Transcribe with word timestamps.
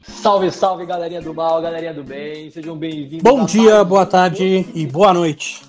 Salve, 0.00 0.50
salve, 0.50 0.86
galerinha 0.86 1.20
do 1.20 1.34
mal, 1.34 1.60
galerinha 1.60 1.92
do 1.92 2.02
bem, 2.02 2.50
sejam 2.50 2.74
bem-vindos. 2.74 3.22
Bom 3.22 3.44
dia, 3.44 3.84
boa 3.84 4.06
tarde 4.06 4.66
e 4.74 4.86
boa 4.86 5.12
noite. 5.12 5.62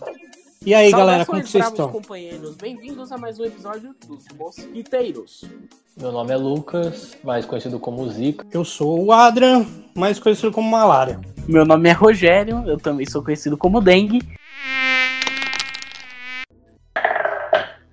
E 0.65 0.73
aí, 0.73 0.91
galera, 0.91 1.25
como 1.25 1.41
vocês 1.41 1.65
estão? 1.65 1.89
companheiros, 1.89 2.57
bem-vindos 2.57 3.13
a 3.13 3.17
mais 3.17 3.39
um 3.39 3.45
episódio 3.45 3.95
dos 4.05 4.25
Mosquiteiros. 4.37 5.45
Meu 5.95 6.11
nome 6.11 6.33
é 6.33 6.35
Lucas, 6.35 7.17
mais 7.23 7.45
conhecido 7.45 7.79
como 7.79 8.05
Zica. 8.09 8.45
Eu 8.51 8.65
sou 8.65 9.05
o 9.05 9.13
Adrian, 9.13 9.65
mais 9.95 10.19
conhecido 10.19 10.51
como 10.51 10.69
Malária. 10.69 11.17
Meu 11.47 11.65
nome 11.65 11.87
é 11.87 11.93
Rogério, 11.93 12.67
eu 12.67 12.77
também 12.77 13.05
sou 13.05 13.23
conhecido 13.23 13.57
como 13.57 13.79
Dengue. 13.79 14.19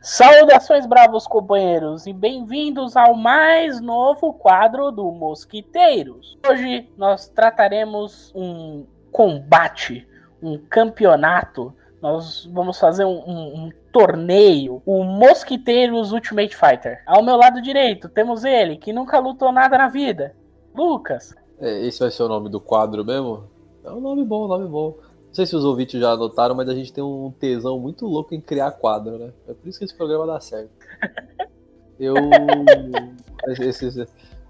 Saudações, 0.00 0.86
bravos 0.86 1.24
companheiros, 1.24 2.04
e 2.08 2.12
bem-vindos 2.12 2.96
ao 2.96 3.14
mais 3.14 3.80
novo 3.80 4.32
quadro 4.32 4.90
do 4.90 5.12
Mosquiteiros. 5.12 6.36
Hoje 6.44 6.88
nós 6.98 7.28
trataremos 7.28 8.32
um 8.34 8.84
combate, 9.12 10.04
um 10.42 10.58
campeonato. 10.58 11.72
Nós 12.06 12.48
vamos 12.52 12.78
fazer 12.78 13.04
um, 13.04 13.18
um, 13.26 13.64
um 13.64 13.70
torneio, 13.90 14.80
o 14.86 15.02
Mosquiteiros 15.02 16.12
Ultimate 16.12 16.54
Fighter. 16.56 17.02
Ao 17.04 17.20
meu 17.20 17.34
lado 17.34 17.60
direito 17.60 18.08
temos 18.08 18.44
ele, 18.44 18.76
que 18.76 18.92
nunca 18.92 19.18
lutou 19.18 19.50
nada 19.50 19.76
na 19.76 19.88
vida, 19.88 20.32
Lucas. 20.72 21.34
É, 21.58 21.84
esse 21.84 21.98
vai 21.98 22.12
ser 22.12 22.22
o 22.22 22.28
nome 22.28 22.48
do 22.48 22.60
quadro 22.60 23.04
mesmo? 23.04 23.50
É 23.82 23.90
um 23.90 24.00
nome 24.00 24.24
bom, 24.24 24.44
um 24.44 24.48
nome 24.48 24.68
bom. 24.68 24.94
Não 25.26 25.34
sei 25.34 25.46
se 25.46 25.56
os 25.56 25.64
ouvintes 25.64 26.00
já 26.00 26.16
notaram, 26.16 26.54
mas 26.54 26.68
a 26.68 26.76
gente 26.76 26.92
tem 26.92 27.02
um 27.02 27.34
tesão 27.40 27.76
muito 27.80 28.06
louco 28.06 28.36
em 28.36 28.40
criar 28.40 28.70
quadro, 28.70 29.18
né? 29.18 29.32
É 29.48 29.52
por 29.52 29.66
isso 29.68 29.76
que 29.76 29.84
esse 29.84 29.96
programa 29.96 30.28
dá 30.28 30.38
certo. 30.40 30.70
Eu. 31.98 32.14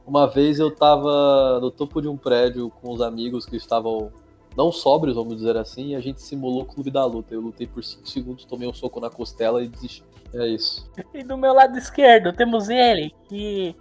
uma 0.06 0.26
vez 0.26 0.58
eu 0.58 0.70
tava 0.74 1.58
no 1.60 1.70
topo 1.70 2.02
de 2.02 2.08
um 2.08 2.16
prédio 2.18 2.70
com 2.82 2.92
os 2.92 3.00
amigos 3.00 3.46
que 3.46 3.56
estavam 3.56 4.12
não 4.56 4.72
sóbrios, 4.72 5.16
vamos 5.16 5.36
dizer 5.36 5.56
assim, 5.56 5.88
e 5.88 5.94
a 5.94 6.00
gente 6.00 6.22
simulou 6.22 6.62
o 6.62 6.64
clube 6.64 6.90
da 6.90 7.04
luta. 7.04 7.34
Eu 7.34 7.40
lutei 7.40 7.66
por 7.66 7.84
5 7.84 8.08
segundos, 8.08 8.44
tomei 8.44 8.68
um 8.68 8.72
soco 8.72 9.00
na 9.00 9.10
costela 9.10 9.62
e 9.62 9.68
desisti. 9.68 10.02
É 10.32 10.46
isso. 10.46 10.90
E 11.14 11.22
do 11.22 11.36
meu 11.36 11.52
lado 11.52 11.76
esquerdo 11.78 12.32
temos 12.32 12.68
ele, 12.68 13.14
que 13.28 13.76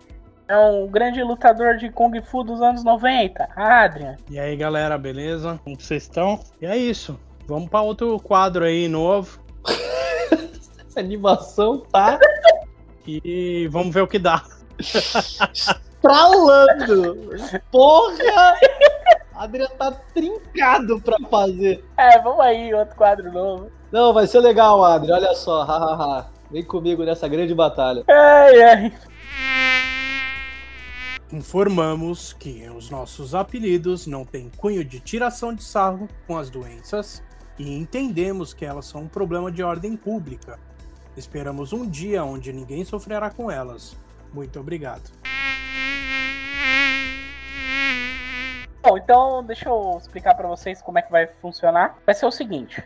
é 0.48 0.58
um 0.58 0.88
grande 0.88 1.24
lutador 1.24 1.78
de 1.78 1.90
Kung 1.90 2.22
Fu 2.22 2.44
dos 2.44 2.62
anos 2.62 2.84
90, 2.84 3.50
Adrian. 3.56 4.16
E 4.30 4.38
aí, 4.38 4.56
galera, 4.56 4.98
beleza? 4.98 5.60
Como 5.64 5.80
vocês 5.80 6.04
estão? 6.04 6.40
E 6.62 6.66
é 6.66 6.78
isso. 6.78 7.20
Vamos 7.48 7.70
para 7.70 7.82
outro 7.82 8.20
quadro 8.20 8.66
aí 8.66 8.88
novo 8.88 9.40
animação 10.98 11.80
tá 11.80 12.18
e 13.06 13.68
vamos 13.72 13.94
ver 13.94 14.02
o 14.02 14.08
que 14.08 14.18
dá. 14.18 14.44
estralando! 16.06 17.18
Porra! 17.72 18.56
Adriano 19.36 19.76
tá 19.78 19.92
trincado 20.14 21.00
pra 21.02 21.18
fazer. 21.30 21.84
É, 21.98 22.20
vamos 22.22 22.40
aí, 22.40 22.74
outro 22.74 22.96
quadro 22.96 23.32
novo. 23.32 23.70
Não, 23.92 24.14
vai 24.14 24.28
ser 24.28 24.40
legal, 24.40 24.84
Adri. 24.84 25.12
Olha 25.12 25.34
só, 25.34 25.64
hahaha. 25.64 26.28
Vem 26.50 26.64
comigo 26.64 27.04
nessa 27.04 27.28
grande 27.28 27.54
batalha. 27.54 28.04
Ai, 28.08 28.62
ai. 28.62 28.94
Informamos 31.32 32.34
que 32.34 32.70
os 32.70 32.90
nossos 32.90 33.34
apelidos 33.34 34.08
não 34.08 34.24
têm 34.24 34.50
cunho 34.58 34.86
de 34.86 35.00
tiração 35.00 35.54
de 35.54 35.64
sarro 35.64 36.08
com 36.28 36.38
as 36.38 36.50
doenças 36.50 37.22
e 37.58 37.76
entendemos 37.76 38.54
que 38.54 38.64
elas 38.64 38.86
são 38.86 39.02
um 39.02 39.08
problema 39.08 39.52
de 39.52 39.64
ordem 39.64 39.98
pública. 39.98 40.60
Esperamos 41.18 41.74
um 41.74 41.90
dia 41.90 42.24
onde 42.24 42.54
ninguém 42.54 42.86
sofrerá 42.86 43.30
com 43.30 43.50
elas. 43.50 43.98
Muito 44.34 44.60
obrigado. 44.60 45.10
Bom, 48.86 49.00
então 49.00 49.44
deixa 49.44 49.68
eu 49.68 49.98
explicar 49.98 50.36
pra 50.36 50.48
vocês 50.48 50.80
como 50.80 51.00
é 51.00 51.02
que 51.02 51.12
vai 51.12 51.26
funcionar. 51.26 51.98
Vai 52.06 52.14
ser 52.14 52.28
o 52.28 52.32
seguinte: 52.32 52.84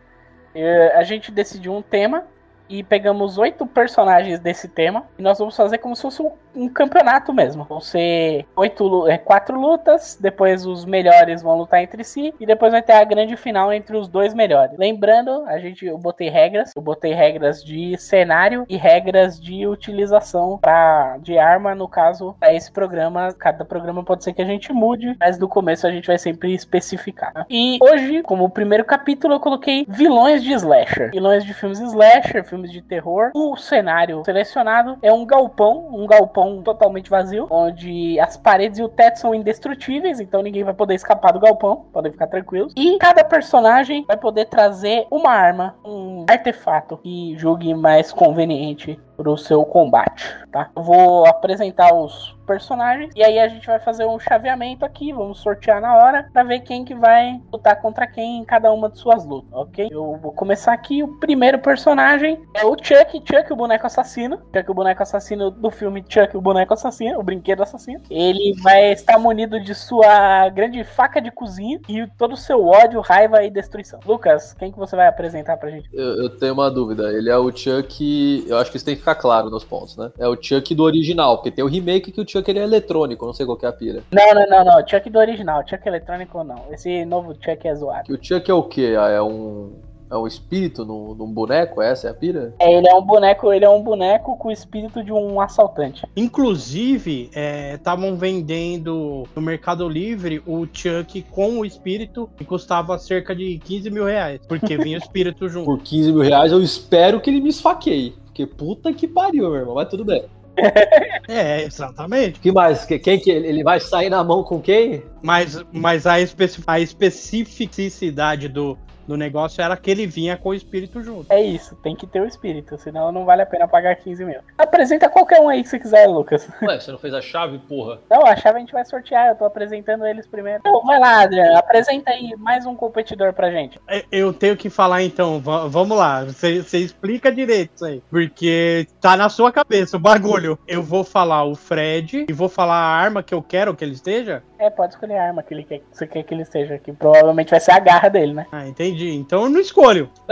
eh, 0.56 0.94
a 0.96 1.04
gente 1.04 1.30
decidiu 1.30 1.76
um 1.76 1.82
tema 1.82 2.26
e 2.70 2.84
pegamos 2.84 3.38
oito 3.38 3.66
personagens 3.66 4.40
desse 4.40 4.68
tema 4.68 5.04
e 5.18 5.22
nós 5.22 5.40
vamos 5.40 5.56
fazer 5.56 5.80
como 5.80 5.96
se 5.96 6.02
fosse 6.02 6.22
um, 6.56 6.70
campeonato 6.70 7.34
mesmo. 7.34 7.64
Vão 7.64 7.80
ser 7.80 8.46
oito, 8.56 9.08
eh, 9.08 9.18
quatro 9.18 9.60
lutas, 9.60 10.18
depois 10.20 10.66
os 10.66 10.86
melhores 10.86 11.42
vão 11.42 11.58
lutar 11.58 11.82
entre 11.82 12.04
si 12.04 12.34
e 12.40 12.46
depois 12.46 12.72
vai 12.72 12.82
ter 12.82 12.94
a 12.94 13.04
grande 13.04 13.36
final 13.36 13.74
entre 13.74 13.98
os 13.98 14.08
dois 14.08 14.34
melhores. 14.34 14.78
Lembrando, 14.78 15.44
a 15.48 15.58
gente 15.58 15.86
eu 15.86 15.98
botei 15.98 16.30
regras, 16.30 16.72
eu 16.76 16.82
botei 16.82 17.14
regras 17.14 17.64
de 17.64 17.98
cenário 17.98 18.66
e 18.70 18.78
regras 18.78 19.40
de 19.40 19.66
utilização 19.66 20.58
pra, 20.60 21.18
de 21.20 21.38
arma, 21.38 21.74
no 21.74 21.88
caso, 21.88 22.36
para 22.40 22.54
esse 22.54 22.72
programa. 22.72 23.34
Cada 23.34 23.66
programa 23.66 24.04
pode 24.04 24.24
ser 24.24 24.34
que 24.34 24.42
a 24.42 24.46
gente 24.46 24.72
mude, 24.72 25.16
mas 25.20 25.38
do 25.38 25.48
começo 25.48 25.88
a 25.88 25.92
gente 25.92 26.08
vai 26.08 26.18
sempre 26.18 26.54
especificar. 26.54 27.32
né? 27.34 27.46
E 27.50 27.80
hoje, 27.82 28.22
como 28.24 28.50
primeiro 28.50 28.86
capítulo, 28.86 29.36
eu 29.36 29.40
coloquei 29.40 29.86
vilões 29.88 30.44
de 30.44 30.52
slasher. 30.54 31.12
Vilões 31.12 31.44
de 31.44 31.54
filmes 31.54 31.80
slasher, 31.80 32.44
filmes 32.44 32.59
de 32.64 32.82
terror. 32.82 33.32
O 33.36 33.56
cenário 33.56 34.24
selecionado 34.26 34.98
é 35.02 35.12
um 35.14 35.26
galpão, 35.26 35.88
um 35.94 36.08
galpão 36.08 36.62
totalmente 36.62 37.10
vazio, 37.10 37.48
onde 37.50 38.20
as 38.20 38.36
paredes 38.36 38.80
e 38.80 38.84
o 38.84 38.90
teto 38.90 39.20
são 39.20 39.36
indestrutíveis, 39.36 40.20
então 40.20 40.42
ninguém 40.42 40.64
vai 40.64 40.74
poder 40.74 40.96
escapar 40.96 41.32
do 41.32 41.40
galpão, 41.40 41.86
podem 41.94 42.12
ficar 42.12 42.28
tranquilos. 42.28 42.74
E 42.76 42.98
cada 42.98 43.24
personagem 43.24 44.04
vai 44.06 44.18
poder 44.18 44.46
trazer 44.46 45.06
uma 45.12 45.32
arma, 45.32 45.76
um 45.86 46.26
artefato 46.30 46.98
que 46.98 47.38
julgue 47.38 47.74
mais 47.74 48.12
conveniente 48.12 49.00
pro 49.20 49.38
seu 49.38 49.66
combate, 49.66 50.34
tá? 50.50 50.72
Eu 50.74 50.82
vou 50.82 51.28
apresentar 51.28 51.94
os 51.94 52.40
personagens 52.48 53.12
e 53.16 53.24
aí 53.24 53.38
a 53.38 53.48
gente 53.50 53.68
vai 53.68 53.78
fazer 53.80 54.06
um 54.06 54.18
chaveamento 54.18 54.84
aqui, 54.84 55.12
vamos 55.12 55.40
sortear 55.40 55.80
na 55.80 55.96
hora 55.96 56.28
pra 56.34 56.42
ver 56.42 56.62
quem 56.62 56.84
que 56.84 56.96
vai 56.96 57.40
lutar 57.52 57.80
contra 57.80 58.08
quem 58.08 58.40
em 58.40 58.46
cada 58.46 58.72
uma 58.72 58.90
de 58.90 58.98
suas 58.98 59.24
lutas, 59.24 59.52
ok? 59.52 59.90
Eu 59.92 60.18
vou 60.20 60.32
começar 60.32 60.72
aqui, 60.72 61.04
o 61.04 61.20
primeiro 61.20 61.60
personagem 61.60 62.42
é 62.56 62.66
o 62.66 62.76
Chuck, 62.82 63.22
Chuck 63.26 63.52
o 63.52 63.56
boneco 63.56 63.86
assassino, 63.86 64.42
Chuck 64.56 64.72
o 64.72 64.74
boneco 64.74 65.04
assassino 65.04 65.52
do 65.52 65.70
filme 65.70 66.04
Chuck 66.08 66.36
o 66.36 66.42
boneco 66.42 66.74
assassino, 66.74 67.20
o 67.20 67.24
brinquedo 67.24 67.62
assassino. 67.62 68.02
Ele 68.10 68.56
vai 68.64 68.94
estar 68.94 69.20
munido 69.20 69.60
de 69.60 69.76
sua 69.76 70.48
grande 70.50 70.84
faca 70.84 71.22
de 71.22 71.30
cozinha 71.30 71.80
e 71.88 72.08
todo 72.18 72.34
o 72.34 72.38
seu 72.38 72.66
ódio, 72.66 73.02
raiva 73.02 73.44
e 73.44 73.52
destruição. 73.52 74.00
Lucas, 74.06 74.54
quem 74.54 74.72
que 74.72 74.80
você 74.80 74.96
vai 74.96 75.08
apresentar 75.08 75.58
pra 75.58 75.70
gente? 75.70 75.90
Eu, 75.94 76.24
eu 76.24 76.30
tenho 76.30 76.54
uma 76.54 76.72
dúvida. 76.72 77.12
Ele 77.12 77.30
é 77.30 77.38
o 77.38 77.56
Chuck. 77.56 78.46
Eu 78.48 78.58
acho 78.58 78.72
que 78.72 78.78
isso 78.78 78.86
tem 78.86 78.96
que 78.96 79.09
ficar 79.10 79.16
claro 79.16 79.50
nos 79.50 79.64
pontos, 79.64 79.98
né? 79.98 80.12
É 80.18 80.28
o 80.28 80.38
Chuck 80.40 80.74
do 80.76 80.84
original, 80.84 81.38
porque 81.38 81.52
tem 81.52 81.64
o 81.64 81.68
remake 81.68 82.12
que 82.12 82.22
o 82.22 82.28
Chuck 82.28 82.50
ele 82.50 82.60
é 82.60 82.64
eletrônico, 82.64 83.26
não 83.26 83.34
sei 83.34 83.46
qual 83.46 83.58
que 83.58 83.66
é 83.66 83.70
a 83.70 83.74
pira. 83.74 84.04
Não, 84.12 84.34
não, 84.34 84.48
não, 84.48 84.66
não. 84.66 84.88
Chuck 84.88 85.10
do 85.10 85.20
original. 85.20 85.64
Chuck 85.68 85.88
eletrônico 85.88 86.44
não. 86.44 86.66
Esse 86.72 87.06
novo 87.06 87.34
Chuck 87.34 87.68
é 87.68 87.76
zoado. 87.76 88.04
Que 88.06 88.14
o 88.14 88.20
Chuck 88.22 88.50
é 88.50 88.54
o 88.54 88.64
quê? 88.64 88.96
Ah, 88.98 89.10
É 89.10 89.22
um. 89.22 89.72
É 90.12 90.18
um 90.18 90.26
espírito 90.26 90.84
num, 90.84 91.14
num 91.14 91.32
boneco? 91.32 91.84
Essa 91.84 92.08
é 92.08 92.10
a 92.10 92.14
pira? 92.16 92.56
É, 92.58 92.74
ele 92.74 92.90
é 92.90 92.96
um 92.96 93.02
boneco, 93.04 93.54
ele 93.54 93.64
é 93.64 93.70
um 93.70 93.84
boneco 93.84 94.36
com 94.38 94.48
o 94.48 94.52
espírito 94.52 95.04
de 95.04 95.14
um 95.14 95.40
assaltante. 95.40 96.04
Inclusive, 96.18 97.30
estavam 97.76 98.16
vendendo 98.16 99.28
no 99.36 99.42
Mercado 99.44 99.88
Livre 99.88 100.42
o 100.48 100.66
Chuck 100.74 101.22
com 101.30 101.60
o 101.60 101.66
espírito 101.66 102.28
que 102.36 102.44
custava 102.44 102.98
cerca 102.98 103.36
de 103.36 103.60
15 103.60 103.92
mil 103.92 104.06
reais, 104.06 104.42
porque 104.48 104.78
vinha 104.80 104.98
o 104.98 105.02
espírito 105.02 105.46
junto. 105.48 105.66
Por 105.66 105.80
15 105.80 106.12
mil 106.12 106.24
reais, 106.24 106.52
eu 106.52 106.64
espero 106.64 107.22
que 107.22 107.30
ele 107.30 107.40
me 107.40 107.50
esfaqueie. 107.50 108.16
Porque 108.46 108.46
puta 108.46 108.94
que 108.94 109.08
pariu, 109.08 109.50
meu 109.50 109.56
irmão. 109.60 109.76
Mas 109.76 109.90
tudo 109.90 110.06
bem. 110.06 110.24
É, 111.28 111.64
exatamente. 111.64 112.40
Que 112.40 112.52
mais? 112.52 112.84
Que- 112.86 112.98
Quem 112.98 113.20
que 113.20 113.30
ele 113.30 113.48
ele 113.48 113.64
vai 113.64 113.80
sair 113.80 114.10
na 114.10 114.24
mão 114.24 114.44
com 114.44 114.60
quem? 114.60 115.04
Mas, 115.22 115.64
mas 115.72 116.08
a, 116.08 116.20
especi- 116.20 116.62
a 116.66 116.80
especificidade 116.80 118.48
do, 118.50 118.76
do 119.10 119.18
negócio 119.18 119.60
era 119.62 119.76
que 119.76 119.90
ele 119.90 120.06
vinha 120.06 120.38
com 120.38 120.50
o 120.50 120.54
espírito 120.54 121.02
junto. 121.02 121.32
É 121.34 121.42
isso, 121.42 121.76
tem 121.78 121.96
que 121.96 122.06
ter 122.06 122.22
o 122.22 122.28
espírito, 122.28 122.78
senão 122.78 123.12
não 123.12 123.26
vale 123.26 123.42
a 123.42 123.46
pena 123.46 123.68
pagar 123.68 123.96
15 123.96 124.24
mil. 124.24 124.40
Apresenta 124.56 125.10
qualquer 125.10 125.42
um 125.42 125.50
aí 125.50 125.64
que 125.64 125.70
você 125.70 125.80
quiser, 125.80 126.06
Lucas. 126.08 126.48
Ué, 126.62 126.80
você 126.80 126.92
não 126.92 127.00
fez 127.00 127.14
a 127.16 127.22
chave, 127.22 127.58
porra? 127.58 128.00
Não, 128.10 128.24
a 128.24 128.36
chave 128.36 128.58
a 128.58 128.60
gente 128.60 128.72
vai 128.72 128.86
sortear, 128.86 129.30
eu 129.30 129.36
tô 129.36 129.46
apresentando 129.46 130.06
eles 130.06 130.28
primeiro. 130.28 130.60
Então, 130.60 130.84
vai 130.86 131.00
lá, 131.00 131.22
Adriano, 131.24 131.58
apresenta 131.58 132.12
aí 132.12 132.36
mais 132.38 132.66
um 132.68 132.76
competidor 132.76 133.34
pra 133.34 133.50
gente. 133.52 133.80
É, 133.88 134.06
Eu 134.12 134.32
tenho 134.32 134.56
que 134.56 134.70
falar 134.70 135.02
então, 135.02 135.40
va- 135.40 135.66
vamos 135.68 135.98
lá, 135.98 136.24
você 136.26 136.62
você 136.62 136.78
explica 136.78 137.32
direito 137.32 137.72
isso 137.76 137.86
aí, 137.86 138.04
porque 138.10 138.86
tá 139.02 139.18
na 139.18 139.28
sua 139.30 139.52
cabeça 139.52 139.98
o 139.98 140.00
bagulho. 140.00 140.60
Eu 140.68 140.84
vou 140.84 141.04
falar 141.04 141.44
o 141.46 141.56
Fred 141.56 142.28
e 142.30 142.34
vou 142.34 142.48
falar 142.50 142.76
a 142.76 142.96
arma 142.96 143.24
que 143.24 143.34
eu 143.34 143.42
quero 143.42 143.76
que 143.76 143.84
ele 143.84 143.94
esteja. 143.94 144.44
É, 144.60 144.70
pode 144.70 144.94
escolher 144.94 145.18
a 145.18 145.24
arma 145.24 145.42
que 145.42 145.54
ele 145.54 145.64
quer, 145.64 145.80
que 145.80 145.86
você 145.92 146.06
quer 146.06 146.22
que 146.24 146.34
ele 146.34 146.44
esteja 146.44 146.76
aqui. 146.76 146.92
Provavelmente 146.92 147.50
vai 147.50 147.60
ser 147.60 147.72
a 147.72 147.80
garra 147.80 148.10
dele, 148.10 148.34
né? 148.34 148.46
Ah, 148.52 148.68
entendi. 148.68 148.99
Entendi. 149.00 149.16
Então 149.16 149.44
eu 149.44 149.50
não 149.50 149.60
escolho. 149.60 150.10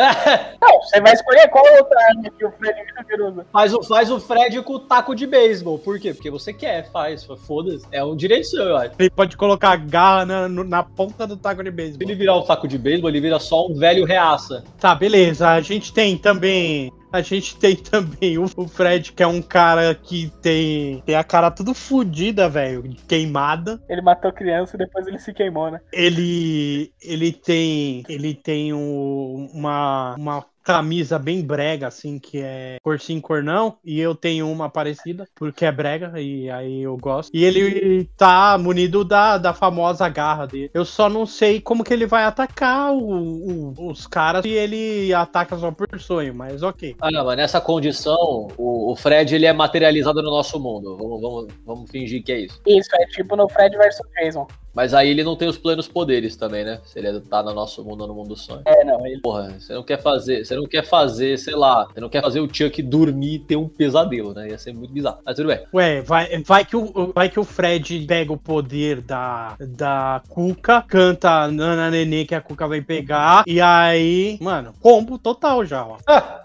Não, 0.62 0.82
você 0.82 1.00
vai 1.02 1.14
escolher 1.14 1.48
qual 1.50 1.64
outra 1.78 2.00
arma 2.10 2.24
que 2.38 2.46
o 2.46 2.52
Fred 2.52 3.22
usa. 3.22 3.46
Faz 3.52 3.74
o, 3.74 3.84
faz 3.84 4.12
o 4.12 4.20
Fred 4.20 4.62
com 4.62 4.74
o 4.74 4.80
taco 4.80 5.16
de 5.16 5.26
beisebol. 5.26 5.80
Por 5.80 6.00
quê? 6.00 6.14
Porque 6.14 6.30
você 6.30 6.54
quer, 6.54 6.90
faz. 6.92 7.26
Foda-se. 7.46 7.86
É 7.92 8.04
um 8.04 8.16
direito 8.16 8.48
seu, 8.48 8.64
eu 8.64 8.78
acho. 8.78 8.92
Ele 9.00 9.10
pode 9.10 9.38
colocar 9.38 9.72
a 9.72 9.76
garra 9.76 10.26
na, 10.26 10.50
na 10.50 10.84
ponta 10.84 11.26
do 11.26 11.38
taco 11.38 11.64
de 11.64 11.70
Se 11.70 11.76
beisebol. 11.76 12.08
ele 12.08 12.16
virar 12.16 12.38
um 12.38 12.44
taco 12.44 12.68
de 12.68 12.78
beisebol, 12.78 13.10
ele 13.10 13.22
vira 13.22 13.40
só 13.40 13.68
um 13.68 13.76
velho 13.76 14.06
reaça. 14.06 14.64
Tá, 14.80 14.94
beleza. 14.94 15.50
A 15.50 15.62
gente 15.62 15.94
tem 15.94 16.18
também. 16.18 16.92
A 17.12 17.22
gente 17.22 17.58
tem 17.58 17.76
também 17.76 18.38
o, 18.38 18.48
Fred, 18.68 19.14
que 19.14 19.24
é 19.24 19.28
um 19.28 19.42
cara 19.42 19.96
que 19.96 20.30
tem, 20.42 21.02
tem 21.06 21.16
a 21.16 21.24
cara 21.24 21.50
tudo 21.50 21.74
fodida, 21.74 22.50
velho, 22.50 22.84
queimada. 23.08 23.82
Ele 23.90 24.02
matou 24.02 24.32
criança 24.34 24.76
e 24.76 24.80
depois 24.80 25.08
ele 25.08 25.18
se 25.18 25.34
queimou, 25.34 25.72
né? 25.72 25.80
Ele 25.94 26.92
ele 27.02 27.32
tem 27.32 28.04
ele 28.10 28.34
tem 28.36 28.74
um- 28.74 29.50
uma 29.54 30.16
uma 30.16 30.46
camisa 30.68 31.18
bem 31.18 31.42
brega 31.42 31.88
assim 31.88 32.20
que 32.20 32.42
é 32.42 32.76
cor 32.84 33.00
sim 33.00 33.22
cor 33.22 33.42
não 33.42 33.78
e 33.86 34.02
eu 34.02 34.14
tenho 34.14 34.52
uma 34.52 34.70
parecida 34.70 35.26
porque 35.34 35.64
é 35.64 35.72
brega 35.72 36.20
e 36.20 36.50
aí 36.50 36.82
eu 36.84 36.98
gosto 36.98 37.32
e 37.34 37.42
ele 37.46 38.04
tá 38.18 38.58
munido 38.58 39.06
da, 39.06 39.38
da 39.38 39.54
famosa 39.54 40.10
garra 40.10 40.46
dele 40.46 40.70
eu 40.74 40.84
só 40.84 41.08
não 41.08 41.26
sei 41.26 41.62
como 41.62 41.86
que 41.86 41.94
ele 41.94 42.06
vai 42.06 42.26
atacar 42.26 42.92
o- 42.92 43.72
o- 43.78 43.90
os 43.90 44.06
caras 44.06 44.42
se 44.44 44.50
ele 44.50 45.14
ataca 45.14 45.58
só 45.58 45.72
por 45.72 45.88
sonho 46.02 46.36
mas 46.36 46.62
ok 46.62 46.98
Ah, 47.00 47.10
não, 47.12 47.24
mas 47.24 47.38
nessa 47.38 47.62
condição, 47.62 48.50
o, 48.58 48.92
o 48.92 48.96
Fred 48.98 49.34
ele 49.34 49.46
é 49.46 49.54
materializado 49.54 50.22
no 50.22 50.30
nosso 50.30 50.60
mundo. 50.60 50.98
Vamos, 50.98 51.22
vamos, 51.22 51.48
vamos 51.66 51.90
fingir 51.92 52.22
que 52.24 52.32
é 52.34 52.40
isso. 52.42 52.60
Isso, 52.68 52.90
é 52.96 53.06
tipo 53.08 53.36
no 53.38 53.48
Fred 53.48 53.78
vs 53.78 54.00
Jason. 54.20 54.46
Mas 54.78 54.94
aí 54.94 55.10
ele 55.10 55.24
não 55.24 55.36
tem 55.36 55.48
os 55.48 55.58
plenos 55.58 55.88
poderes 55.88 56.36
também, 56.36 56.64
né? 56.64 56.80
Se 56.86 57.00
ele 57.00 57.20
tá 57.22 57.42
no 57.42 57.52
nosso 57.52 57.84
mundo 57.84 58.02
ou 58.02 58.08
no 58.08 58.14
mundo 58.14 58.30
do 58.30 58.36
sonho. 58.36 58.62
É, 58.64 58.84
não, 58.84 59.04
ele. 59.08 59.22
Porra, 59.22 59.56
você 59.60 59.74
não 59.74 59.82
quer 59.82 60.00
fazer, 60.00 60.46
você 60.46 60.56
não 60.56 60.68
quer 60.68 60.86
fazer, 60.86 61.40
sei 61.40 61.56
lá, 61.56 61.88
você 61.92 62.00
não 62.00 62.08
quer 62.08 62.22
fazer 62.22 62.40
o 62.42 62.48
Chuck 62.48 62.80
dormir 62.84 63.34
e 63.34 63.40
ter 63.40 63.56
um 63.56 63.68
pesadelo, 63.68 64.36
né? 64.36 64.50
Ia 64.50 64.58
ser 64.60 64.76
muito 64.76 64.94
bizarro. 64.94 65.18
Mas 65.26 65.36
tudo 65.36 65.48
bem. 65.48 65.64
Ué, 65.74 66.02
vai, 66.02 66.44
vai, 66.44 66.64
que 66.64 66.78
o, 66.78 67.12
vai 67.12 67.28
que 67.28 67.40
o 67.40 67.44
Fred 67.44 68.06
pega 68.06 68.32
o 68.32 68.38
poder 68.38 69.02
da, 69.02 69.56
da 69.60 70.22
Cuca, 70.30 70.84
canta 70.88 71.48
Nana 71.48 71.90
Nenê 71.90 72.24
que 72.24 72.36
a 72.36 72.42
Cuca 72.42 72.68
vai 72.68 72.80
pegar, 72.80 73.46
e 73.48 73.60
aí, 73.60 74.38
mano, 74.40 74.76
combo 74.80 75.18
total 75.18 75.66
já, 75.66 75.88
ó. 75.88 75.98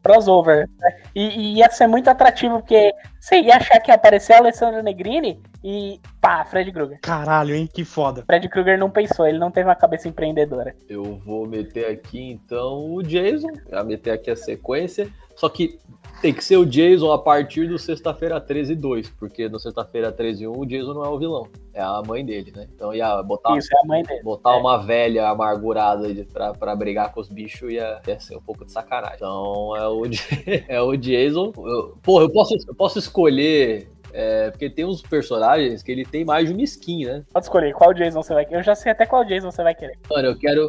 crossover. 0.03 0.71
né? 0.79 0.97
E, 1.15 1.23
e 1.23 1.55
ia 1.59 1.71
ser 1.71 1.87
muito 1.87 2.09
atrativo, 2.09 2.61
porque 2.61 2.95
você 3.23 3.41
ia 3.41 3.57
achar 3.57 3.79
que 3.79 3.89
ia 3.89 3.95
aparecer 3.95 4.33
a 4.33 4.39
Alessandra 4.39 4.83
Negrini 4.83 5.41
e 5.63 6.01
pá, 6.21 6.45
Fred 6.45 6.73
Krueger. 6.73 6.99
Caralho, 7.01 7.55
hein? 7.55 7.69
Que 7.73 7.85
foda. 7.85 8.25
Fred 8.27 8.49
Krueger 8.49 8.77
não 8.77 8.91
pensou, 8.91 9.25
ele 9.25 9.39
não 9.39 9.49
teve 9.49 9.69
uma 9.69 9.77
cabeça 9.77 10.09
empreendedora. 10.09 10.75
Eu 10.89 11.21
vou 11.25 11.47
meter 11.47 11.87
aqui 11.87 12.33
então 12.33 12.93
o 12.93 13.01
Jason, 13.01 13.53
já 13.71 13.85
meter 13.85 14.11
aqui 14.11 14.29
a 14.29 14.35
sequência, 14.35 15.09
só 15.43 15.49
que 15.49 15.77
tem 16.21 16.33
que 16.33 16.45
ser 16.45 16.57
o 16.57 16.65
Jason 16.65 17.11
a 17.11 17.19
partir 17.19 17.67
do 17.67 17.77
sexta-feira 17.77 18.41
13 18.41 18.75
e 18.75 18.77
2, 18.77 19.11
porque 19.19 19.49
no 19.49 19.59
sexta-feira 19.59 20.13
13 20.13 20.45
e 20.45 20.47
1 20.47 20.57
o 20.57 20.65
Jason 20.65 20.95
não 20.95 21.05
é 21.05 21.09
o 21.09 21.19
vilão, 21.19 21.49
é 21.75 21.83
a 21.83 22.01
mãe 22.07 22.25
dele, 22.25 22.53
né? 22.55 22.69
Então 22.73 22.95
ia 22.95 23.21
botar 23.25 23.57
Isso, 23.59 23.69
é 23.75 23.81
a 23.83 23.85
mãe 23.89 24.05
dele. 24.05 24.23
Botar 24.23 24.53
É. 24.55 24.61
uma 24.61 24.79
velha 24.79 25.29
amargurada 25.29 26.07
pra, 26.33 26.55
pra 26.55 26.77
brigar 26.77 27.13
com 27.13 27.21
os 27.21 27.29
bichos 27.29 27.73
ia, 27.73 28.01
ia 28.07 28.21
ser 28.21 28.37
um 28.37 28.41
pouco 28.41 28.65
de 28.65 28.71
sacanagem. 28.71 29.17
Então 29.17 29.77
é 29.77 29.89
o, 29.89 30.03
é 30.69 30.81
o 30.81 30.95
Jason. 30.97 31.53
Eu- 31.57 31.99
porra, 32.01 32.23
eu 32.23 32.31
posso, 32.31 32.55
eu 32.69 32.75
posso 32.77 33.01
escolher. 33.01 33.89
é, 34.13 34.49
porque 34.53 34.71
tem 34.71 34.85
uns 34.85 35.03
personagens 35.03 35.83
que 35.83 35.91
ele 35.91 36.05
tem 36.05 36.25
mais 36.25 36.47
de 36.47 36.53
uma 36.55 36.63
skin, 36.63 37.05
né? 37.05 37.25
Pode 37.33 37.47
escolher 37.47 37.73
qual 37.75 37.93
Jason 37.93 38.23
você 38.23 38.33
vai 38.33 38.45
querer. 38.45 38.61
Eu 38.61 38.63
já 38.63 38.77
sei 38.77 38.93
até 38.93 39.07
qual 39.07 39.25
Jason 39.25 39.51
você 39.51 39.65
vai 39.65 39.75
querer. 39.75 39.99
Mano, 40.09 40.29
eu 40.29 40.39
quero. 40.39 40.69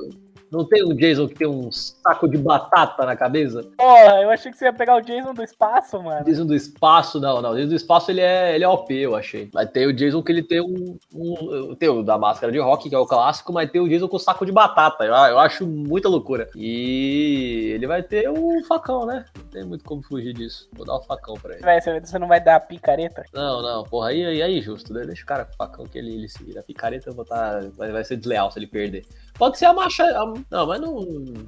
Não 0.54 0.64
tem 0.64 0.84
um 0.86 0.96
Jason 0.96 1.28
que 1.28 1.34
tem 1.34 1.48
um 1.48 1.72
saco 1.72 2.28
de 2.28 2.38
batata 2.38 3.06
na 3.08 3.16
cabeça? 3.16 3.64
Porra, 3.76 4.22
eu 4.22 4.30
achei 4.30 4.52
que 4.52 4.58
você 4.58 4.66
ia 4.66 4.74
pegar 4.74 4.96
o 4.98 5.02
Jason 5.02 5.34
do 5.34 5.42
espaço, 5.44 6.02
mano. 6.02 6.24
Jason 6.24 6.46
do 6.46 6.54
espaço, 6.54 7.20
não, 7.20 7.42
não. 7.42 7.56
Jason 7.56 7.70
do 7.70 7.76
espaço 7.76 8.12
ele 8.12 8.22
é, 8.22 8.54
ele 8.54 8.64
é 8.64 8.68
OP, 8.68 8.94
eu 8.94 9.16
achei. 9.16 9.50
Mas 9.52 9.72
tem 9.72 9.88
o 9.88 9.94
Jason 9.94 10.22
que 10.22 10.32
ele 10.32 10.44
tem 10.44 10.62
um, 10.62 10.96
um- 11.14 11.74
Tem 11.76 11.90
o 11.90 12.04
da 12.04 12.18
máscara 12.20 12.52
de 12.52 12.60
rock, 12.60 12.88
que 12.88 12.94
é 12.96 13.00
o 13.00 13.06
clássico, 13.08 13.52
mas 13.52 13.72
tem 13.72 13.82
o 13.82 13.90
Jason 13.90 14.08
com 14.08 14.20
saco 14.20 14.46
de 14.46 14.52
batata. 14.52 15.04
Eu, 15.04 15.14
eu 15.14 15.40
acho 15.40 15.66
muita 15.66 16.08
loucura. 16.08 16.48
E 16.56 17.72
ele 17.74 17.88
vai 17.88 18.04
ter 18.04 18.30
o 18.30 18.64
facão, 18.66 19.06
né? 19.08 19.26
Não 19.36 19.44
tem 19.46 19.64
muito 19.64 19.84
como 19.84 20.04
fugir 20.04 20.34
disso. 20.34 20.70
Vou 20.74 20.86
dar 20.86 20.96
o 20.98 21.02
facão 21.02 21.34
pra 21.36 21.54
ele. 21.56 21.64
Vai, 21.64 21.82
você 21.82 22.20
não 22.20 22.28
vai 22.28 22.40
dar 22.40 22.58
a 22.58 22.60
picareta? 22.60 23.24
Não, 23.34 23.62
não, 23.62 23.84
porra, 23.84 24.10
aí, 24.10 24.42
aí, 24.42 24.62
justo, 24.62 24.94
né? 24.94 25.04
Deixa 25.06 25.24
o 25.24 25.26
cara 25.26 25.46
com 25.46 25.54
o 25.54 25.58
facão 25.58 25.86
que 25.88 25.98
ele, 25.98 26.14
ele 26.14 26.30
se 26.30 26.44
vira. 26.44 26.60
A 26.60 26.64
picareta 26.64 27.10
eu 27.10 27.14
vou 27.16 27.26
tá, 27.26 27.62
vai, 27.76 27.92
vai 27.92 28.04
ser 28.04 28.18
desleal 28.18 28.52
se 28.52 28.60
ele 28.60 28.68
perder. 28.68 29.06
Pode 29.34 29.58
ser 29.58 29.66
a 29.66 29.74
marcha. 29.74 30.04
não, 30.50 30.68
mas 30.68 30.80
não, 30.80 31.02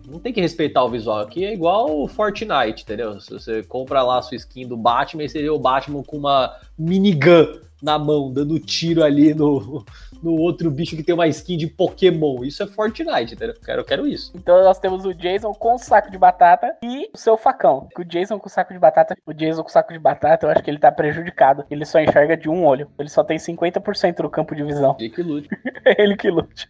não 0.07 0.19
tem 0.19 0.33
que 0.33 0.41
respeitar 0.41 0.83
o 0.83 0.89
visual 0.89 1.19
aqui. 1.19 1.45
É 1.45 1.53
igual 1.53 2.01
o 2.01 2.07
Fortnite, 2.07 2.83
entendeu? 2.83 3.19
Se 3.19 3.31
você 3.31 3.63
compra 3.63 4.01
lá 4.01 4.19
a 4.19 4.21
sua 4.21 4.35
skin 4.37 4.67
do 4.67 4.75
Batman, 4.75 5.27
seria 5.27 5.53
o 5.53 5.59
Batman 5.59 6.03
com 6.03 6.17
uma 6.17 6.55
minigun 6.77 7.59
na 7.81 7.99
mão, 7.99 8.31
dando 8.31 8.59
tiro 8.59 9.03
ali 9.03 9.33
no, 9.33 9.85
no 10.25 10.35
outro 10.39 10.71
bicho 10.71 10.95
que 10.95 11.03
tem 11.03 11.13
uma 11.13 11.27
skin 11.27 11.55
de 11.55 11.67
Pokémon. 11.67 12.43
Isso 12.43 12.63
é 12.63 12.67
Fortnite, 12.67 13.35
entendeu? 13.35 13.53
Eu 13.53 13.61
quero, 13.61 13.81
eu 13.81 13.85
quero 13.85 14.07
isso. 14.07 14.31
Então 14.33 14.63
nós 14.63 14.79
temos 14.79 15.05
o 15.05 15.13
Jason 15.13 15.53
com 15.53 15.75
o 15.75 15.77
saco 15.77 16.09
de 16.09 16.17
batata 16.17 16.75
e 16.81 17.11
o 17.13 17.17
seu 17.17 17.37
facão. 17.37 17.87
O 17.95 18.03
Jason 18.03 18.39
com 18.39 18.47
o 18.47 18.49
saco 18.49 18.73
de 18.73 18.79
batata, 18.79 19.15
o 19.23 19.33
Jason 19.33 19.61
com 19.61 19.69
o 19.69 19.71
saco 19.71 19.93
de 19.93 19.99
batata, 19.99 20.47
eu 20.47 20.49
acho 20.49 20.63
que 20.63 20.71
ele 20.71 20.79
tá 20.79 20.91
prejudicado. 20.91 21.63
Ele 21.69 21.85
só 21.85 21.99
enxerga 21.99 22.35
de 22.35 22.49
um 22.49 22.65
olho. 22.65 22.89
Ele 22.97 23.09
só 23.09 23.23
tem 23.23 23.37
50% 23.37 24.15
do 24.15 24.29
campo 24.29 24.55
de 24.55 24.63
visão. 24.63 24.95
Ele 24.99 25.09
que 25.09 25.21
lute. 25.21 25.49
Ele 25.85 26.17
que 26.17 26.31
lute. 26.31 26.67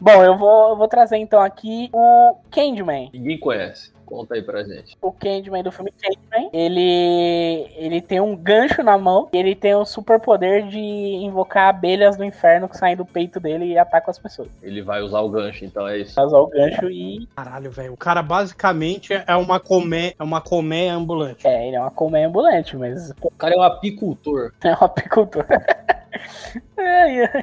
Bom, 0.00 0.24
eu 0.24 0.36
vou, 0.36 0.70
eu 0.70 0.76
vou 0.76 0.88
trazer 0.88 1.18
então 1.18 1.40
aqui 1.40 1.90
o 1.92 2.36
Candyman. 2.50 3.10
Ninguém 3.12 3.38
conhece. 3.38 3.92
Conta 4.12 4.34
aí 4.34 4.42
pra 4.42 4.62
gente. 4.62 4.94
O 5.00 5.10
Candyman 5.10 5.62
do 5.62 5.72
filme 5.72 5.90
Candyman, 5.90 6.50
ele, 6.52 7.66
ele 7.74 8.02
tem 8.02 8.20
um 8.20 8.36
gancho 8.36 8.82
na 8.82 8.98
mão 8.98 9.30
e 9.32 9.38
ele 9.38 9.54
tem 9.54 9.74
o 9.74 9.86
superpoder 9.86 10.68
de 10.68 10.78
invocar 10.78 11.70
abelhas 11.70 12.14
do 12.14 12.22
inferno 12.22 12.68
que 12.68 12.76
saem 12.76 12.94
do 12.94 13.06
peito 13.06 13.40
dele 13.40 13.64
e 13.64 13.78
atacam 13.78 14.10
as 14.10 14.18
pessoas. 14.18 14.48
Ele 14.62 14.82
vai 14.82 15.00
usar 15.00 15.20
o 15.20 15.30
gancho, 15.30 15.64
então 15.64 15.88
é 15.88 15.96
isso. 15.96 16.14
Vai 16.14 16.26
usar 16.26 16.38
o 16.40 16.46
gancho 16.46 16.90
e. 16.90 17.26
Caralho, 17.34 17.70
velho. 17.70 17.94
O 17.94 17.96
cara 17.96 18.22
basicamente 18.22 19.14
é 19.14 19.34
uma 19.34 19.58
comé, 19.58 20.12
é 20.18 20.22
uma 20.22 20.42
colmeia 20.42 20.92
ambulante. 20.92 21.46
É, 21.46 21.66
ele 21.68 21.76
é 21.76 21.80
uma 21.80 21.90
colmeia 21.90 22.28
ambulante, 22.28 22.76
mas 22.76 23.14
O 23.22 23.30
cara 23.30 23.54
é 23.54 23.56
um 23.56 23.62
apicultor. 23.62 24.52
é 24.62 24.72
um 24.72 24.84
apicultor. 24.84 25.46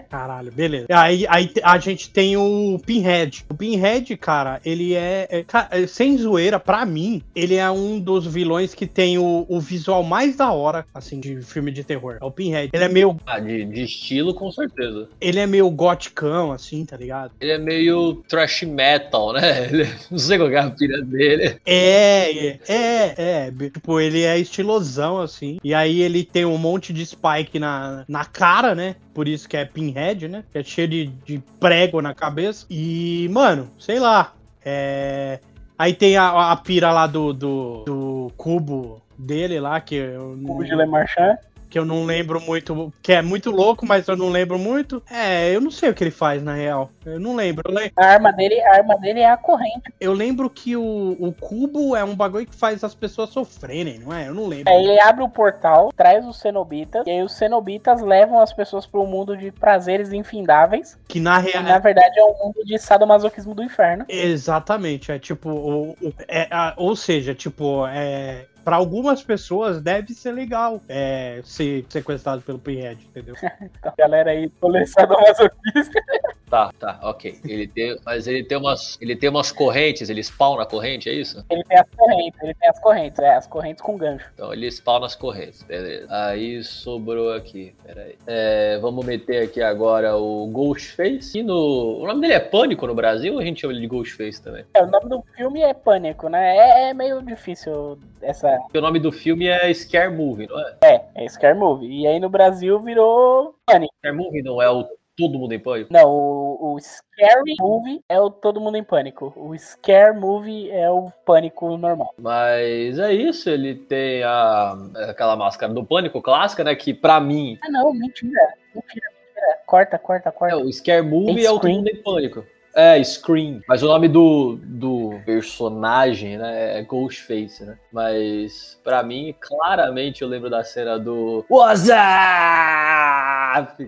Caralho, 0.10 0.52
beleza. 0.52 0.88
Aí, 0.92 1.26
aí 1.28 1.52
a 1.64 1.78
gente 1.78 2.10
tem 2.12 2.38
o 2.38 2.78
Pinhead. 2.86 3.46
O 3.50 3.54
Pinhead, 3.54 4.16
cara, 4.18 4.60
ele 4.66 4.96
é, 4.96 5.28
é- 5.30 5.46
é, 5.72 5.88
Sem 5.88 6.18
zoeira, 6.18 6.59
pra 6.60 6.86
mim, 6.86 7.22
ele 7.36 7.56
é 7.56 7.70
um 7.70 8.00
dos 8.00 8.26
vilões 8.26 8.74
que 8.74 8.86
tem 8.86 9.18
o, 9.18 9.46
o 9.48 9.60
visual 9.60 10.04
mais 10.04 10.36
da 10.36 10.52
hora, 10.52 10.86
assim, 10.94 11.20
de 11.20 11.42
filme 11.42 11.72
de 11.72 11.84
terror. 11.84 12.18
É 12.22 12.26
o 12.26 12.32
Pinhead. 12.32 12.70
Ele 12.74 12.84
é 12.84 12.90
meio. 12.90 13.18
Ah, 13.26 13.40
de, 13.40 13.66
de 13.66 13.84
estilo, 13.84 14.34
com 14.34 14.52
certeza. 14.52 15.08
Ele 15.20 15.40
é 15.40 15.48
meio 15.48 15.70
goticão, 15.70 16.52
assim, 16.52 16.86
tá 16.86 16.98
ligado? 16.98 17.32
Ele 17.40 17.52
é 17.52 17.58
meio 17.58 18.16
trash 18.28 18.64
metal, 18.64 19.34
né? 19.34 19.70
Ele, 19.70 19.90
não 20.10 20.18
sei 20.18 20.38
qual 20.38 20.50
é 20.50 20.58
a 20.58 20.70
pilha 20.70 21.02
dele. 21.02 21.58
É, 21.66 22.32
é, 22.32 22.60
é, 22.68 23.16
é. 23.18 23.70
Tipo, 23.70 24.00
ele 24.00 24.24
é 24.24 24.38
estilosão, 24.38 25.20
assim. 25.20 25.60
E 25.64 25.74
aí 25.74 26.02
ele 26.02 26.24
tem 26.24 26.46
um 26.46 26.58
monte 26.58 26.92
de 26.94 27.06
spike 27.06 27.60
na, 27.60 28.04
na 28.08 28.26
cara, 28.26 28.74
né? 28.74 28.96
Por 29.14 29.28
isso 29.28 29.48
que 29.48 29.58
é 29.58 29.66
Pinhead, 29.66 30.28
né? 30.28 30.44
Que 30.52 30.60
é 30.60 30.64
cheio 30.64 30.88
de, 30.88 31.08
de 31.26 31.44
prego 31.60 32.02
na 32.02 32.14
cabeça. 32.14 32.66
E, 32.70 33.28
mano, 33.32 33.70
sei 33.78 34.00
lá. 34.00 34.34
É. 34.64 35.40
Aí 35.80 35.94
tem 35.94 36.18
a, 36.18 36.52
a 36.52 36.56
pira 36.58 36.92
lá 36.92 37.08
do, 37.08 37.32
do, 37.32 37.84
do 37.86 38.32
cubo 38.36 39.02
dele 39.18 39.62
lá, 39.62 39.80
que 39.80 39.96
eu, 39.96 40.36
não, 40.36 40.58
O 40.58 40.66
Gilles 40.66 40.90
Marchand. 40.90 41.38
Que 41.70 41.78
eu 41.78 41.86
não 41.86 42.04
lembro 42.06 42.42
muito. 42.42 42.92
Que 43.02 43.14
é 43.14 43.22
muito 43.22 43.52
louco, 43.52 43.86
mas 43.86 44.08
eu 44.08 44.18
não 44.18 44.30
lembro 44.30 44.58
muito. 44.58 45.02
É, 45.10 45.56
eu 45.56 45.62
não 45.62 45.70
sei 45.72 45.90
o 45.90 45.94
que 45.94 46.04
ele 46.04 46.12
faz, 46.12 46.42
na 46.42 46.54
real. 46.56 46.90
Eu 47.06 47.20
não 47.20 47.36
lembro. 47.36 47.64
Eu, 47.72 47.76
le- 47.76 47.92
A 47.96 48.06
arma 48.06 48.32
dele, 48.34 48.60
a 48.62 48.76
arma 48.76 48.98
dele 48.98 49.20
é 49.20 49.30
a 49.30 49.38
corrente. 49.38 49.94
eu 50.00 50.14
lembro 50.14 50.50
que 50.50 50.76
o, 50.76 51.16
o 51.20 51.32
cubo 51.34 51.96
é 51.96 52.04
um 52.04 52.16
bagulho 52.16 52.46
que 52.46 52.56
faz 52.56 52.84
as 52.84 52.96
pessoas 52.96 53.30
sofrerem, 53.30 54.00
não 54.00 54.14
é? 54.16 54.28
Eu 54.28 54.34
não 54.34 54.48
lembro. 54.48 54.72
Aí 54.74 54.84
ele 54.84 55.00
abre 55.02 55.24
o 55.24 55.30
portal, 55.30 55.92
traz 55.96 56.26
os 56.26 56.40
cenobitas, 56.40 57.06
e 57.06 57.12
aí 57.12 57.22
os 57.24 57.34
cenobitas 57.34 58.02
levam 58.02 58.40
as 58.40 58.52
pessoas 58.54 58.86
para 58.86 59.00
um 59.00 59.06
mundo 59.08 59.38
de 59.38 59.52
prazeres 59.52 60.12
infindáveis. 60.12 60.98
Que 61.08 61.20
na 61.20 61.38
real. 61.38 61.64
na 61.64 61.78
verdade 61.80 62.20
é 62.20 62.24
um 62.24 62.34
mundo 62.46 62.64
de 62.66 62.78
sadomasoquismo 62.80 63.54
do 63.54 63.64
inferno. 63.64 64.06
Exatamente, 64.10 65.12
é 65.12 65.20
tipo, 65.20 65.50
o, 65.50 65.92
o- 66.02 66.14
é, 66.28 66.48
a- 66.50 66.74
ou 66.78 66.96
seja, 66.96 67.36
tipo, 67.36 67.86
é, 67.88 68.46
pra 68.70 68.76
algumas 68.76 69.24
pessoas 69.24 69.82
deve 69.82 70.14
ser 70.14 70.32
legal 70.32 70.80
é, 70.88 71.42
ser 71.44 71.88
sequestrado 71.90 72.44
pelo 72.44 72.60
Pinhead, 72.60 73.04
entendeu? 73.04 73.34
Então, 73.80 73.94
galera 73.98 74.32
aí, 74.32 74.50
colecionador 74.60 75.22
masoquista. 75.22 76.02
Tá, 76.50 76.72
tá, 76.80 77.00
ok. 77.04 77.40
Ele 77.46 77.68
tem, 77.68 77.98
mas 78.04 78.28
ele 78.28 78.44
tem 78.44 78.58
umas, 78.58 78.98
ele 79.00 79.16
tem 79.16 79.30
umas 79.30 79.52
correntes, 79.52 80.10
ele 80.10 80.22
spawna 80.22 80.64
a 80.64 80.66
corrente, 80.66 81.10
é 81.10 81.14
isso? 81.14 81.46
Ele 81.50 81.64
tem 81.64 81.78
as 81.78 81.90
correntes, 81.96 82.42
ele 82.42 82.54
tem 82.56 82.70
as 82.70 82.80
correntes, 82.80 83.20
é, 83.20 83.36
as 83.36 83.48
correntes 83.48 83.82
com 83.82 83.98
gancho. 83.98 84.26
Então 84.34 84.52
ele 84.54 84.70
spawna 84.72 85.06
as 85.06 85.16
correntes, 85.16 85.64
beleza. 85.64 86.08
Aí 86.10 86.64
sobrou 86.64 87.34
aqui, 87.34 87.76
peraí. 87.84 88.16
É, 88.28 88.78
vamos 88.80 89.06
meter 89.06 89.44
aqui 89.44 89.62
agora 89.62 90.16
o 90.18 90.48
Ghostface. 90.48 91.40
E 91.40 91.44
no, 91.44 92.00
o 92.02 92.08
nome 92.08 92.22
dele 92.22 92.34
é 92.34 92.40
Pânico 92.40 92.88
no 92.88 92.96
Brasil 92.96 93.34
ou 93.34 93.40
a 93.40 93.44
gente 93.44 93.62
chama 93.62 93.74
ele 93.74 93.82
de 93.82 93.88
Ghostface 93.88 94.42
também? 94.42 94.66
É, 94.74 94.84
o 94.84 94.88
nome 94.88 95.10
do 95.10 95.24
filme 95.36 95.62
é 95.62 95.74
Pânico, 95.74 96.30
né? 96.30 96.58
É, 96.58 96.90
é 96.90 96.94
meio 96.94 97.22
difícil 97.22 97.98
essa. 98.22 98.59
Porque 98.64 98.78
o 98.78 98.82
nome 98.82 99.00
do 99.00 99.12
filme 99.12 99.48
é 99.48 99.74
Scare 99.74 100.14
Movie, 100.14 100.48
não 100.48 100.60
é? 100.60 100.78
É, 100.84 101.02
é 101.16 101.28
Scare 101.28 101.58
Movie. 101.58 102.02
E 102.02 102.08
aí 102.08 102.20
no 102.20 102.30
Brasil 102.30 102.80
virou 102.80 103.56
Pânico. 103.66 103.94
Scare 104.00 104.16
Movie 104.16 104.42
não 104.42 104.62
é 104.62 104.70
o 104.70 104.86
Todo 105.20 105.38
Mundo 105.38 105.54
em 105.54 105.60
Pânico? 105.60 105.92
Não, 105.92 106.10
o, 106.10 106.76
o 106.76 106.80
Scary 106.80 107.56
Movie 107.60 108.02
é 108.08 108.18
o 108.22 108.30
Todo 108.30 108.62
Mundo 108.62 108.78
em 108.78 108.84
Pânico. 108.84 109.34
O 109.36 109.58
Scare 109.58 110.18
Movie 110.18 110.72
é 110.72 110.90
o 110.90 111.12
Pânico 111.26 111.76
normal. 111.76 112.14
Mas 112.18 112.98
é 112.98 113.12
isso, 113.14 113.50
ele 113.50 113.76
tem 113.76 114.24
a, 114.24 114.78
aquela 115.10 115.36
máscara 115.36 115.74
do 115.74 115.84
Pânico 115.84 116.22
clássica, 116.22 116.64
né? 116.64 116.74
Que 116.74 116.94
pra 116.94 117.20
mim. 117.20 117.58
Ah, 117.62 117.70
não, 117.70 117.94
mentira. 117.94 118.54
Mentira, 118.74 119.08
mentira. 119.28 119.58
Corta, 119.66 120.00
corta, 120.00 120.32
corta. 120.32 120.56
É, 120.56 120.58
o 120.58 120.72
Scare 120.72 121.02
Movie 121.02 121.46
É 121.46 121.52
o 121.52 121.60
Todo. 121.60 121.70
Mundo 121.70 121.90
em 121.90 122.02
Pânico. 122.02 122.46
É, 122.74 123.04
Scream. 123.04 123.62
Mas 123.68 123.84
o 123.84 123.88
nome 123.88 124.08
do, 124.08 124.60
do 124.64 125.20
personagem, 125.26 126.38
né, 126.38 126.80
é 126.80 126.84
Ghostface, 126.84 127.64
né? 127.66 127.78
Mas, 127.92 128.80
pra 128.84 129.02
mim, 129.04 129.36
claramente 129.40 130.22
eu 130.22 130.28
lembro 130.28 130.50
da 130.50 130.64
cena 130.64 130.98
do 130.98 131.46
What's 131.50 131.90
up? 131.90 132.00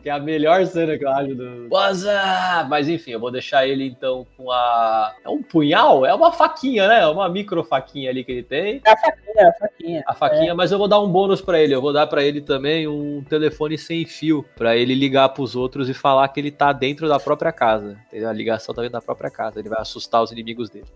Que 0.01 0.09
é 0.09 0.11
a 0.11 0.19
melhor 0.19 0.65
cena 0.65 0.97
que 0.97 1.05
eu 1.05 1.09
acho 1.09 1.35
do 1.35 1.67
What's 1.71 2.03
up? 2.03 2.69
Mas, 2.69 2.89
enfim, 2.89 3.11
eu 3.11 3.19
vou 3.19 3.31
deixar 3.31 3.67
ele, 3.67 3.85
então, 3.85 4.25
com 4.35 4.51
a... 4.51 5.13
É 5.23 5.29
um 5.29 5.43
punhal? 5.43 6.05
É 6.05 6.13
uma 6.13 6.31
faquinha, 6.31 6.87
né? 6.87 7.01
É 7.01 7.07
uma 7.07 7.29
micro 7.29 7.63
faquinha 7.63 8.09
ali 8.09 8.23
que 8.23 8.31
ele 8.31 8.43
tem. 8.43 8.81
É 8.85 8.91
a 8.91 8.97
faquinha, 8.97 9.47
a 9.47 9.53
faquinha. 9.53 10.03
A 10.07 10.13
faquinha, 10.13 10.55
mas 10.55 10.71
eu 10.71 10.77
vou 10.77 10.87
dar 10.87 10.99
um 10.99 11.07
bônus 11.07 11.41
pra 11.41 11.59
ele. 11.59 11.75
Eu 11.75 11.81
vou 11.81 11.93
dar 11.93 12.07
pra 12.07 12.23
ele 12.23 12.41
também 12.41 12.87
um 12.87 13.23
telefone 13.29 13.77
sem 13.77 14.05
fio 14.05 14.43
pra 14.55 14.75
ele 14.75 14.95
ligar 14.95 15.29
pros 15.29 15.55
outros 15.55 15.87
e 15.87 15.93
falar 15.93 16.27
que 16.29 16.39
ele 16.39 16.51
tá 16.51 16.73
dentro 16.73 17.07
da 17.07 17.19
própria 17.19 17.51
casa. 17.51 17.97
Entendeu? 18.07 18.29
A 18.29 18.33
ligação 18.33 18.70
tá 18.73 18.81
dentro 18.81 18.99
da 18.99 19.01
própria 19.01 19.29
casa. 19.29 19.59
Ele 19.59 19.69
vai 19.69 19.81
assustar 19.81 20.21
os 20.21 20.31
inimigos 20.31 20.69
dele. 20.69 20.87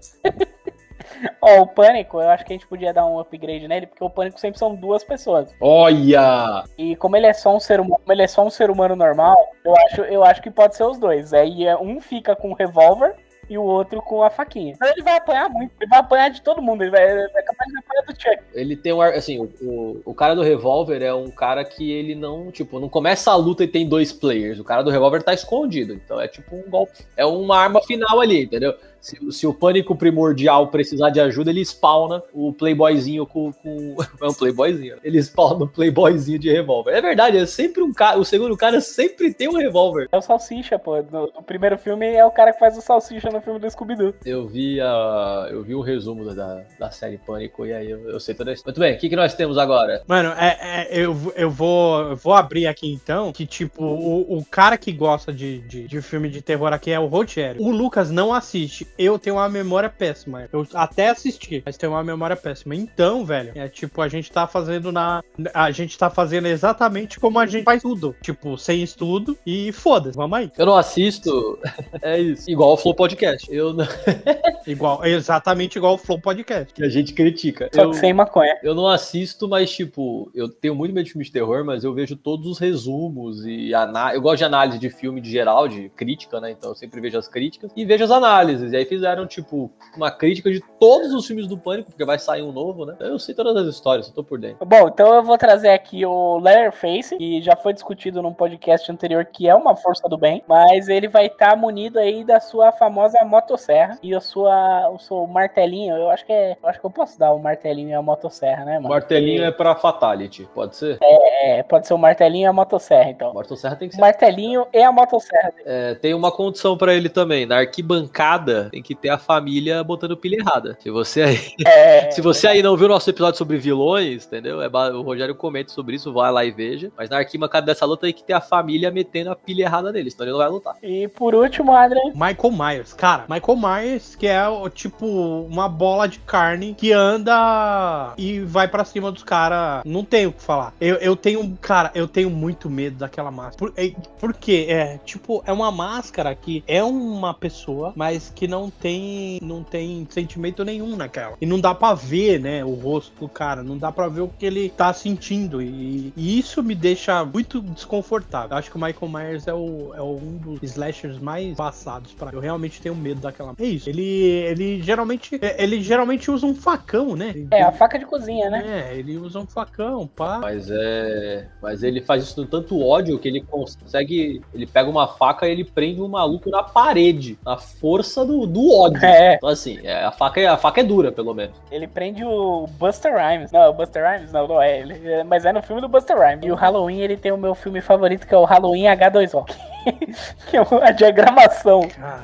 Ó, 1.42 1.62
o 1.62 1.68
Pânico, 1.68 2.20
eu 2.20 2.30
acho 2.30 2.44
que 2.44 2.54
a 2.54 2.56
gente 2.56 2.68
podia 2.68 2.94
dar 2.94 3.06
um 3.06 3.20
upgrade 3.20 3.68
nele, 3.68 3.88
porque 3.88 4.04
o 4.04 4.10
Pânico 4.10 4.40
sempre 4.40 4.58
são 4.58 4.76
duas 4.76 5.04
pessoas. 5.04 5.54
Olha! 5.62 6.64
E 6.78 6.96
como 6.96 7.16
ele 7.16 7.28
é 7.28 7.34
só 7.34 7.56
um 7.56 7.60
ser 7.60 7.80
humano, 7.80 8.02
ele 8.10 8.24
é 8.24 8.28
só 8.28 8.46
um 8.46 8.50
ser 8.50 8.70
humano 8.70 8.96
normal, 8.96 9.38
eu 9.64 9.76
acho, 9.78 10.02
eu 10.02 10.24
acho 10.24 10.42
que 10.42 10.50
pode 10.50 10.76
ser 10.76 10.84
os 10.84 10.98
dois. 10.98 11.34
Aí 11.34 11.66
é, 11.66 11.78
um 11.78 12.00
fica 12.02 12.36
com 12.36 12.52
o 12.52 12.56
revólver 12.56 13.16
e 13.50 13.58
o 13.58 13.64
outro 13.64 14.02
com 14.02 14.24
a 14.24 14.30
faquinha. 14.30 14.74
Então 14.74 14.88
ele 14.88 15.04
vai 15.04 15.18
apanhar 15.18 15.50
muito, 15.50 15.72
ele 15.80 15.90
vai 15.90 16.00
apanhar 16.00 16.30
de 16.30 16.42
todo 16.42 16.62
mundo, 16.62 16.84
ele 16.84 16.92
vai, 16.92 17.04
ele 17.04 17.28
vai 17.30 17.44
capaz 17.44 17.72
de 17.72 17.78
apanhar 17.78 18.04
do 18.04 18.22
Chuck. 18.22 18.44
Ele 18.54 18.76
tem 18.76 18.94
um. 18.94 19.02
Assim, 19.02 19.40
o, 19.40 19.50
o, 19.62 20.02
o 20.06 20.14
cara 20.14 20.36
do 20.36 20.42
revólver 20.42 21.02
é 21.02 21.14
um 21.14 21.30
cara 21.30 21.64
que 21.64 21.92
ele 21.92 22.16
não. 22.16 22.52
Tipo, 22.52 22.80
não 22.80 22.90
começa 22.90 23.32
a 23.32 23.36
luta 23.36 23.64
e 23.64 23.68
tem 23.68 23.88
dois 23.88 24.12
players. 24.12 24.60
O 24.60 24.64
cara 24.64 24.82
do 24.82 24.90
revólver 24.90 25.24
tá 25.24 25.34
escondido. 25.34 25.94
Então 25.94 26.20
é 26.20 26.28
tipo 26.28 26.56
um 26.56 26.70
golpe. 26.70 27.06
É 27.16 27.26
uma 27.26 27.58
arma 27.58 27.82
final 27.82 28.20
ali, 28.20 28.44
entendeu? 28.44 28.76
Se, 29.06 29.20
se 29.32 29.46
o 29.46 29.54
pânico 29.54 29.96
primordial 29.96 30.70
precisar 30.70 31.12
de 31.12 31.22
ajuda, 31.22 31.52
ele 31.52 31.64
spawna 31.64 32.24
o 32.34 32.52
playboyzinho 32.52 33.24
com. 33.28 33.54
com... 33.54 33.96
É 34.20 34.28
um 34.28 34.34
playboyzinho. 34.34 34.96
né? 34.96 35.02
Ele 35.04 35.20
spawna 35.22 35.66
o 35.66 35.68
playboyzinho 35.68 36.40
de 36.40 36.52
revólver. 36.52 36.92
É 36.92 37.02
verdade, 37.02 37.38
é 37.38 37.46
sempre 37.46 37.84
um 37.84 37.94
cara. 37.94 38.18
O 38.18 38.26
segundo 38.26 38.58
cara 38.58 38.82
sempre 38.82 39.32
tem 39.32 39.48
um 39.48 39.58
revólver. 39.58 40.08
É 40.12 40.18
o 40.18 40.22
Salsicha, 40.22 40.80
pô. 40.80 41.00
No, 41.04 41.32
no 41.36 41.44
primeiro 41.44 41.78
filme 41.78 42.08
é 42.08 42.26
o 42.26 42.32
cara 42.32 42.52
que 42.52 42.58
faz 42.58 42.76
o 42.78 42.82
Salsicha 42.82 43.30
no 43.30 43.42
filme 43.42 43.60
do 43.60 43.70
Scooby-Doo. 43.70 44.16
Eu 44.26 44.48
vi, 44.48 44.82
a, 44.82 45.50
eu 45.52 45.62
vi 45.62 45.76
o 45.76 45.82
resumo 45.82 46.34
da, 46.34 46.64
da 46.80 46.90
série 46.90 47.20
Pânico 47.20 47.64
e 47.64 47.74
aí 47.74 47.92
eu, 47.92 48.10
eu 48.10 48.20
sei 48.20 48.34
toda 48.34 48.50
a 48.50 48.54
história. 48.56 48.72
Muito 48.72 48.90
bem, 48.90 48.96
o 48.96 49.00
que, 49.00 49.10
que 49.10 49.16
nós 49.16 49.36
temos 49.36 49.60
agora? 49.60 50.02
Mano, 50.08 50.30
é, 50.30 50.58
é, 50.62 50.88
eu, 50.92 51.16
eu, 51.36 51.52
vou, 51.52 52.02
eu 52.02 52.16
vou 52.16 52.34
abrir 52.34 52.66
aqui 52.66 52.92
então, 52.92 53.32
que 53.32 53.46
tipo, 53.46 53.84
o, 53.84 54.40
o 54.40 54.46
cara 54.46 54.80
que 54.80 54.92
gosta 54.92 55.32
de, 55.32 55.60
de, 55.60 55.88
de 55.88 56.02
filme 56.02 56.28
de 56.28 56.42
terror 56.42 56.74
aqui 56.74 56.90
é 56.90 57.00
o 57.00 57.06
Rogério. 57.06 57.62
O 57.62 57.70
Lucas 57.70 58.10
não 58.10 58.34
assiste. 58.34 58.88
Eu 58.98 59.20
tenho 59.20 59.36
uma 59.36 59.50
memória 59.50 59.90
péssima. 59.90 60.48
Eu 60.52 60.66
até 60.74 61.10
assisti, 61.10 61.62
mas 61.66 61.78
tenho 61.78 61.92
uma 61.92 62.04
memória 62.04 62.36
péssima. 62.36 62.76
Então, 62.76 63.26
velho, 63.26 63.52
é 63.56 63.68
tipo, 63.68 64.02
a 64.02 64.08
gente 64.08 64.32
tá 64.32 64.48
fazendo 64.48 64.92
na. 64.92 65.24
A 65.54 65.72
gente 65.72 65.98
tá 65.98 66.10
fazendo 66.10 66.48
exatamente 66.48 67.20
como 67.20 67.40
a 67.40 67.46
gente 67.46 67.64
faz 67.64 67.82
tudo. 67.82 68.16
Tipo, 68.22 68.58
sem 68.58 68.82
estudo 68.82 69.38
e 69.46 69.72
foda-se, 69.72 70.16
vamos 70.16 70.38
aí. 70.38 70.52
Eu 70.58 70.66
não 70.66 70.78
assisto. 70.78 71.60
É 72.02 72.20
isso. 72.20 72.50
Igual 72.50 72.74
o 72.74 72.78
Flow 72.78 72.94
Podcast. 72.94 73.48
Eu 73.54 73.74
não... 73.74 73.86
Igual, 74.68 75.06
exatamente 75.06 75.78
igual 75.78 75.96
o 75.96 75.98
Flow 75.98 76.20
Podcast. 76.20 76.74
que 76.74 76.84
a 76.84 76.90
gente 76.90 77.14
critica. 77.14 77.70
Só 77.74 77.84
Eu, 77.84 77.92
que 77.92 77.98
sem 77.98 78.14
maconha. 78.14 78.58
eu 78.64 78.74
não 78.76 78.88
assisto, 78.88 79.48
mas, 79.48 79.72
tipo, 79.72 80.30
eu 80.34 80.50
tenho 80.50 80.76
muito 80.76 80.94
medo 80.94 81.06
de 81.06 81.12
filme 81.12 81.26
de 81.26 81.32
terror, 81.32 81.64
mas 81.64 81.84
eu 81.84 81.94
vejo 81.94 82.16
todos 82.16 82.48
os 82.48 82.60
resumos 82.60 83.46
e 83.46 83.74
ana... 83.74 84.14
eu 84.14 84.22
gosto 84.22 84.38
de 84.40 84.44
análise 84.44 84.80
de 84.80 84.90
filme 84.90 85.22
de 85.22 85.30
geral, 85.30 85.68
de 85.68 85.90
crítica, 85.90 86.40
né? 86.40 86.52
Então 86.52 86.72
eu 86.72 86.76
sempre 86.76 87.00
vejo 87.00 87.18
as 87.18 87.28
críticas 87.28 87.72
e 87.76 87.86
vejo 87.86 88.04
as 88.04 88.12
análises. 88.12 88.74
E 88.76 88.80
aí 88.80 88.86
fizeram, 88.86 89.26
tipo, 89.26 89.72
uma 89.96 90.12
crítica 90.12 90.52
de 90.52 90.62
todos 90.78 91.14
os 91.14 91.26
filmes 91.26 91.48
do 91.48 91.58
Pânico, 91.58 91.92
porque 91.92 92.04
vai 92.04 92.20
sair 92.20 92.42
um 92.42 92.52
novo, 92.52 92.86
né? 92.86 92.94
Eu 93.00 93.18
sei 93.18 93.34
todas 93.34 93.56
as 93.56 93.74
histórias, 93.74 94.10
eu 94.10 94.14
tô 94.14 94.22
por 94.22 94.38
dentro. 94.38 94.66
Bom, 94.66 94.90
então 94.90 95.16
eu 95.16 95.24
vou 95.24 95.38
trazer 95.38 95.70
aqui 95.70 96.06
o 96.06 96.38
Leatherface, 96.40 97.16
que 97.16 97.42
já 97.42 97.56
foi 97.56 97.72
discutido 97.72 98.22
num 98.22 98.34
podcast 98.34 98.92
anterior, 98.92 99.24
que 99.24 99.48
é 99.48 99.56
uma 99.56 99.78
força 99.78 100.10
do 100.10 100.18
bem, 100.18 100.44
mas 100.46 100.90
ele 100.90 101.08
vai 101.08 101.28
estar 101.28 101.56
munido 101.56 101.98
aí 102.00 102.26
da 102.26 102.42
sua 102.42 102.74
famosa 102.74 103.24
motosserra 103.24 103.98
e 104.04 104.14
a 104.14 104.20
sua, 104.20 104.90
o 104.90 105.00
seu 105.00 105.26
martelinho. 105.26 105.96
Eu 105.96 106.10
acho 106.10 106.26
que 106.26 106.34
é, 106.34 106.58
eu 106.62 106.68
acho 106.68 106.78
que 106.78 106.86
eu 106.86 106.92
posso 106.92 107.18
dar 107.18 107.32
o 107.32 107.40
martelinho 107.40 107.92
e 107.92 107.94
a 107.94 108.02
motosserra, 108.02 108.66
né, 108.66 108.76
mano? 108.76 108.90
martelinho 108.90 109.46
é 109.46 109.52
pra 109.52 109.74
Fatality, 109.76 110.50
pode 110.54 110.76
ser? 110.76 110.98
É, 111.02 111.64
pode 111.64 111.88
ser 111.88 111.94
o 111.94 111.98
martelinho 111.98 112.44
e 112.44 112.48
a 112.48 112.54
motosserra, 112.54 113.10
então. 113.10 113.34
Motosserra 113.34 113.78
tem 113.78 113.88
que 113.88 113.96
ser. 113.96 114.02
martelinho 114.02 114.68
e 114.74 114.84
a 114.84 114.92
motosserra. 114.92 115.54
É, 115.66 115.96
tem 115.96 116.14
uma 116.14 116.30
condição 116.30 116.78
pra 116.78 116.94
ele 116.94 117.08
também. 117.08 117.46
Na 117.46 117.60
arquibancada 117.60 118.65
tem 118.70 118.82
que 118.82 118.96
ter 118.96 119.10
a 119.10 119.18
família 119.18 119.84
botando 119.84 120.18
pilha 120.18 120.38
errada. 120.38 120.78
Se 120.82 120.90
você 120.90 121.22
aí, 121.22 121.40
É, 121.66 122.10
se 122.12 122.22
você 122.22 122.48
aí 122.48 122.62
não 122.62 122.78
viu 122.78 122.88
nosso 122.88 123.10
episódio 123.10 123.38
sobre 123.38 123.58
vilões, 123.58 124.26
entendeu? 124.26 124.62
É, 124.62 124.68
o 124.68 125.02
Rogério 125.02 125.36
comenta 125.36 125.72
sobre 125.72 125.96
isso, 125.96 126.14
vai 126.14 126.32
lá 126.32 126.46
e 126.46 126.52
veja. 126.52 126.92
Mas 126.98 127.10
na 127.10 127.18
arquibancada 127.18 127.66
dessa 127.66 127.86
luta 127.86 128.02
tem 128.02 128.14
que 128.14 128.24
ter 128.24 128.34
a 128.34 128.42
família 128.42 128.92
metendo 128.92 129.32
a 129.32 129.36
pilha 129.36 129.64
errada 129.64 129.92
nele, 129.92 130.12
senão 130.12 130.26
ele 130.26 130.32
não 130.32 130.40
vai 130.40 130.50
lutar. 130.50 130.76
E 130.82 131.08
por 131.10 131.34
último, 131.36 131.74
Adrian, 131.74 132.12
Michael 132.14 132.52
Myers, 132.52 132.94
cara, 132.94 133.26
Michael 133.30 133.58
Myers, 133.58 134.16
que 134.16 134.28
é 134.28 134.48
o 134.48 134.70
tipo 134.70 135.06
uma 135.06 135.68
bola 135.68 136.08
de 136.08 136.20
carne 136.20 136.74
que 136.78 136.92
anda 136.92 138.14
e 138.18 138.40
vai 138.40 138.68
pra 138.68 138.86
cima 138.86 139.12
dos 139.12 139.24
caras. 139.24 139.84
Não 139.86 140.04
tenho 140.04 140.30
o 140.30 140.34
que 140.34 140.42
falar. 140.42 140.74
Eu, 140.80 140.96
eu 140.96 141.16
tenho, 141.16 141.58
cara, 141.62 141.92
eu 141.94 142.08
tenho 142.08 142.30
muito 142.30 142.70
medo 142.70 142.98
daquela 142.98 143.32
máscara. 143.32 143.58
Por, 143.58 143.74
é, 143.76 143.94
por 144.20 144.34
quê? 144.34 144.68
É, 144.70 144.98
tipo, 145.00 145.44
é 145.46 145.52
uma 145.52 145.72
máscara 145.72 146.34
que 146.36 146.64
é 146.68 146.84
uma 146.84 147.34
pessoa, 147.34 147.94
mas 147.96 148.32
que 148.34 148.48
não 148.48 148.55
tem, 148.70 149.40
não 149.42 149.64
tem 149.64 150.08
sentimento 150.10 150.64
nenhum 150.64 150.96
naquela. 150.96 151.36
E 151.40 151.46
não 151.46 151.60
dá 151.60 151.74
pra 151.74 151.94
ver, 151.94 152.40
né, 152.40 152.64
o 152.64 152.74
rosto 152.74 153.14
do 153.20 153.30
cara. 153.30 153.64
Não 153.64 153.78
dá 153.78 153.92
pra 153.92 154.08
ver 154.08 154.22
o 154.22 154.28
que 154.28 154.46
ele 154.46 154.70
tá 154.70 154.94
sentindo. 154.94 155.62
E, 155.62 156.14
e 156.16 156.40
isso 156.40 156.62
me 156.64 156.76
deixa 156.76 157.24
muito 157.26 157.62
desconfortável. 157.62 158.58
Acho 158.58 158.70
que 158.70 158.78
o 158.78 158.80
Michael 158.82 159.12
Myers 159.12 159.48
é, 159.48 159.54
o, 159.54 159.94
é 159.96 160.02
um 160.02 160.38
dos 160.38 160.64
slashers 160.64 161.20
mais 161.20 161.56
passados 161.56 162.14
para 162.14 162.32
Eu 162.32 162.40
realmente 162.40 162.82
tenho 162.82 162.96
medo 162.96 163.22
daquela. 163.22 163.54
É 163.60 163.66
isso. 163.66 163.90
Ele, 163.90 164.04
ele 164.04 164.82
geralmente, 164.82 165.38
é, 165.42 165.62
ele 165.64 165.82
geralmente 165.82 166.30
usa 166.32 166.46
um 166.46 166.56
facão, 166.56 167.16
né? 167.16 167.34
é 167.52 167.64
a 167.64 167.72
faca 167.72 167.98
de 167.98 168.06
cozinha, 168.06 168.50
né? 168.50 168.90
É, 168.92 168.98
ele 168.98 169.18
usa 169.18 169.40
um 169.40 169.48
facão, 169.48 170.08
pá. 170.08 170.40
Mas 170.40 170.70
é. 170.70 171.48
Mas 171.62 171.84
ele 171.84 172.02
faz 172.02 172.24
isso 172.24 172.36
com 172.36 172.46
tanto 172.46 172.80
ódio 172.80 173.20
que 173.20 173.28
ele 173.28 173.42
consegue. 173.42 174.42
Ele 174.54 174.66
pega 174.66 174.90
uma 174.90 175.08
faca 175.08 175.48
e 175.48 175.52
ele 175.52 175.64
prende 175.64 176.02
um 176.02 176.08
maluco 176.08 176.50
na 176.50 176.64
parede. 176.64 177.38
Na 177.44 177.58
força 177.58 178.26
do, 178.26 178.45
do 178.46 178.72
ódio. 178.72 179.04
É, 179.06 179.36
Então, 179.36 179.50
assim, 179.50 179.80
é, 179.84 180.04
a, 180.04 180.12
faca 180.12 180.40
é, 180.40 180.48
a 180.48 180.58
faca 180.58 180.82
é 180.82 180.84
dura, 180.84 181.12
pelo 181.12 181.34
menos. 181.34 181.56
ele 181.72 181.88
prende 181.88 182.24
o 182.24 182.68
Buster 182.80 183.14
Rhymes. 183.16 183.52
Não, 183.52 183.70
o 183.70 183.74
Buster 183.74 184.04
Rhymes 184.04 184.32
não, 184.32 184.48
não 184.48 184.62
é 184.62 184.80
ele. 184.80 185.02
é, 185.10 185.24
Mas 185.24 185.46
é 185.46 185.52
no 185.52 185.62
filme 185.62 185.82
do 185.82 185.88
Buster 185.88 186.18
Rhymes. 186.18 186.46
E 186.46 186.52
o 186.52 186.56
Halloween, 186.56 187.00
ele 187.00 187.18
tem 187.18 187.32
o 187.32 187.38
meu 187.38 187.56
filme 187.56 187.82
favorito, 187.82 188.26
que 188.28 188.34
é 188.34 188.38
o 188.38 188.46
Halloween 188.46 188.84
H2O. 188.86 189.46
que 190.50 190.58
é 190.58 190.62
a 190.82 190.92
diagramação 190.92 191.82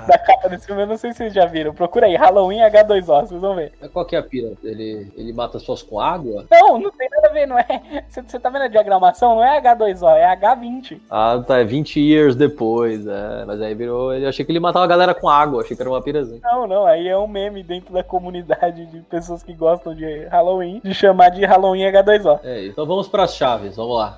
da 0.08 0.18
capa 0.18 0.50
desse 0.50 0.66
filme, 0.66 0.82
eu 0.82 0.88
não 0.88 0.98
sei 0.98 1.12
se 1.12 1.18
vocês 1.18 1.34
já 1.34 1.46
viram. 1.46 1.74
Procura 1.74 2.08
aí, 2.08 2.16
Halloween 2.16 2.60
H2O, 2.60 3.28
vocês 3.28 3.42
vão 3.42 3.56
ver. 3.56 3.74
Mas 3.80 3.92
qual 3.92 4.06
que 4.06 4.16
é 4.16 4.20
a 4.20 4.24
pira? 4.24 4.54
Ele, 4.64 5.12
ele 5.16 5.34
mata 5.34 5.58
as 5.58 5.64
pessoas 5.64 5.84
com 5.84 6.00
água? 6.00 6.46
Não, 6.50 6.80
não 6.80 6.92
tem 6.92 7.10
nada 7.10 7.28
a 7.28 7.32
ver, 7.32 7.46
não 7.46 7.58
é. 7.58 8.04
Você, 8.08 8.22
você 8.22 8.40
tá 8.40 8.50
vendo 8.50 8.64
a 8.64 8.68
diagramação? 8.68 9.36
Não 9.36 9.44
é 9.44 9.62
H2O, 9.62 10.16
é 10.16 10.36
H20. 10.36 11.00
Ah, 11.10 11.44
tá, 11.46 11.60
é 11.60 11.64
20 11.64 12.00
years 12.00 12.36
depois, 12.36 13.06
é. 13.06 13.46
Mas 13.46 13.62
aí 13.62 13.74
virou. 13.74 14.14
Eu 14.14 14.30
achei 14.30 14.46
que 14.46 14.52
ele 14.52 14.60
matava 14.60 14.86
a 14.86 14.88
galera 14.88 15.14
com 15.14 15.30
água, 15.30 15.62
achei 15.62 15.76
que 15.76 15.82
era 15.82 15.90
uma 15.90 16.02
pirazinha. 16.02 16.40
Não, 16.44 16.68
não, 16.68 16.86
aí 16.86 17.08
é 17.08 17.18
um 17.18 17.28
meme 17.28 17.64
dentro 17.64 17.94
da 17.94 18.04
comunidade 18.04 18.86
de 18.86 19.02
pessoas 19.02 19.44
que 19.44 19.54
gostam 19.54 19.94
de 19.94 20.26
Halloween, 20.26 20.82
de 20.84 20.94
chamar 20.94 21.30
de 21.30 21.46
Halloween 21.46 21.84
H2O. 21.84 22.40
É 22.44 22.60
isso. 22.62 22.72
Então 22.72 22.86
vamos 22.86 23.08
pras 23.08 23.36
chaves, 23.36 23.76
vamos 23.76 23.98
lá. 23.98 24.18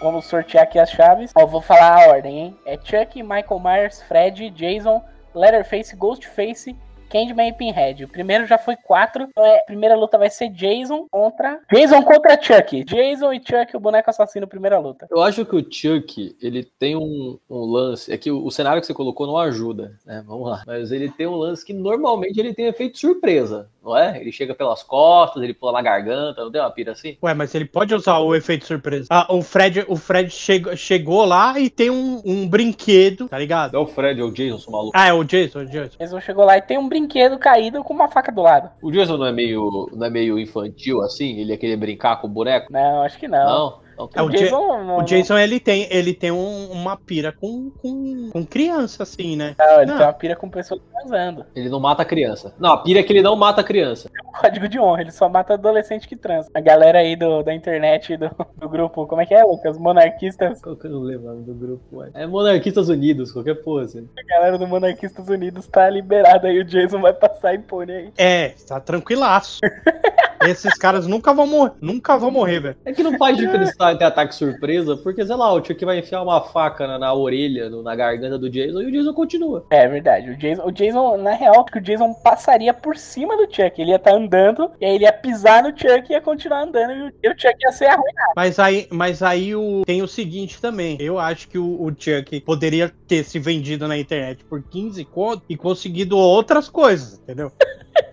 Vamos 0.00 0.26
sortear 0.26 0.64
aqui 0.64 0.78
as 0.78 0.90
chaves. 0.90 1.32
Ó, 1.36 1.46
vou 1.46 1.60
falar 1.60 2.04
a 2.04 2.08
ordem, 2.08 2.38
hein? 2.38 2.58
É 2.66 2.76
Chuck, 2.76 3.22
Michael 3.22 3.60
Myers, 3.60 4.02
Fred, 4.02 4.50
Jason, 4.50 5.02
Leatherface, 5.34 5.96
Ghostface, 5.96 6.76
Candyman 7.14 7.48
e 7.48 7.52
Pinhead. 7.52 8.04
O 8.04 8.08
primeiro 8.08 8.44
já 8.44 8.58
foi 8.58 8.76
quatro. 8.76 9.28
Então 9.30 9.46
é, 9.46 9.58
a 9.58 9.64
primeira 9.64 9.94
luta 9.94 10.18
vai 10.18 10.28
ser 10.28 10.48
Jason 10.48 11.06
contra. 11.08 11.60
Jason 11.72 12.02
contra 12.02 12.40
Chuck. 12.42 12.82
Jason 12.82 13.32
e 13.32 13.38
Chuck, 13.38 13.76
o 13.76 13.80
boneco 13.80 14.10
assassino, 14.10 14.48
primeira 14.48 14.80
luta. 14.80 15.06
Eu 15.08 15.22
acho 15.22 15.44
que 15.44 15.54
o 15.54 15.60
Chuck, 15.72 16.36
ele 16.42 16.64
tem 16.78 16.96
um, 16.96 17.38
um 17.48 17.64
lance. 17.64 18.12
É 18.12 18.18
que 18.18 18.32
o, 18.32 18.44
o 18.44 18.50
cenário 18.50 18.80
que 18.80 18.86
você 18.86 18.94
colocou 18.94 19.28
não 19.28 19.38
ajuda, 19.38 19.96
né? 20.04 20.24
Vamos 20.26 20.50
lá. 20.50 20.64
Mas 20.66 20.90
ele 20.90 21.08
tem 21.08 21.26
um 21.26 21.36
lance 21.36 21.64
que 21.64 21.72
normalmente 21.72 22.38
ele 22.38 22.52
tem 22.52 22.66
efeito 22.66 22.98
surpresa, 22.98 23.70
não 23.84 23.96
é? 23.96 24.20
Ele 24.20 24.32
chega 24.32 24.54
pelas 24.54 24.82
costas, 24.82 25.42
ele 25.42 25.54
pula 25.54 25.72
na 25.72 25.82
garganta, 25.82 26.42
não 26.42 26.50
tem 26.50 26.60
uma 26.60 26.70
pira 26.70 26.92
assim? 26.92 27.16
Ué, 27.22 27.34
mas 27.34 27.54
ele 27.54 27.64
pode 27.64 27.94
usar 27.94 28.18
o 28.18 28.34
efeito 28.34 28.66
surpresa. 28.66 29.06
Ah, 29.10 29.26
o 29.28 29.42
Fred, 29.42 29.84
o 29.88 29.96
Fred 29.96 30.30
chegou, 30.30 30.76
chegou 30.76 31.24
lá 31.24 31.58
e 31.58 31.68
tem 31.68 31.90
um, 31.90 32.22
um 32.24 32.48
brinquedo, 32.48 33.28
tá 33.28 33.38
ligado? 33.38 33.72
Não 33.72 33.80
é 33.80 33.82
o 33.82 33.86
Fred, 33.86 34.20
é 34.20 34.24
o 34.24 34.32
Jason, 34.32 34.58
sou 34.58 34.72
maluco. 34.72 34.92
Ah, 34.94 35.08
é 35.08 35.12
o 35.12 35.22
Jason, 35.22 35.60
o 35.60 35.66
Jason. 35.66 35.98
Jason 35.98 36.20
chegou 36.20 36.44
lá 36.44 36.56
e 36.56 36.62
tem 36.62 36.78
um 36.78 36.88
brinquedo 36.88 37.38
caído 37.38 37.82
com 37.84 37.92
uma 37.92 38.08
faca 38.08 38.32
do 38.32 38.42
lado. 38.42 38.70
O 38.82 38.90
Jason 38.90 39.16
não 39.16 39.26
é 39.26 39.32
meio, 39.32 39.90
não 39.92 40.06
é 40.06 40.10
meio 40.10 40.38
infantil 40.38 41.02
assim? 41.02 41.38
Ele 41.38 41.52
ia 41.52 41.58
querer 41.58 41.76
brincar 41.76 42.20
com 42.20 42.26
o 42.26 42.30
boneco? 42.30 42.72
Não, 42.72 43.02
acho 43.02 43.18
que 43.18 43.28
não. 43.28 43.44
Não. 43.46 43.83
É, 44.14 44.22
o, 44.22 44.30
Ja- 44.30 44.50
não, 44.50 44.98
O 44.98 45.02
Jason, 45.02 45.38
ele 45.38 45.60
tem, 45.60 45.86
ele 45.90 46.12
tem 46.14 46.30
um- 46.32 46.70
uma 46.72 46.96
pira 46.96 47.32
com, 47.32 47.70
com, 47.70 48.30
com 48.32 48.44
criança, 48.44 49.02
assim, 49.02 49.36
né? 49.36 49.54
não, 49.58 49.76
ele 49.80 49.86
Não. 49.90 49.96
tem 49.98 50.06
uma 50.06 50.12
pira 50.12 50.36
com 50.36 50.48
pessoas 50.50 50.80
transando. 50.92 51.44
Ele 51.54 51.68
não 51.68 51.78
mata 51.80 52.02
a 52.02 52.04
criança. 52.04 52.54
Não, 52.58 52.72
a 52.72 52.78
pira 52.78 53.00
é 53.00 53.02
que 53.02 53.12
ele 53.12 53.22
não 53.22 53.36
mata 53.36 53.60
a 53.60 53.64
criança. 53.64 54.10
Código 54.40 54.68
de 54.68 54.78
honra, 54.80 55.02
ele 55.02 55.12
só 55.12 55.28
mata 55.28 55.54
adolescente 55.54 56.08
que 56.08 56.16
transa. 56.16 56.50
A 56.54 56.60
galera 56.60 56.98
aí 56.98 57.14
do, 57.14 57.42
da 57.42 57.54
internet, 57.54 58.16
do, 58.16 58.30
do 58.56 58.68
grupo, 58.68 59.06
como 59.06 59.20
é 59.20 59.26
que 59.26 59.34
é, 59.34 59.44
Lucas? 59.44 59.78
Monarquistas. 59.78 60.60
Qual 60.60 60.76
que 60.76 60.86
eu 60.86 60.90
não 60.90 61.00
lembro 61.00 61.34
do 61.36 61.54
grupo? 61.54 61.98
ué? 61.98 62.10
É 62.14 62.26
Monarquistas 62.26 62.88
Unidos, 62.88 63.30
qualquer 63.32 63.54
porra 63.62 63.84
assim. 63.84 64.08
A 64.18 64.22
galera 64.22 64.58
do 64.58 64.66
Monarquistas 64.66 65.28
Unidos 65.28 65.66
tá 65.68 65.88
liberada 65.88 66.48
aí, 66.48 66.58
o 66.58 66.64
Jason 66.64 67.00
vai 67.00 67.12
passar 67.12 67.54
impune 67.54 67.92
aí. 67.92 68.12
É, 68.18 68.48
tá 68.66 68.80
tranquilaço. 68.80 69.60
Esses 70.42 70.74
caras 70.74 71.06
nunca 71.06 71.32
vão 71.32 71.46
morrer, 71.46 71.72
nunca 71.80 72.16
vão 72.16 72.30
morrer, 72.30 72.60
velho. 72.60 72.76
É 72.84 72.92
que 72.92 73.02
não 73.02 73.16
faz 73.18 73.36
diferença 73.36 73.94
ter 73.96 74.04
ataque 74.04 74.34
surpresa, 74.34 74.96
porque, 74.96 75.24
sei 75.24 75.34
lá, 75.36 75.52
o 75.52 75.64
Chuck 75.64 75.84
vai 75.84 75.98
enfiar 75.98 76.22
uma 76.22 76.40
faca 76.40 76.86
na, 76.86 76.98
na 76.98 77.14
orelha, 77.14 77.68
no- 77.70 77.82
na 77.82 77.94
garganta 77.94 78.38
do 78.38 78.50
Jason 78.50 78.80
e 78.82 78.86
o 78.86 78.92
Jason 78.92 79.12
continua. 79.14 79.64
É 79.70 79.86
verdade, 79.88 80.30
o 80.30 80.36
Jason, 80.36 80.62
o 80.66 80.70
Jason, 80.72 81.16
na 81.18 81.32
real, 81.32 81.64
que 81.64 81.78
o 81.78 81.80
Jason 81.80 82.12
passaria 82.14 82.72
por 82.74 82.96
cima 82.96 83.36
do 83.36 83.44
Chuck. 83.44 83.80
Ele 83.80 83.90
ia 83.90 83.96
estar 83.96 84.12
andando, 84.14 84.70
e 84.80 84.84
aí 84.84 84.94
ele 84.94 85.04
ia 85.04 85.12
pisar 85.12 85.62
no 85.62 85.70
Chuck 85.70 86.10
e 86.10 86.12
ia 86.12 86.20
continuar 86.20 86.62
andando, 86.62 86.92
e 86.92 87.02
o, 87.02 87.12
e 87.22 87.28
o 87.28 87.32
Chuck 87.38 87.54
ia 87.62 87.72
ser 87.72 87.86
arruinado. 87.86 88.32
Mas 88.36 88.58
aí, 88.58 88.86
mas 88.90 89.22
aí 89.22 89.54
o, 89.54 89.82
tem 89.86 90.02
o 90.02 90.08
seguinte 90.08 90.60
também. 90.60 90.96
Eu 91.00 91.18
acho 91.18 91.48
que 91.48 91.58
o, 91.58 91.64
o 91.82 91.88
Chuck 91.96 92.40
poderia 92.40 92.92
ter 93.06 93.24
se 93.24 93.38
vendido 93.38 93.86
na 93.88 93.96
internet 93.96 94.44
por 94.44 94.62
15 94.62 95.04
conto 95.04 95.42
e 95.48 95.56
conseguido 95.56 96.16
outras 96.16 96.68
coisas, 96.68 97.18
entendeu? 97.18 97.50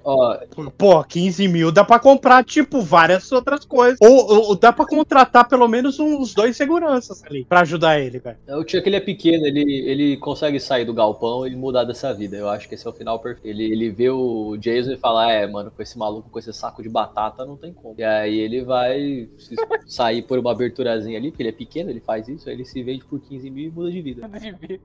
Ó, 0.03 0.37
Pô, 0.77 1.03
15 1.03 1.47
mil 1.47 1.71
dá 1.71 1.83
pra 1.83 1.99
comprar, 1.99 2.20
tipo, 2.43 2.81
várias 2.81 3.31
outras 3.31 3.65
coisas. 3.65 3.97
Ou, 4.01 4.49
ou 4.49 4.55
dá 4.55 4.71
pra 4.71 4.85
contratar 4.85 5.47
pelo 5.47 5.67
menos 5.67 5.99
uns 5.99 6.33
dois 6.33 6.55
seguranças 6.55 7.23
ali 7.23 7.45
pra 7.45 7.61
ajudar 7.61 7.99
ele, 7.99 8.19
velho. 8.19 8.37
o 8.49 8.67
Chuck 8.67 8.83
ele 8.85 8.95
é 8.95 8.99
pequeno, 8.99 9.45
ele, 9.45 9.61
ele 9.61 10.17
consegue 10.17 10.59
sair 10.59 10.85
do 10.85 10.93
galpão 10.93 11.47
e 11.47 11.55
mudar 11.55 11.83
dessa 11.83 12.13
vida. 12.13 12.37
Eu 12.37 12.49
acho 12.49 12.67
que 12.67 12.75
esse 12.75 12.85
é 12.85 12.89
o 12.89 12.93
final 12.93 13.19
perfeito. 13.19 13.47
Ele, 13.47 13.63
ele 13.71 13.89
vê 13.89 14.09
o 14.09 14.57
Jason 14.57 14.91
e 14.91 14.97
fala: 14.97 15.31
É, 15.31 15.47
mano, 15.47 15.71
com 15.71 15.81
esse 15.81 15.97
maluco, 15.97 16.29
com 16.29 16.39
esse 16.39 16.53
saco 16.53 16.81
de 16.81 16.89
batata, 16.89 17.45
não 17.45 17.57
tem 17.57 17.73
como. 17.73 17.95
E 17.97 18.03
aí 18.03 18.39
ele 18.39 18.63
vai 18.63 19.29
sair 19.85 20.21
por 20.21 20.39
uma 20.39 20.51
aberturazinha 20.51 21.17
ali, 21.17 21.31
porque 21.31 21.43
ele 21.43 21.49
é 21.49 21.53
pequeno, 21.53 21.89
ele 21.89 21.99
faz 21.99 22.27
isso, 22.27 22.47
aí 22.47 22.55
ele 22.55 22.65
se 22.65 22.81
vende 22.83 23.03
por 23.05 23.19
15 23.19 23.49
mil 23.49 23.67
e 23.67 23.71
muda 23.71 23.91
de 23.91 24.01
vida. 24.01 24.27
Muda 24.27 24.39
de 24.39 24.51
vida. 24.51 24.83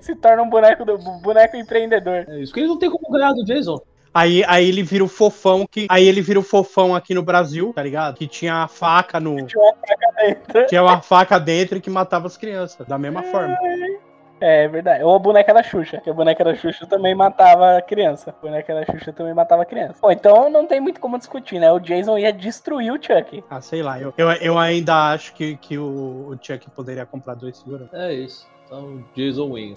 Se 0.00 0.14
torna 0.16 0.42
um 0.42 0.48
boneco, 0.48 0.84
do, 0.84 0.98
boneco 1.20 1.56
empreendedor. 1.56 2.24
É 2.28 2.40
isso 2.40 2.52
que 2.52 2.60
ele 2.60 2.68
não 2.68 2.78
tem 2.78 2.90
como 2.90 3.10
ganhar 3.12 3.32
do 3.32 3.44
Jason. 3.44 3.80
Aí, 4.18 4.42
aí 4.48 4.68
ele 4.68 4.82
vira 4.82 5.04
o 5.04 5.08
fofão 5.08 5.64
que. 5.64 5.86
Aí 5.88 6.06
ele 6.06 6.20
vira 6.20 6.40
o 6.40 6.42
fofão 6.42 6.92
aqui 6.92 7.14
no 7.14 7.22
Brasil, 7.22 7.72
tá 7.72 7.82
ligado? 7.82 8.16
Que 8.16 8.26
tinha 8.26 8.64
a 8.64 8.68
faca 8.68 9.20
no. 9.20 9.36
Tinha 9.46 9.62
uma 9.62 9.72
faca 9.76 10.12
dentro. 10.18 10.66
Tinha 10.66 10.82
uma 10.82 11.00
faca 11.00 11.38
dentro 11.38 11.78
e 11.78 11.80
que 11.80 11.88
matava 11.88 12.26
as 12.26 12.36
crianças. 12.36 12.84
Da 12.86 12.98
mesma 12.98 13.22
forma. 13.22 13.56
É, 14.40 14.64
é 14.64 14.68
verdade. 14.68 15.04
Ou 15.04 15.14
a 15.14 15.18
boneca 15.20 15.54
da 15.54 15.62
Xuxa, 15.62 16.00
que 16.00 16.10
a 16.10 16.12
boneca 16.12 16.42
da 16.42 16.54
Xuxa 16.56 16.84
também 16.84 17.14
matava 17.14 17.76
a 17.76 17.82
criança. 17.82 18.34
A 18.36 18.42
boneca 18.42 18.74
da 18.74 18.84
Xuxa 18.92 19.12
também 19.12 19.34
matava 19.34 19.62
a 19.62 19.66
criança. 19.66 19.98
Bom, 20.02 20.10
então 20.10 20.50
não 20.50 20.66
tem 20.66 20.80
muito 20.80 21.00
como 21.00 21.16
discutir, 21.16 21.60
né? 21.60 21.70
O 21.70 21.78
Jason 21.78 22.18
ia 22.18 22.32
destruir 22.32 22.92
o 22.92 23.00
Chuck. 23.00 23.44
Ah, 23.48 23.60
sei 23.60 23.82
lá. 23.82 24.00
Eu, 24.00 24.12
eu, 24.18 24.30
eu 24.32 24.58
ainda 24.58 25.12
acho 25.12 25.32
que, 25.34 25.56
que 25.56 25.78
o, 25.78 26.30
o 26.30 26.38
Chuck 26.42 26.68
poderia 26.70 27.06
comprar 27.06 27.34
dois 27.34 27.56
seguranças. 27.56 27.94
É 27.94 28.12
isso. 28.12 28.48
Então, 28.66 29.04
Jason 29.14 29.54
win. 29.54 29.74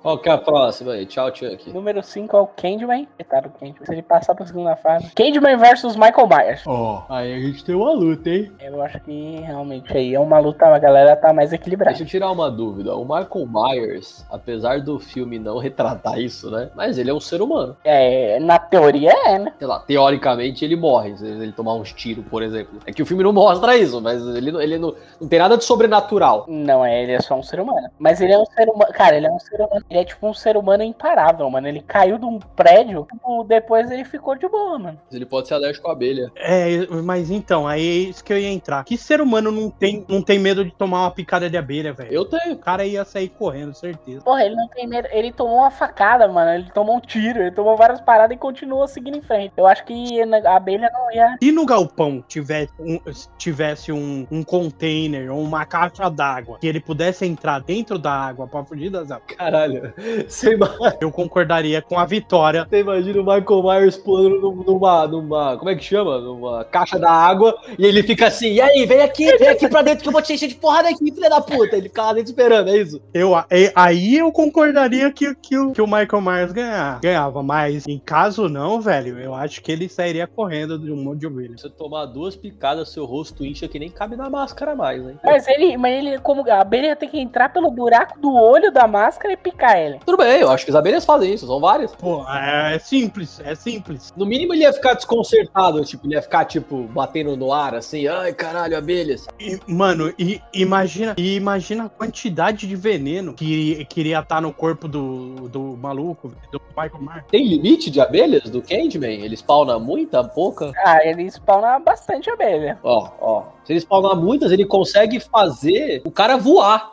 Qual 0.00 0.16
que 0.18 0.28
é 0.28 0.32
a 0.32 0.38
próxima 0.38 0.92
aí? 0.92 1.04
Tchau, 1.06 1.34
Chuck. 1.34 1.72
Número 1.72 2.02
5 2.02 2.36
é 2.36 2.40
o 2.40 2.46
Candyman. 2.46 3.06
Coitado 3.16 3.48
do 3.48 3.54
Candyman. 3.58 3.84
Se 3.84 3.92
ele 3.92 4.02
passar 4.02 4.34
pra 4.34 4.46
segunda 4.46 4.76
fase. 4.76 5.10
Candyman 5.14 5.56
versus 5.56 5.96
Michael 5.96 6.28
Myers. 6.28 6.62
Ó, 6.66 7.02
aí 7.08 7.34
a 7.34 7.38
gente 7.40 7.64
tem 7.64 7.74
uma 7.74 7.92
luta, 7.92 8.30
hein? 8.30 8.52
Eu 8.60 8.80
acho 8.80 9.00
que 9.00 9.40
realmente 9.40 9.94
aí 9.96 10.14
é 10.14 10.20
uma 10.20 10.38
luta, 10.38 10.66
a 10.66 10.78
galera 10.78 11.16
tá 11.16 11.32
mais 11.32 11.52
equilibrada. 11.52 11.90
Deixa 11.90 12.04
eu 12.04 12.08
tirar 12.08 12.30
uma 12.30 12.48
dúvida. 12.50 12.94
O 12.94 13.02
Michael 13.02 13.46
Myers, 13.48 14.24
apesar 14.30 14.80
do 14.80 14.98
filme 15.00 15.38
não 15.38 15.58
retratar 15.58 16.18
isso, 16.20 16.50
né? 16.50 16.70
Mas 16.76 16.96
ele 16.96 17.10
é 17.10 17.14
um 17.14 17.20
ser 17.20 17.42
humano. 17.42 17.76
É, 17.84 18.38
na 18.40 18.58
teoria 18.58 19.12
é, 19.26 19.38
né? 19.38 19.52
Sei 19.58 19.66
lá, 19.66 19.80
teoricamente 19.80 20.64
ele 20.64 20.76
morre 20.76 21.16
se 21.16 21.26
ele 21.26 21.52
tomar 21.52 21.74
uns 21.74 21.92
tiros, 21.92 22.24
por 22.26 22.42
exemplo. 22.42 22.78
É 22.86 22.92
que 22.92 23.02
o 23.02 23.06
filme 23.06 23.24
não 23.24 23.32
mostra 23.32 23.76
isso, 23.76 24.00
mas 24.00 24.22
ele, 24.24 24.52
não- 24.52 24.60
ele 24.62 24.78
não, 24.78 24.94
não 25.20 25.28
tem 25.28 25.38
nada 25.40 25.56
de 25.58 25.64
sobrenatural. 25.64 26.44
Não, 26.48 26.84
é, 26.84 27.02
ele 27.02 27.12
é 27.12 27.20
só 27.20 27.34
um 27.34 27.42
ser 27.42 27.58
humano. 27.60 27.88
Mas 27.98 28.20
ele 28.20 28.32
é 28.32 28.38
um 28.38 28.46
ser 28.46 28.68
humano. 28.68 28.92
Cara, 28.92 29.16
ele 29.16 29.26
é 29.26 29.30
um 29.30 29.38
ser 29.40 29.56
humano. 29.56 29.84
Ele 29.90 30.00
é 30.00 30.04
tipo 30.04 30.28
um 30.28 30.34
ser 30.34 30.56
humano 30.56 30.82
imparável, 30.82 31.48
mano. 31.50 31.66
Ele 31.66 31.80
caiu 31.80 32.18
de 32.18 32.24
um 32.24 32.38
prédio, 32.38 33.06
tipo, 33.10 33.44
depois 33.44 33.90
ele 33.90 34.04
ficou 34.04 34.34
de 34.34 34.48
boa, 34.48 34.78
mano. 34.78 35.00
Ele 35.10 35.24
pode 35.26 35.48
ser 35.48 35.54
alérgico 35.54 35.88
à 35.88 35.92
abelha. 35.92 36.30
É, 36.36 36.86
mas 37.02 37.30
então, 37.30 37.66
aí 37.66 37.80
é 37.80 38.10
isso 38.10 38.24
que 38.24 38.32
eu 38.32 38.38
ia 38.38 38.50
entrar. 38.50 38.84
Que 38.84 38.96
ser 38.96 39.20
humano 39.20 39.50
não 39.50 39.70
tem, 39.70 40.04
não 40.08 40.22
tem 40.22 40.38
medo 40.38 40.64
de 40.64 40.70
tomar 40.72 41.02
uma 41.02 41.10
picada 41.10 41.48
de 41.48 41.56
abelha, 41.56 41.92
velho? 41.92 42.12
Eu 42.12 42.24
tenho. 42.24 42.54
O 42.54 42.58
cara 42.58 42.84
ia 42.84 43.04
sair 43.04 43.28
correndo, 43.28 43.74
certeza. 43.74 44.22
Porra, 44.22 44.44
ele 44.44 44.54
não 44.54 44.68
tem 44.68 44.86
medo. 44.86 45.08
Ele 45.10 45.32
tomou 45.32 45.58
uma 45.58 45.70
facada, 45.70 46.28
mano. 46.28 46.50
Ele 46.50 46.70
tomou 46.72 46.96
um 46.96 47.00
tiro, 47.00 47.40
ele 47.40 47.50
tomou 47.50 47.76
várias 47.76 48.00
paradas 48.00 48.36
e 48.36 48.38
continuou 48.38 48.86
seguindo 48.86 49.16
em 49.16 49.22
frente. 49.22 49.52
Eu 49.56 49.66
acho 49.66 49.84
que 49.84 50.20
a 50.22 50.56
abelha 50.56 50.90
não 50.92 51.12
ia. 51.12 51.36
Se 51.42 51.52
no 51.52 51.64
galpão 51.64 52.22
tivesse 52.26 52.72
um, 52.78 52.98
tivesse 53.36 53.92
um, 53.92 54.26
um 54.30 54.42
container 54.42 55.32
ou 55.32 55.40
uma 55.40 55.64
caixa 55.64 56.08
d'água 56.10 56.58
que 56.58 56.66
ele 56.66 56.80
pudesse 56.80 57.24
entrar 57.26 57.60
dentro 57.60 57.98
da 57.98 58.12
água 58.12 58.46
pra 58.46 58.64
fugir 58.64 58.90
das 58.90 59.10
abelhas, 59.10 59.36
Caralho. 59.36 59.77
Você 60.28 60.54
ima- 60.54 60.74
eu 61.00 61.10
concordaria 61.10 61.80
com 61.82 61.98
a 61.98 62.04
vitória. 62.04 62.66
você 62.68 62.80
imagina 62.80 63.20
o 63.20 63.24
Michael 63.24 63.62
Myers 63.62 63.96
pulando 63.96 64.40
num- 64.40 64.62
numa, 64.64 65.06
numa. 65.06 65.56
Como 65.56 65.70
é 65.70 65.74
que 65.76 65.84
chama? 65.84 66.18
Numa 66.18 66.64
caixa 66.64 66.98
da 66.98 67.10
água. 67.10 67.56
E 67.78 67.84
ele 67.86 68.02
fica 68.02 68.26
assim: 68.28 68.52
E 68.52 68.60
aí, 68.60 68.84
vem 68.86 69.00
aqui, 69.02 69.36
vem 69.36 69.48
aqui 69.48 69.68
pra 69.68 69.82
dentro 69.82 70.02
que 70.02 70.08
eu 70.08 70.12
vou 70.12 70.22
te 70.22 70.32
encher 70.32 70.48
de 70.48 70.54
porrada 70.54 70.88
aqui, 70.88 71.12
filha 71.12 71.28
da 71.30 71.40
puta. 71.40 71.76
Ele 71.76 71.88
fica 71.88 72.02
lá 72.02 72.12
dentro 72.12 72.30
esperando, 72.30 72.68
é 72.70 72.76
isso? 72.76 73.00
Eu, 73.12 73.32
aí 73.74 74.16
eu 74.16 74.30
concordaria 74.32 75.10
que, 75.12 75.34
que, 75.36 75.56
o- 75.58 75.72
que 75.72 75.82
o 75.82 75.86
Michael 75.86 76.20
Myers 76.20 76.52
ganhar, 76.52 77.00
ganhava, 77.00 77.42
mas 77.42 77.86
em 77.86 77.98
caso 77.98 78.48
não, 78.48 78.80
velho, 78.80 79.18
eu 79.18 79.34
acho 79.34 79.62
que 79.62 79.70
ele 79.72 79.88
sairia 79.88 80.26
correndo 80.26 80.78
de 80.78 80.90
um 80.92 80.96
monte 80.96 81.20
de 81.20 81.26
ovelha. 81.26 81.56
Se 81.56 81.62
você 81.62 81.70
tomar 81.70 82.06
duas 82.06 82.34
picadas, 82.36 82.90
seu 82.90 83.04
rosto 83.04 83.44
incha 83.44 83.68
que 83.68 83.78
nem 83.78 83.90
cabe 83.90 84.16
na 84.16 84.28
máscara 84.30 84.74
mais, 84.74 85.02
hein? 85.02 85.18
Mas 85.24 85.46
ele, 85.48 85.76
mas 85.76 85.94
ele, 85.98 86.18
como 86.18 86.48
a 86.50 86.60
abelha 86.60 86.96
ter 86.96 87.08
que 87.08 87.18
entrar 87.18 87.52
pelo 87.52 87.70
buraco 87.70 88.18
do 88.20 88.32
olho 88.34 88.70
da 88.72 88.86
máscara 88.86 89.32
e 89.34 89.36
picar 89.36 89.67
explicar 89.68 89.78
ele. 89.78 90.00
Tudo 90.04 90.16
bem, 90.16 90.40
eu 90.40 90.50
acho 90.50 90.64
que 90.64 90.70
as 90.70 90.76
abelhas 90.76 91.04
fazem 91.04 91.34
isso, 91.34 91.46
são 91.46 91.60
várias. 91.60 91.94
Pô, 91.94 92.24
é, 92.28 92.76
é 92.76 92.78
simples, 92.78 93.40
é 93.44 93.54
simples. 93.54 94.12
No 94.16 94.24
mínimo 94.24 94.54
ele 94.54 94.62
ia 94.62 94.72
ficar 94.72 94.94
desconcertado, 94.94 95.84
tipo, 95.84 96.06
ele 96.06 96.14
ia 96.14 96.22
ficar, 96.22 96.44
tipo, 96.44 96.84
batendo 96.84 97.36
no 97.36 97.52
ar, 97.52 97.74
assim, 97.74 98.06
ai, 98.06 98.32
caralho, 98.32 98.76
abelhas. 98.76 99.26
E, 99.38 99.58
mano, 99.66 100.12
e, 100.18 100.40
imagina, 100.52 101.14
e 101.18 101.36
imagina 101.36 101.84
a 101.84 101.88
quantidade 101.88 102.66
de 102.66 102.76
veneno 102.76 103.34
que, 103.34 103.84
que 103.86 104.00
iria 104.00 104.20
estar 104.20 104.40
no 104.40 104.52
corpo 104.52 104.88
do, 104.88 105.48
do 105.48 105.76
maluco, 105.76 106.32
do 106.50 106.60
Michael 106.76 107.02
Myers. 107.02 107.24
Tem 107.30 107.46
limite 107.46 107.90
de 107.90 108.00
abelhas 108.00 108.48
do 108.50 108.62
Candyman? 108.62 109.24
Ele 109.24 109.36
spawna 109.36 109.78
muita, 109.78 110.24
pouca? 110.24 110.72
Ah, 110.84 111.04
ele 111.04 111.30
spawna 111.30 111.78
bastante 111.78 112.30
abelha. 112.30 112.78
Ó, 112.82 113.10
ó. 113.20 113.58
Se 113.68 113.74
ele 113.74 113.80
spawnar 113.80 114.16
muitas, 114.16 114.50
ele 114.50 114.64
consegue 114.64 115.20
fazer 115.20 116.00
o 116.02 116.10
cara 116.10 116.38
voar. 116.38 116.92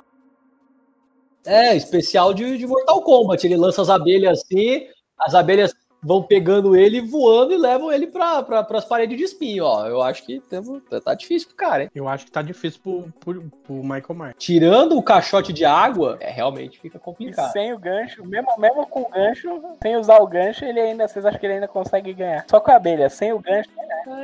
É, 1.46 1.76
especial 1.76 2.34
de, 2.34 2.58
de 2.58 2.68
Mortal 2.68 3.02
Kombat. 3.02 3.46
Ele 3.46 3.58
lança 3.58 3.82
as 3.82 3.90
abelhas 3.90 4.40
assim, 4.42 4.88
as 5.20 5.36
abelhas 5.36 5.74
vão 6.06 6.22
pegando 6.22 6.76
ele 6.76 7.02
voando 7.02 7.52
e 7.52 7.58
levam 7.58 7.92
ele 7.92 8.06
para 8.06 8.44
pra, 8.44 8.78
as 8.78 8.86
paredes 8.86 9.18
de 9.18 9.24
espinho, 9.24 9.64
ó. 9.66 9.88
Eu 9.88 10.04
acho 10.04 10.24
que 10.24 10.40
temos, 10.40 10.80
tá 11.04 11.16
difícil 11.16 11.48
pro 11.48 11.58
cara, 11.58 11.84
hein? 11.84 11.90
Eu 11.96 12.08
acho 12.08 12.26
que 12.26 12.32
tá 12.32 12.44
difícil 12.44 12.80
pro, 12.84 13.12
pro, 13.20 13.52
pro 13.66 13.76
Michael 13.78 14.14
Myers. 14.14 14.36
Tirando 14.38 14.96
o 14.96 15.02
caixote 15.02 15.52
de 15.52 15.66
água, 15.66 16.18
é 16.20 16.30
realmente 16.30 16.80
fica 16.80 16.98
E 16.98 17.02
complicado. 17.02 17.52
sem 17.52 17.74
o 17.74 17.80
gancho, 17.80 18.24
mesmo, 18.24 18.50
mesmo 18.60 18.86
com 18.86 19.02
o 19.02 19.10
gancho, 19.10 19.60
sem 19.82 19.98
usar 19.98 20.20
o 20.20 20.28
gancho, 20.28 20.64
ele 20.64 20.80
ainda, 20.80 21.08
vocês 21.08 21.26
acham 21.26 21.40
que 21.40 21.46
ele 21.48 21.56
ainda 21.56 21.68
consegue 21.68 22.14
ganhar? 22.14 22.46
Só 22.48 22.60
com 22.60 22.70
a 22.70 22.76
abelha, 22.76 23.10
sem 23.10 23.34
o 23.34 23.40
gancho, 23.40 23.70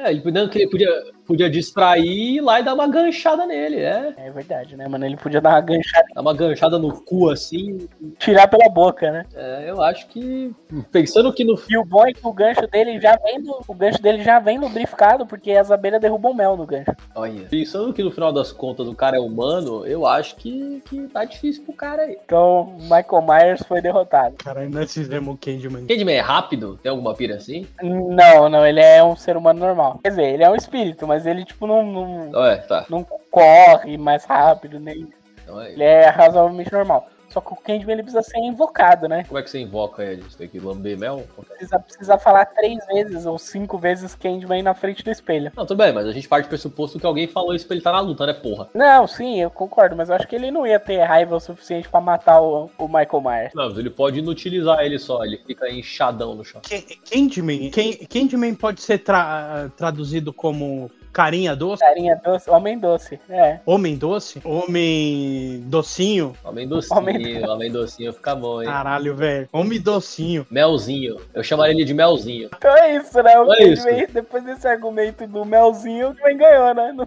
É, 0.03 0.11
ele 0.11 0.21
podia, 0.21 0.41
ele 0.53 0.67
podia, 0.69 1.03
podia 1.31 1.49
distrair 1.49 2.03
e 2.03 2.37
ir 2.37 2.41
lá 2.41 2.59
e 2.59 2.63
dar 2.63 2.73
uma 2.73 2.87
ganchada 2.87 3.45
nele, 3.45 3.77
é. 3.77 4.13
é 4.17 4.29
verdade, 4.31 4.75
né, 4.75 4.85
mano? 4.85 5.05
Ele 5.05 5.15
podia 5.15 5.39
dar 5.39 5.51
uma 5.51 5.61
ganchada 5.61 6.05
Dar 6.13 6.21
uma 6.21 6.33
ganchada 6.33 6.77
no 6.77 7.01
cu 7.01 7.29
assim. 7.29 7.87
tirar 8.19 8.47
pela 8.47 8.69
boca, 8.69 9.09
né? 9.09 9.25
É, 9.33 9.69
eu 9.69 9.81
acho 9.81 10.07
que. 10.07 10.53
Pensando 10.91 11.31
que 11.31 11.45
no 11.45 11.57
E 11.69 11.77
o 11.77 11.85
bom 11.85 12.05
é 12.05 12.11
que 12.11 12.19
o 12.21 12.33
gancho 12.33 12.67
dele 12.67 12.99
já 12.99 13.15
vem, 13.15 13.41
do, 13.41 13.61
o 13.65 13.73
gancho 13.73 14.01
dele 14.01 14.21
já 14.23 14.39
vem 14.39 14.59
lubrificado, 14.59 15.25
porque 15.25 15.51
as 15.51 15.71
abelhas 15.71 16.01
derrubam 16.01 16.33
mel 16.33 16.57
no 16.57 16.65
gancho. 16.65 16.91
Olha. 17.15 17.47
Pensando 17.49 17.93
que 17.93 18.03
no 18.03 18.11
final 18.11 18.33
das 18.33 18.51
contas 18.51 18.87
o 18.87 18.93
cara 18.95 19.15
é 19.15 19.19
humano, 19.19 19.85
eu 19.85 20.05
acho 20.05 20.35
que, 20.35 20.83
que 20.85 21.07
tá 21.07 21.23
difícil 21.23 21.63
pro 21.63 21.73
cara 21.73 22.01
aí. 22.03 22.17
Então, 22.25 22.75
Michael 22.81 23.25
Myers 23.25 23.63
foi 23.65 23.81
derrotado. 23.81 24.35
Caralho, 24.37 24.69
nós 24.69 24.93
fizemos 24.93 25.33
o 25.33 25.37
Candyman. 25.37 25.85
Candyman 25.85 26.15
é 26.15 26.19
rápido? 26.19 26.77
Tem 26.83 26.89
alguma 26.89 27.13
pira 27.13 27.35
assim? 27.35 27.65
Não, 27.81 28.49
não, 28.49 28.65
ele 28.65 28.81
é 28.81 29.01
um 29.01 29.15
ser 29.15 29.37
humano 29.37 29.59
normal. 29.61 29.99
Quer 30.03 30.09
dizer, 30.09 30.33
ele 30.33 30.43
é 30.43 30.49
um 30.49 30.55
espírito, 30.55 31.07
mas 31.07 31.20
ele, 31.25 31.45
tipo, 31.45 31.65
não, 31.67 31.83
não, 31.85 32.31
Ué, 32.41 32.57
tá. 32.57 32.85
não 32.89 33.05
corre 33.29 33.97
mais 33.97 34.25
rápido, 34.25 34.79
nem. 34.79 35.07
Então 35.43 35.59
é 35.61 35.71
Ele 35.71 35.83
é 35.83 36.07
razoavelmente 36.09 36.71
normal. 36.71 37.07
Só 37.29 37.39
que 37.39 37.53
o 37.53 37.55
Candyman 37.55 37.93
ele 37.93 38.03
precisa 38.03 38.21
ser 38.21 38.39
invocado, 38.39 39.07
né? 39.07 39.23
Como 39.25 39.39
é 39.39 39.41
que 39.41 39.49
você 39.49 39.61
invoca 39.61 40.03
ele? 40.03 40.21
Você 40.21 40.37
tem 40.37 40.49
que 40.49 40.59
lamber 40.59 40.99
mel? 40.99 41.23
Precisa, 41.47 41.79
precisa 41.79 42.17
falar 42.17 42.45
três 42.47 42.85
vezes 42.87 43.25
ou 43.25 43.39
cinco 43.39 43.77
vezes 43.77 44.13
Candyman 44.13 44.61
na 44.61 44.73
frente 44.73 45.01
do 45.01 45.09
espelho. 45.09 45.49
Não, 45.55 45.65
tudo 45.65 45.77
bem, 45.77 45.93
mas 45.93 46.05
a 46.07 46.11
gente 46.11 46.27
parte 46.27 46.47
do 46.47 46.49
pressuposto 46.49 46.99
que 46.99 47.05
alguém 47.05 47.27
falou 47.29 47.55
isso 47.55 47.65
pra 47.65 47.73
ele 47.75 47.79
estar 47.79 47.93
na 47.93 48.01
luta, 48.01 48.25
né, 48.25 48.33
porra? 48.33 48.67
Não, 48.73 49.07
sim, 49.07 49.39
eu 49.39 49.49
concordo, 49.49 49.95
mas 49.95 50.09
eu 50.09 50.15
acho 50.15 50.27
que 50.27 50.35
ele 50.35 50.51
não 50.51 50.67
ia 50.67 50.77
ter 50.77 50.97
raiva 51.03 51.37
o 51.37 51.39
suficiente 51.39 51.87
pra 51.87 52.01
matar 52.01 52.41
o, 52.41 52.69
o 52.77 52.85
Michael 52.89 53.21
Myers. 53.21 53.53
Não, 53.55 53.69
mas 53.69 53.77
ele 53.77 53.89
pode 53.89 54.19
inutilizar 54.19 54.81
ele 54.81 54.99
só, 54.99 55.23
ele 55.23 55.37
fica 55.37 55.69
inchadão 55.71 56.35
no 56.35 56.43
chão. 56.43 56.59
Ca- 56.69 56.95
Candyman, 57.09 57.71
Can- 57.71 58.05
Candyman 58.09 58.55
pode 58.55 58.81
ser 58.81 58.97
tra- 58.97 59.71
traduzido 59.77 60.33
como 60.33 60.91
carinha 61.11 61.55
doce, 61.55 61.81
Carinha 61.83 62.19
doce, 62.23 62.49
homem 62.49 62.79
doce, 62.79 63.19
é. 63.29 63.59
homem 63.65 63.95
doce, 63.97 64.41
homem 64.43 65.61
docinho. 65.67 66.33
Homem 66.43 66.67
docinho, 66.67 66.97
Homem- 66.99 67.45
homem 67.45 67.71
docinho 67.71 68.13
fica 68.13 68.33
bom, 68.35 68.61
hein? 68.61 68.67
Caralho, 68.67 69.15
velho. 69.15 69.49
Homem 69.51 69.79
docinho. 69.81 70.45
Melzinho. 70.49 71.17
Eu 71.33 71.43
chamaria 71.43 71.73
ele 71.75 71.85
de 71.85 71.93
melzinho. 71.93 72.49
Então 72.55 72.75
é 72.77 72.95
isso, 72.95 73.21
né? 73.21 73.37
O 73.39 73.53
É 73.53 73.63
isso. 73.63 73.85
Depois 74.13 74.43
desse 74.43 74.67
argumento 74.67 75.27
do 75.27 75.43
Melzinho, 75.45 76.09
o 76.09 76.15
Candyman 76.15 76.37
ganhou, 76.37 76.73
né? 76.73 76.95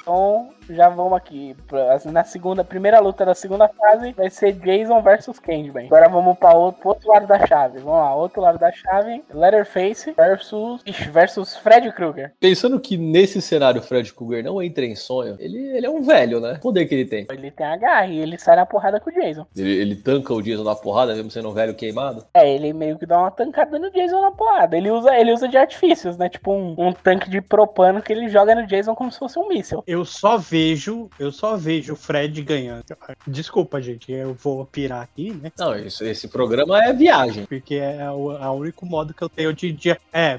Então, 0.00 0.50
já 0.70 0.88
vamos 0.88 1.14
aqui. 1.14 1.56
pra- 1.66 1.94
assim, 1.94 2.10
Na 2.10 2.24
segunda, 2.24 2.64
primeira 2.64 3.00
luta 3.00 3.24
da 3.24 3.34
segunda 3.34 3.68
fase 3.68 4.12
vai 4.12 4.30
ser 4.30 4.52
Jason 4.52 5.00
versus 5.02 5.38
Candyman. 5.38 5.86
Agora 5.86 6.08
vamos 6.08 6.38
para 6.38 6.56
outro, 6.56 6.80
pro 6.80 6.88
outro 6.90 7.08
lado 7.08 7.26
da 7.26 7.46
chave. 7.46 7.78
Vamos 7.78 7.98
lá, 8.00 8.14
outro 8.14 8.40
lado 8.40 8.58
da 8.58 8.70
chave. 8.72 9.22
Leatherface 9.32 10.12
versus, 10.12 10.82
versus 11.12 11.56
Freddy 11.56 11.92
Krueger. 11.92 12.32
Pensando 12.40 12.78
que 12.80 12.96
nesse 12.96 13.40
cenário 13.42 13.80
o 13.80 13.84
Fred 13.84 14.12
Krueger 14.12 14.44
não 14.44 14.62
entra 14.62 14.84
em 14.84 14.94
sonho, 14.94 15.36
ele, 15.38 15.58
ele 15.76 15.86
é 15.86 15.90
um 15.90 16.02
velho, 16.02 16.40
né? 16.40 16.54
O 16.58 16.60
poder 16.60 16.86
que 16.86 16.94
ele 16.94 17.04
tem. 17.04 17.26
Ele 17.30 17.50
tem 17.50 17.66
a 17.66 17.76
garra 17.76 18.06
e 18.06 18.18
ele 18.18 18.38
sai 18.38 18.56
na 18.56 18.66
porrada 18.66 19.00
com 19.00 19.10
o 19.10 19.12
Jason. 19.12 19.46
Ele, 19.56 19.72
ele 19.76 19.96
tanca 19.96 20.32
o 20.32 20.42
Jason 20.42 20.62
na 20.64 20.74
porrada, 20.74 21.14
mesmo 21.14 21.30
sendo 21.30 21.48
um 21.48 21.52
velho 21.52 21.74
queimado. 21.74 22.24
É, 22.34 22.48
ele 22.52 22.72
meio 22.72 22.98
que 22.98 23.06
dá 23.06 23.18
uma 23.18 23.30
tancada 23.30 23.78
no 23.78 23.90
Jason 23.90 24.20
na 24.20 24.30
porrada. 24.32 24.76
Ele 24.76 24.90
usa, 24.90 25.14
ele 25.16 25.32
usa 25.32 25.48
de 25.48 25.56
artifícios, 25.56 26.16
né? 26.16 26.28
Tipo 26.28 26.52
um, 26.52 26.74
um 26.78 26.92
tanque 26.92 27.28
de 27.28 27.40
propano 27.40 28.02
que 28.02 28.12
ele 28.12 28.28
joga 28.28 28.54
no 28.54 28.66
Jason 28.66 28.94
como 28.94 29.10
se 29.12 29.18
fosse 29.18 29.38
um 29.38 29.48
míssil. 29.48 29.82
Eu 29.86 30.04
só 30.04 30.36
vejo, 30.54 31.10
eu 31.18 31.32
só 31.32 31.56
vejo 31.56 31.94
o 31.94 31.96
Fred 31.96 32.40
ganhando. 32.40 32.84
Desculpa, 33.26 33.82
gente, 33.82 34.12
eu 34.12 34.34
vou 34.34 34.64
pirar 34.64 35.02
aqui, 35.02 35.32
né? 35.32 35.50
Não, 35.58 35.74
isso, 35.74 36.04
esse 36.04 36.28
programa 36.28 36.80
é 36.80 36.92
viagem. 36.92 37.44
Porque 37.44 37.74
é 37.74 38.08
o, 38.08 38.30
é 38.30 38.48
o 38.48 38.52
único 38.52 38.86
modo 38.86 39.12
que 39.12 39.24
eu 39.24 39.28
tenho 39.28 39.52
de, 39.52 39.72
de, 39.72 39.96
é, 40.12 40.38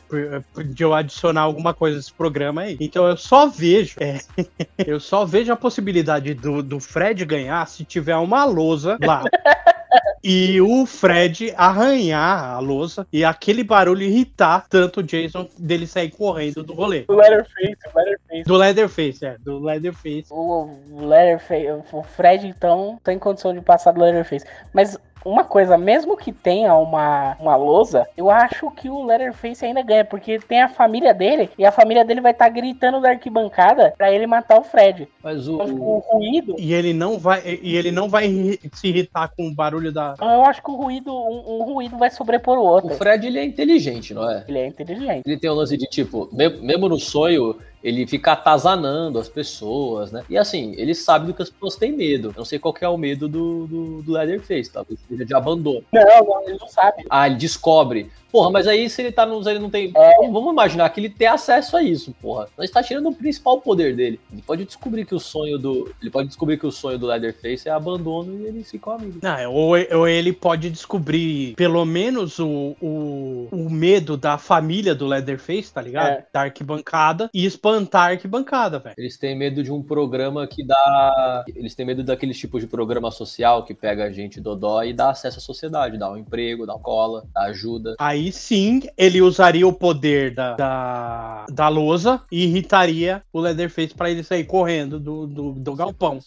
de 0.68 0.84
eu 0.84 0.94
adicionar 0.94 1.42
alguma 1.42 1.74
coisa 1.74 1.98
nesse 1.98 2.14
programa 2.14 2.62
aí. 2.62 2.78
Então 2.80 3.06
eu 3.06 3.18
só 3.18 3.48
vejo, 3.48 3.98
é, 4.00 4.22
eu 4.88 5.02
só 5.02 5.26
vejo 5.26 5.52
a 5.52 5.58
possibilidade 5.58 6.34
do, 6.34 6.64
do 6.64 6.80
Fred 6.80 7.26
ganhar 7.26 7.68
se 7.68 7.84
tiver 7.84 8.16
uma 8.16 8.46
lousa 8.46 8.98
lá. 9.04 9.22
E 10.24 10.60
o 10.62 10.86
Fred 10.86 11.54
arranhar 11.56 12.56
a 12.56 12.60
lousa 12.60 13.06
e 13.12 13.24
aquele 13.24 13.64
barulho 13.64 14.02
irritar 14.04 14.66
tanto 14.68 15.00
o 15.00 15.04
Jason 15.04 15.48
dele 15.58 15.86
sair 15.86 16.10
correndo 16.12 16.64
do 16.64 16.74
rolê. 16.74 17.06
O 17.08 17.14
Leatherface, 17.14 17.78
o 17.94 17.98
Leatherface. 17.98 18.44
Do 18.44 18.56
Leatherface, 18.56 19.26
é, 19.26 19.38
do 19.38 19.60
Leatherface. 19.60 20.26
O 20.30 20.70
Leatherface, 20.92 21.68
o 21.92 22.04
Fred, 22.04 22.48
então, 22.48 23.00
tem 23.04 23.20
condição 23.20 23.54
de 23.54 23.62
passar 23.62 23.92
do 23.92 24.02
Leatherface. 24.02 24.46
Mas 24.74 24.98
uma 25.26 25.44
coisa, 25.44 25.78
mesmo 25.78 26.16
que 26.16 26.32
tenha 26.32 26.76
uma, 26.76 27.36
uma 27.40 27.56
lousa, 27.56 28.08
eu 28.16 28.30
acho 28.30 28.70
que 28.72 28.90
o 28.90 29.04
Leatherface 29.04 29.66
ainda 29.66 29.82
ganha, 29.82 30.06
porque 30.06 30.40
tem 30.40 30.62
a 30.62 30.70
família 30.70 31.14
dele, 31.14 31.50
e 31.58 31.66
a 31.66 31.72
família 31.72 32.06
dele 32.06 32.22
vai 32.22 32.32
estar 32.32 32.48
gritando 32.50 33.02
da 33.02 33.10
arquibancada 33.10 33.94
pra 33.98 34.12
ele 34.12 34.28
matar 34.28 34.60
o 34.60 34.64
Fred. 34.64 35.08
Mas 35.24 35.48
o. 35.48 35.56
Então, 35.56 35.66
tipo, 35.66 35.84
o 35.84 35.98
ruído. 36.00 36.56
E 36.60 36.74
ele 36.74 36.94
não 36.94 37.18
vai, 37.18 37.42
e 37.62 37.76
ele 37.76 37.92
não 37.92 38.08
vai 38.08 38.28
se 38.74 38.88
irritar 38.88 39.32
com 39.36 39.48
o 39.48 39.54
barulho 39.54 39.92
da. 39.92 40.14
Eu 40.22 40.46
acho 40.46 40.62
que 40.62 40.70
o 40.72 40.76
ruído, 40.76 41.12
um, 41.14 41.60
um 41.60 41.64
ruído 41.64 41.98
vai 41.98 42.10
sobrepor 42.10 42.58
o 42.58 42.64
outro. 42.64 42.94
O 42.94 42.98
Fred 42.98 43.26
ele 43.26 43.40
é 43.40 43.44
inteligente, 43.46 44.14
não 44.14 44.30
é? 44.30 44.46
Ele 44.48 44.60
é 44.60 44.68
inteligente. 44.68 45.24
Ele 45.26 45.38
tem 45.38 45.50
um 45.50 45.56
lance 45.56 45.76
de 45.76 45.86
tipo, 45.88 46.30
me- 46.32 46.50
mesmo 46.50 46.88
no 46.88 47.00
sonho, 47.00 47.58
ele 47.86 48.08
fica 48.08 48.32
atazanando 48.32 49.20
as 49.20 49.30
pessoas, 49.30 50.12
né? 50.12 50.24
E 50.28 50.36
assim, 50.36 50.74
ele 50.76 50.96
sabe 50.96 51.28
do 51.28 51.36
que 51.36 51.44
as 51.44 51.52
pessoas 51.52 51.76
têm 51.76 51.92
medo. 51.92 52.30
Eu 52.30 52.40
não 52.40 52.44
sei 52.44 52.58
qual 52.58 52.74
que 52.74 52.84
é 52.84 52.90
o 52.90 52.98
medo 52.98 53.30
do, 53.30 53.68
do, 53.68 54.02
do 54.02 54.12
Leatherface, 54.12 54.72
talvez 54.72 55.00
seja 55.08 55.24
de 55.24 55.36
abandono. 55.36 55.84
Não, 55.94 56.26
não, 56.26 56.42
ele 56.50 56.58
não 56.60 56.68
sabe. 56.68 57.06
Ah, 57.08 57.28
ele 57.28 57.36
descobre. 57.36 58.10
Porra, 58.36 58.52
mas 58.52 58.68
aí 58.68 58.90
se 58.90 59.02
ele 59.02 59.14
tá 59.14 59.26
nos. 59.26 59.48
Ele 59.48 59.60
não 59.60 59.70
tem. 59.70 59.94
É. 59.96 60.16
Vamos, 60.18 60.34
vamos 60.34 60.52
imaginar 60.52 60.90
que 60.90 61.00
ele 61.00 61.10
tem 61.10 61.26
acesso 61.26 61.78
a 61.78 61.82
isso, 61.82 62.14
porra. 62.22 62.50
Nós 62.58 62.70
tá 62.70 62.84
tirando 62.84 63.08
o 63.08 63.16
principal 63.16 63.62
poder 63.62 63.96
dele. 63.96 64.20
Ele 64.30 64.42
pode 64.42 64.66
descobrir 64.66 65.06
que 65.06 65.16
o 65.16 65.20
sonho 65.22 65.58
do. 65.58 65.90
Ele 66.02 66.12
pode 66.12 66.28
descobrir 66.28 66.58
que 66.58 66.68
o 66.68 66.72
sonho 66.72 67.00
do 67.00 67.08
Leatherface 67.08 67.70
é 67.70 67.72
abandono 67.72 68.38
e 68.42 68.46
eles 68.46 68.70
ficam 68.70 68.92
amigos. 68.92 69.22
Não, 69.22 69.38
é, 69.38 69.48
ou, 69.48 69.72
ou 70.00 70.06
ele 70.06 70.34
pode 70.34 70.70
descobrir 70.70 71.56
pelo 71.56 71.86
menos 71.86 72.38
o, 72.38 72.76
o, 72.82 73.48
o 73.54 73.70
medo 73.70 74.18
da 74.18 74.38
família 74.38 74.94
do 74.94 75.08
Leatherface, 75.08 75.72
tá 75.72 75.82
ligado? 75.82 76.10
É. 76.10 76.26
Da 76.34 76.42
arquibancada 76.42 77.30
e 77.34 77.46
espantar 77.46 78.10
a 78.10 78.12
arquibancada, 78.12 78.80
velho. 78.80 78.96
Eles 78.98 79.18
têm 79.18 79.34
medo 79.34 79.64
de 79.64 79.72
um 79.72 79.82
programa 79.82 80.46
que 80.46 80.62
dá. 80.62 81.46
Eles 81.56 81.74
têm 81.74 81.86
medo 81.86 82.04
daqueles 82.04 82.38
tipos 82.38 82.60
de 82.60 82.68
programa 82.68 83.12
social 83.12 83.64
que 83.64 83.74
pega 83.74 84.04
a 84.04 84.12
gente 84.12 84.42
dodó 84.42 84.84
e 84.84 84.92
dá 84.92 85.12
acesso 85.12 85.38
à 85.38 85.42
sociedade, 85.42 85.98
dá 85.98 86.12
um 86.12 86.18
emprego, 86.18 86.66
dá 86.66 86.74
cola, 86.74 87.24
dá 87.34 87.44
ajuda. 87.44 87.96
Aí 87.98 88.25
sim 88.32 88.82
ele 88.98 89.22
usaria 89.22 89.68
o 89.68 89.74
poder 89.74 90.34
da, 90.34 90.56
da, 90.56 91.46
da 91.52 91.68
lousa 91.68 92.22
e 92.32 92.46
irritaria 92.46 93.22
o 93.32 93.40
Leatherface 93.40 93.94
pra 93.94 94.10
ele 94.10 94.24
sair 94.24 94.44
correndo 94.46 95.00
do, 95.00 95.28
do, 95.28 95.52
do 95.54 95.76
galpão. 95.76 96.20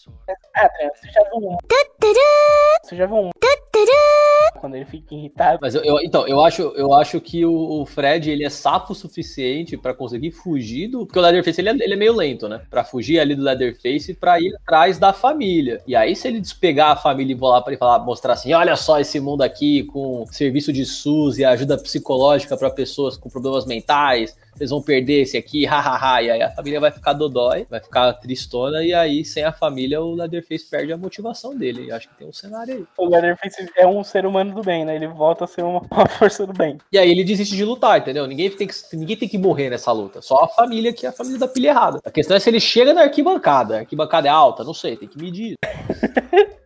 Ah, 0.55 0.65
Adriano, 0.67 0.93
você 0.95 1.11
já 1.11 1.23
viu 1.25 1.51
um. 1.51 1.57
Você 2.83 2.97
já 2.97 3.07
viu 3.07 3.17
um. 3.17 3.31
Quando 4.59 4.75
ele 4.75 4.85
fica 4.85 5.15
irritado. 5.15 5.59
Mas 5.63 5.75
eu, 5.75 5.83
eu- 5.85 6.01
então, 6.01 6.27
eu 6.29 6.41
acho, 6.45 6.63
eu 6.77 6.93
acho 6.93 7.21
que 7.21 7.45
o, 7.45 7.81
o 7.83 7.87
Fred 7.87 8.31
ele 8.31 8.45
é 8.45 8.51
sapo 8.51 8.93
o 8.93 8.97
suficiente 8.97 9.77
pra 9.77 9.95
conseguir 9.95 10.31
fugir 10.33 10.89
do. 10.89 11.07
Porque 11.07 11.19
o 11.19 11.23
Leatherface 11.23 11.61
ele 11.61 11.69
é, 11.71 11.73
ele 11.73 11.95
é 11.95 11.97
meio 11.97 12.15
lento, 12.15 12.49
né? 12.49 12.61
Pra 12.71 12.85
fugir 12.85 13.19
ali 13.21 13.35
do 13.35 13.43
Leatherface 13.43 14.15
pra 14.15 14.41
ir 14.41 14.55
atrás 14.57 14.99
da 14.99 15.13
família. 15.13 15.81
E 15.87 15.95
aí, 15.97 16.15
se 16.15 16.29
ele 16.29 16.41
despegar 16.41 16.91
a 16.91 16.97
família 16.97 17.33
e 17.33 17.37
vou 17.37 17.51
lá 17.51 17.61
pra 17.61 17.73
ele 17.73 17.79
falar, 17.79 17.99
mostrar 18.05 18.35
assim: 18.35 18.53
olha 18.53 18.77
só 18.77 19.01
esse 19.01 19.19
mundo 19.21 19.43
aqui 19.43 19.85
com 19.85 20.27
serviço 20.27 20.73
de 20.73 20.85
SUS 20.85 21.39
e 21.39 21.45
ajuda 21.45 21.79
psicológica 21.79 22.57
pra 22.57 22.71
pessoas 22.71 23.17
com 23.17 23.29
problemas 23.31 23.67
mentais. 23.67 24.37
Vocês 24.59 24.71
vão 24.71 24.83
perder 24.83 25.23
esse 25.23 25.37
aqui, 25.37 25.65
hahaha. 25.67 26.23
E 26.23 26.31
aí 26.33 26.43
a 26.43 26.51
família 26.51 26.81
vai 26.81 26.91
ficar 26.91 27.13
dodói, 27.13 27.65
vai 27.71 27.81
ficar 27.81 28.13
tristona, 28.15 28.83
e 28.83 28.93
aí, 28.93 29.25
sem 29.25 29.45
a 29.45 29.53
família, 29.53 30.03
o 30.03 30.15
Leatherface 30.15 30.69
perde 30.69 30.93
a 30.93 30.97
motivação 30.97 31.57
dele. 31.57 31.87
E 31.87 31.93
acho 31.93 32.09
que 32.09 32.17
tem 32.17 32.29
um 32.29 32.33
cenário 32.33 32.75
aí. 32.75 32.85
O 32.97 33.09
Leatherface 33.09 33.71
é 33.77 33.87
um 33.87 34.03
ser 34.03 34.27
humano 34.27 34.53
do 34.53 34.63
bem, 34.63 34.85
né? 34.85 34.97
Ele 34.97 35.07
volta 35.07 35.45
a 35.45 35.47
ser 35.47 35.63
uma, 35.63 35.81
uma 35.91 36.09
força 36.09 36.45
do 36.45 36.53
bem. 36.53 36.79
E 36.91 36.99
aí 36.99 37.09
ele 37.09 37.23
desiste 37.23 37.55
de 37.55 37.65
lutar, 37.65 38.01
entendeu? 38.01 38.27
Ninguém 38.27 38.51
tem, 38.51 38.67
que, 38.67 38.75
ninguém 38.95 39.17
tem 39.17 39.29
que 39.29 39.39
morrer 39.39 39.71
nessa 39.71 39.93
luta. 39.93 40.21
Só 40.21 40.43
a 40.43 40.49
família 40.49 40.93
que 40.93 41.07
é 41.07 41.11
a 41.11 41.13
família 41.13 41.39
da 41.39 41.47
pilha 41.47 41.69
errada. 41.69 42.01
A 42.05 42.11
questão 42.11 42.37
é 42.37 42.41
se 42.41 42.51
ele 42.51 42.61
chega 42.61 42.93
na 42.93 43.03
arquibancada. 43.03 43.77
A 43.77 43.79
arquibancada 43.81 44.27
é 44.27 44.31
alta, 44.31 44.65
não 44.65 44.75
sei, 44.75 44.97
tem 44.97 45.09
que 45.09 45.19
medir. 45.19 45.55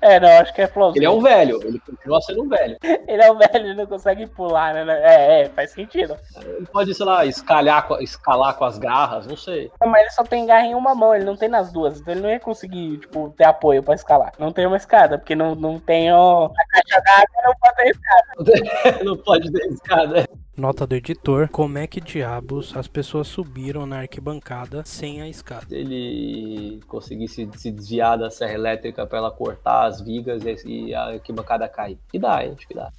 É, 0.00 0.18
não, 0.18 0.28
acho 0.38 0.54
que 0.54 0.62
é 0.62 0.66
plausível. 0.66 1.00
Ele 1.00 1.06
é 1.06 1.18
um 1.18 1.22
velho, 1.22 1.60
ele 1.62 1.78
continua 1.78 2.20
sendo 2.22 2.42
um 2.42 2.48
velho. 2.48 2.78
Ele 3.06 3.22
é 3.22 3.30
um 3.30 3.38
velho, 3.38 3.50
ele 3.54 3.74
não 3.74 3.86
consegue 3.86 4.26
pular, 4.26 4.74
né? 4.74 4.84
É, 5.02 5.42
é, 5.42 5.48
faz 5.48 5.70
sentido. 5.70 6.16
Ele 6.44 6.66
pode, 6.66 6.92
sei 6.94 7.06
lá, 7.06 7.24
escalhar, 7.24 7.86
escalar 8.00 8.54
com 8.54 8.64
as 8.64 8.78
garras, 8.78 9.26
não 9.26 9.36
sei. 9.36 9.70
Mas 9.80 10.00
ele 10.02 10.10
só 10.10 10.24
tem 10.24 10.44
garra 10.44 10.66
em 10.66 10.74
uma 10.74 10.94
mão, 10.94 11.14
ele 11.14 11.24
não 11.24 11.36
tem 11.36 11.48
nas 11.48 11.72
duas. 11.72 12.00
Então 12.00 12.12
ele 12.12 12.22
não 12.22 12.30
ia 12.30 12.40
conseguir, 12.40 12.98
tipo, 12.98 13.30
ter 13.36 13.44
apoio 13.44 13.82
pra 13.82 13.94
escalar. 13.94 14.32
Não 14.38 14.52
tem 14.52 14.66
uma 14.66 14.76
escada, 14.76 15.18
porque 15.18 15.34
não, 15.34 15.54
não 15.54 15.78
tem 15.78 16.12
ó, 16.12 16.46
a 16.46 16.66
caixa 16.68 17.02
d'água, 17.02 17.42
não 17.44 17.54
pode 17.60 17.76
ter 17.76 17.90
escada. 17.90 19.04
não 19.04 19.16
pode 19.16 19.52
ter 19.52 19.66
escada. 19.68 20.28
Nota 20.56 20.86
do 20.86 20.94
editor: 20.94 21.50
Como 21.50 21.76
é 21.76 21.86
que 21.86 22.00
diabos 22.00 22.74
as 22.74 22.88
pessoas 22.88 23.28
subiram 23.28 23.84
na 23.84 23.98
arquibancada 23.98 24.82
sem 24.86 25.20
a 25.20 25.28
escada? 25.28 25.66
Se 25.66 25.74
ele 25.74 26.80
conseguisse 26.88 27.46
se 27.56 27.70
desviar 27.70 28.16
da 28.16 28.30
serra 28.30 28.54
elétrica 28.54 29.06
pra 29.06 29.18
ela 29.18 29.30
cortar 29.30 29.84
as 29.84 30.00
vigas 30.00 30.42
e 30.64 30.94
a 30.94 31.08
arquibancada 31.08 31.68
cair. 31.68 31.98
Que 32.10 32.18
dá, 32.18 32.42
hein? 32.42 32.54
Acho 32.56 32.66
que 32.66 32.74
dá. 32.74 32.90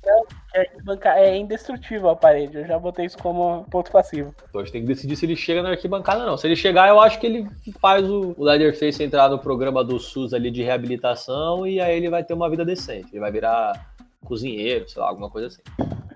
É, 0.53 1.29
é 1.29 1.37
indestrutível 1.37 2.09
a 2.09 2.15
parede. 2.15 2.57
Eu 2.57 2.67
já 2.67 2.77
botei 2.77 3.05
isso 3.05 3.17
como 3.17 3.65
ponto 3.71 3.91
passivo. 3.91 4.35
Então 4.49 4.61
a 4.61 4.63
gente 4.63 4.73
tem 4.73 4.81
que 4.81 4.87
decidir 4.87 5.15
se 5.15 5.25
ele 5.25 5.35
chega 5.35 5.63
na 5.63 5.69
arquibancada 5.69 6.19
ou 6.19 6.27
não. 6.27 6.37
Se 6.37 6.45
ele 6.45 6.55
chegar, 6.55 6.87
eu 6.89 6.99
acho 6.99 7.19
que 7.19 7.25
ele 7.25 7.47
faz 7.81 8.07
o, 8.07 8.35
o 8.37 8.43
Leatherface 8.43 9.03
entrar 9.03 9.29
no 9.29 9.39
programa 9.39 9.83
do 9.83 9.99
SUS 9.99 10.31
ali 10.31 10.51
de 10.51 10.61
reabilitação 10.61 11.65
e 11.65 11.81
aí 11.81 11.97
ele 11.97 12.09
vai 12.09 12.23
ter 12.23 12.35
uma 12.35 12.49
vida 12.49 12.63
decente. 12.63 13.09
Ele 13.11 13.19
vai 13.19 13.31
virar 13.31 13.96
cozinheiro, 14.27 14.87
sei 14.89 15.01
lá, 15.01 15.07
alguma 15.07 15.29
coisa 15.29 15.47
assim. 15.47 15.61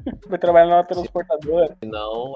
Vai 0.27 0.39
trabalhar 0.39 0.67
numa 0.67 0.83
transportadora. 0.83 1.75
Se 1.79 1.85
não, 1.87 2.33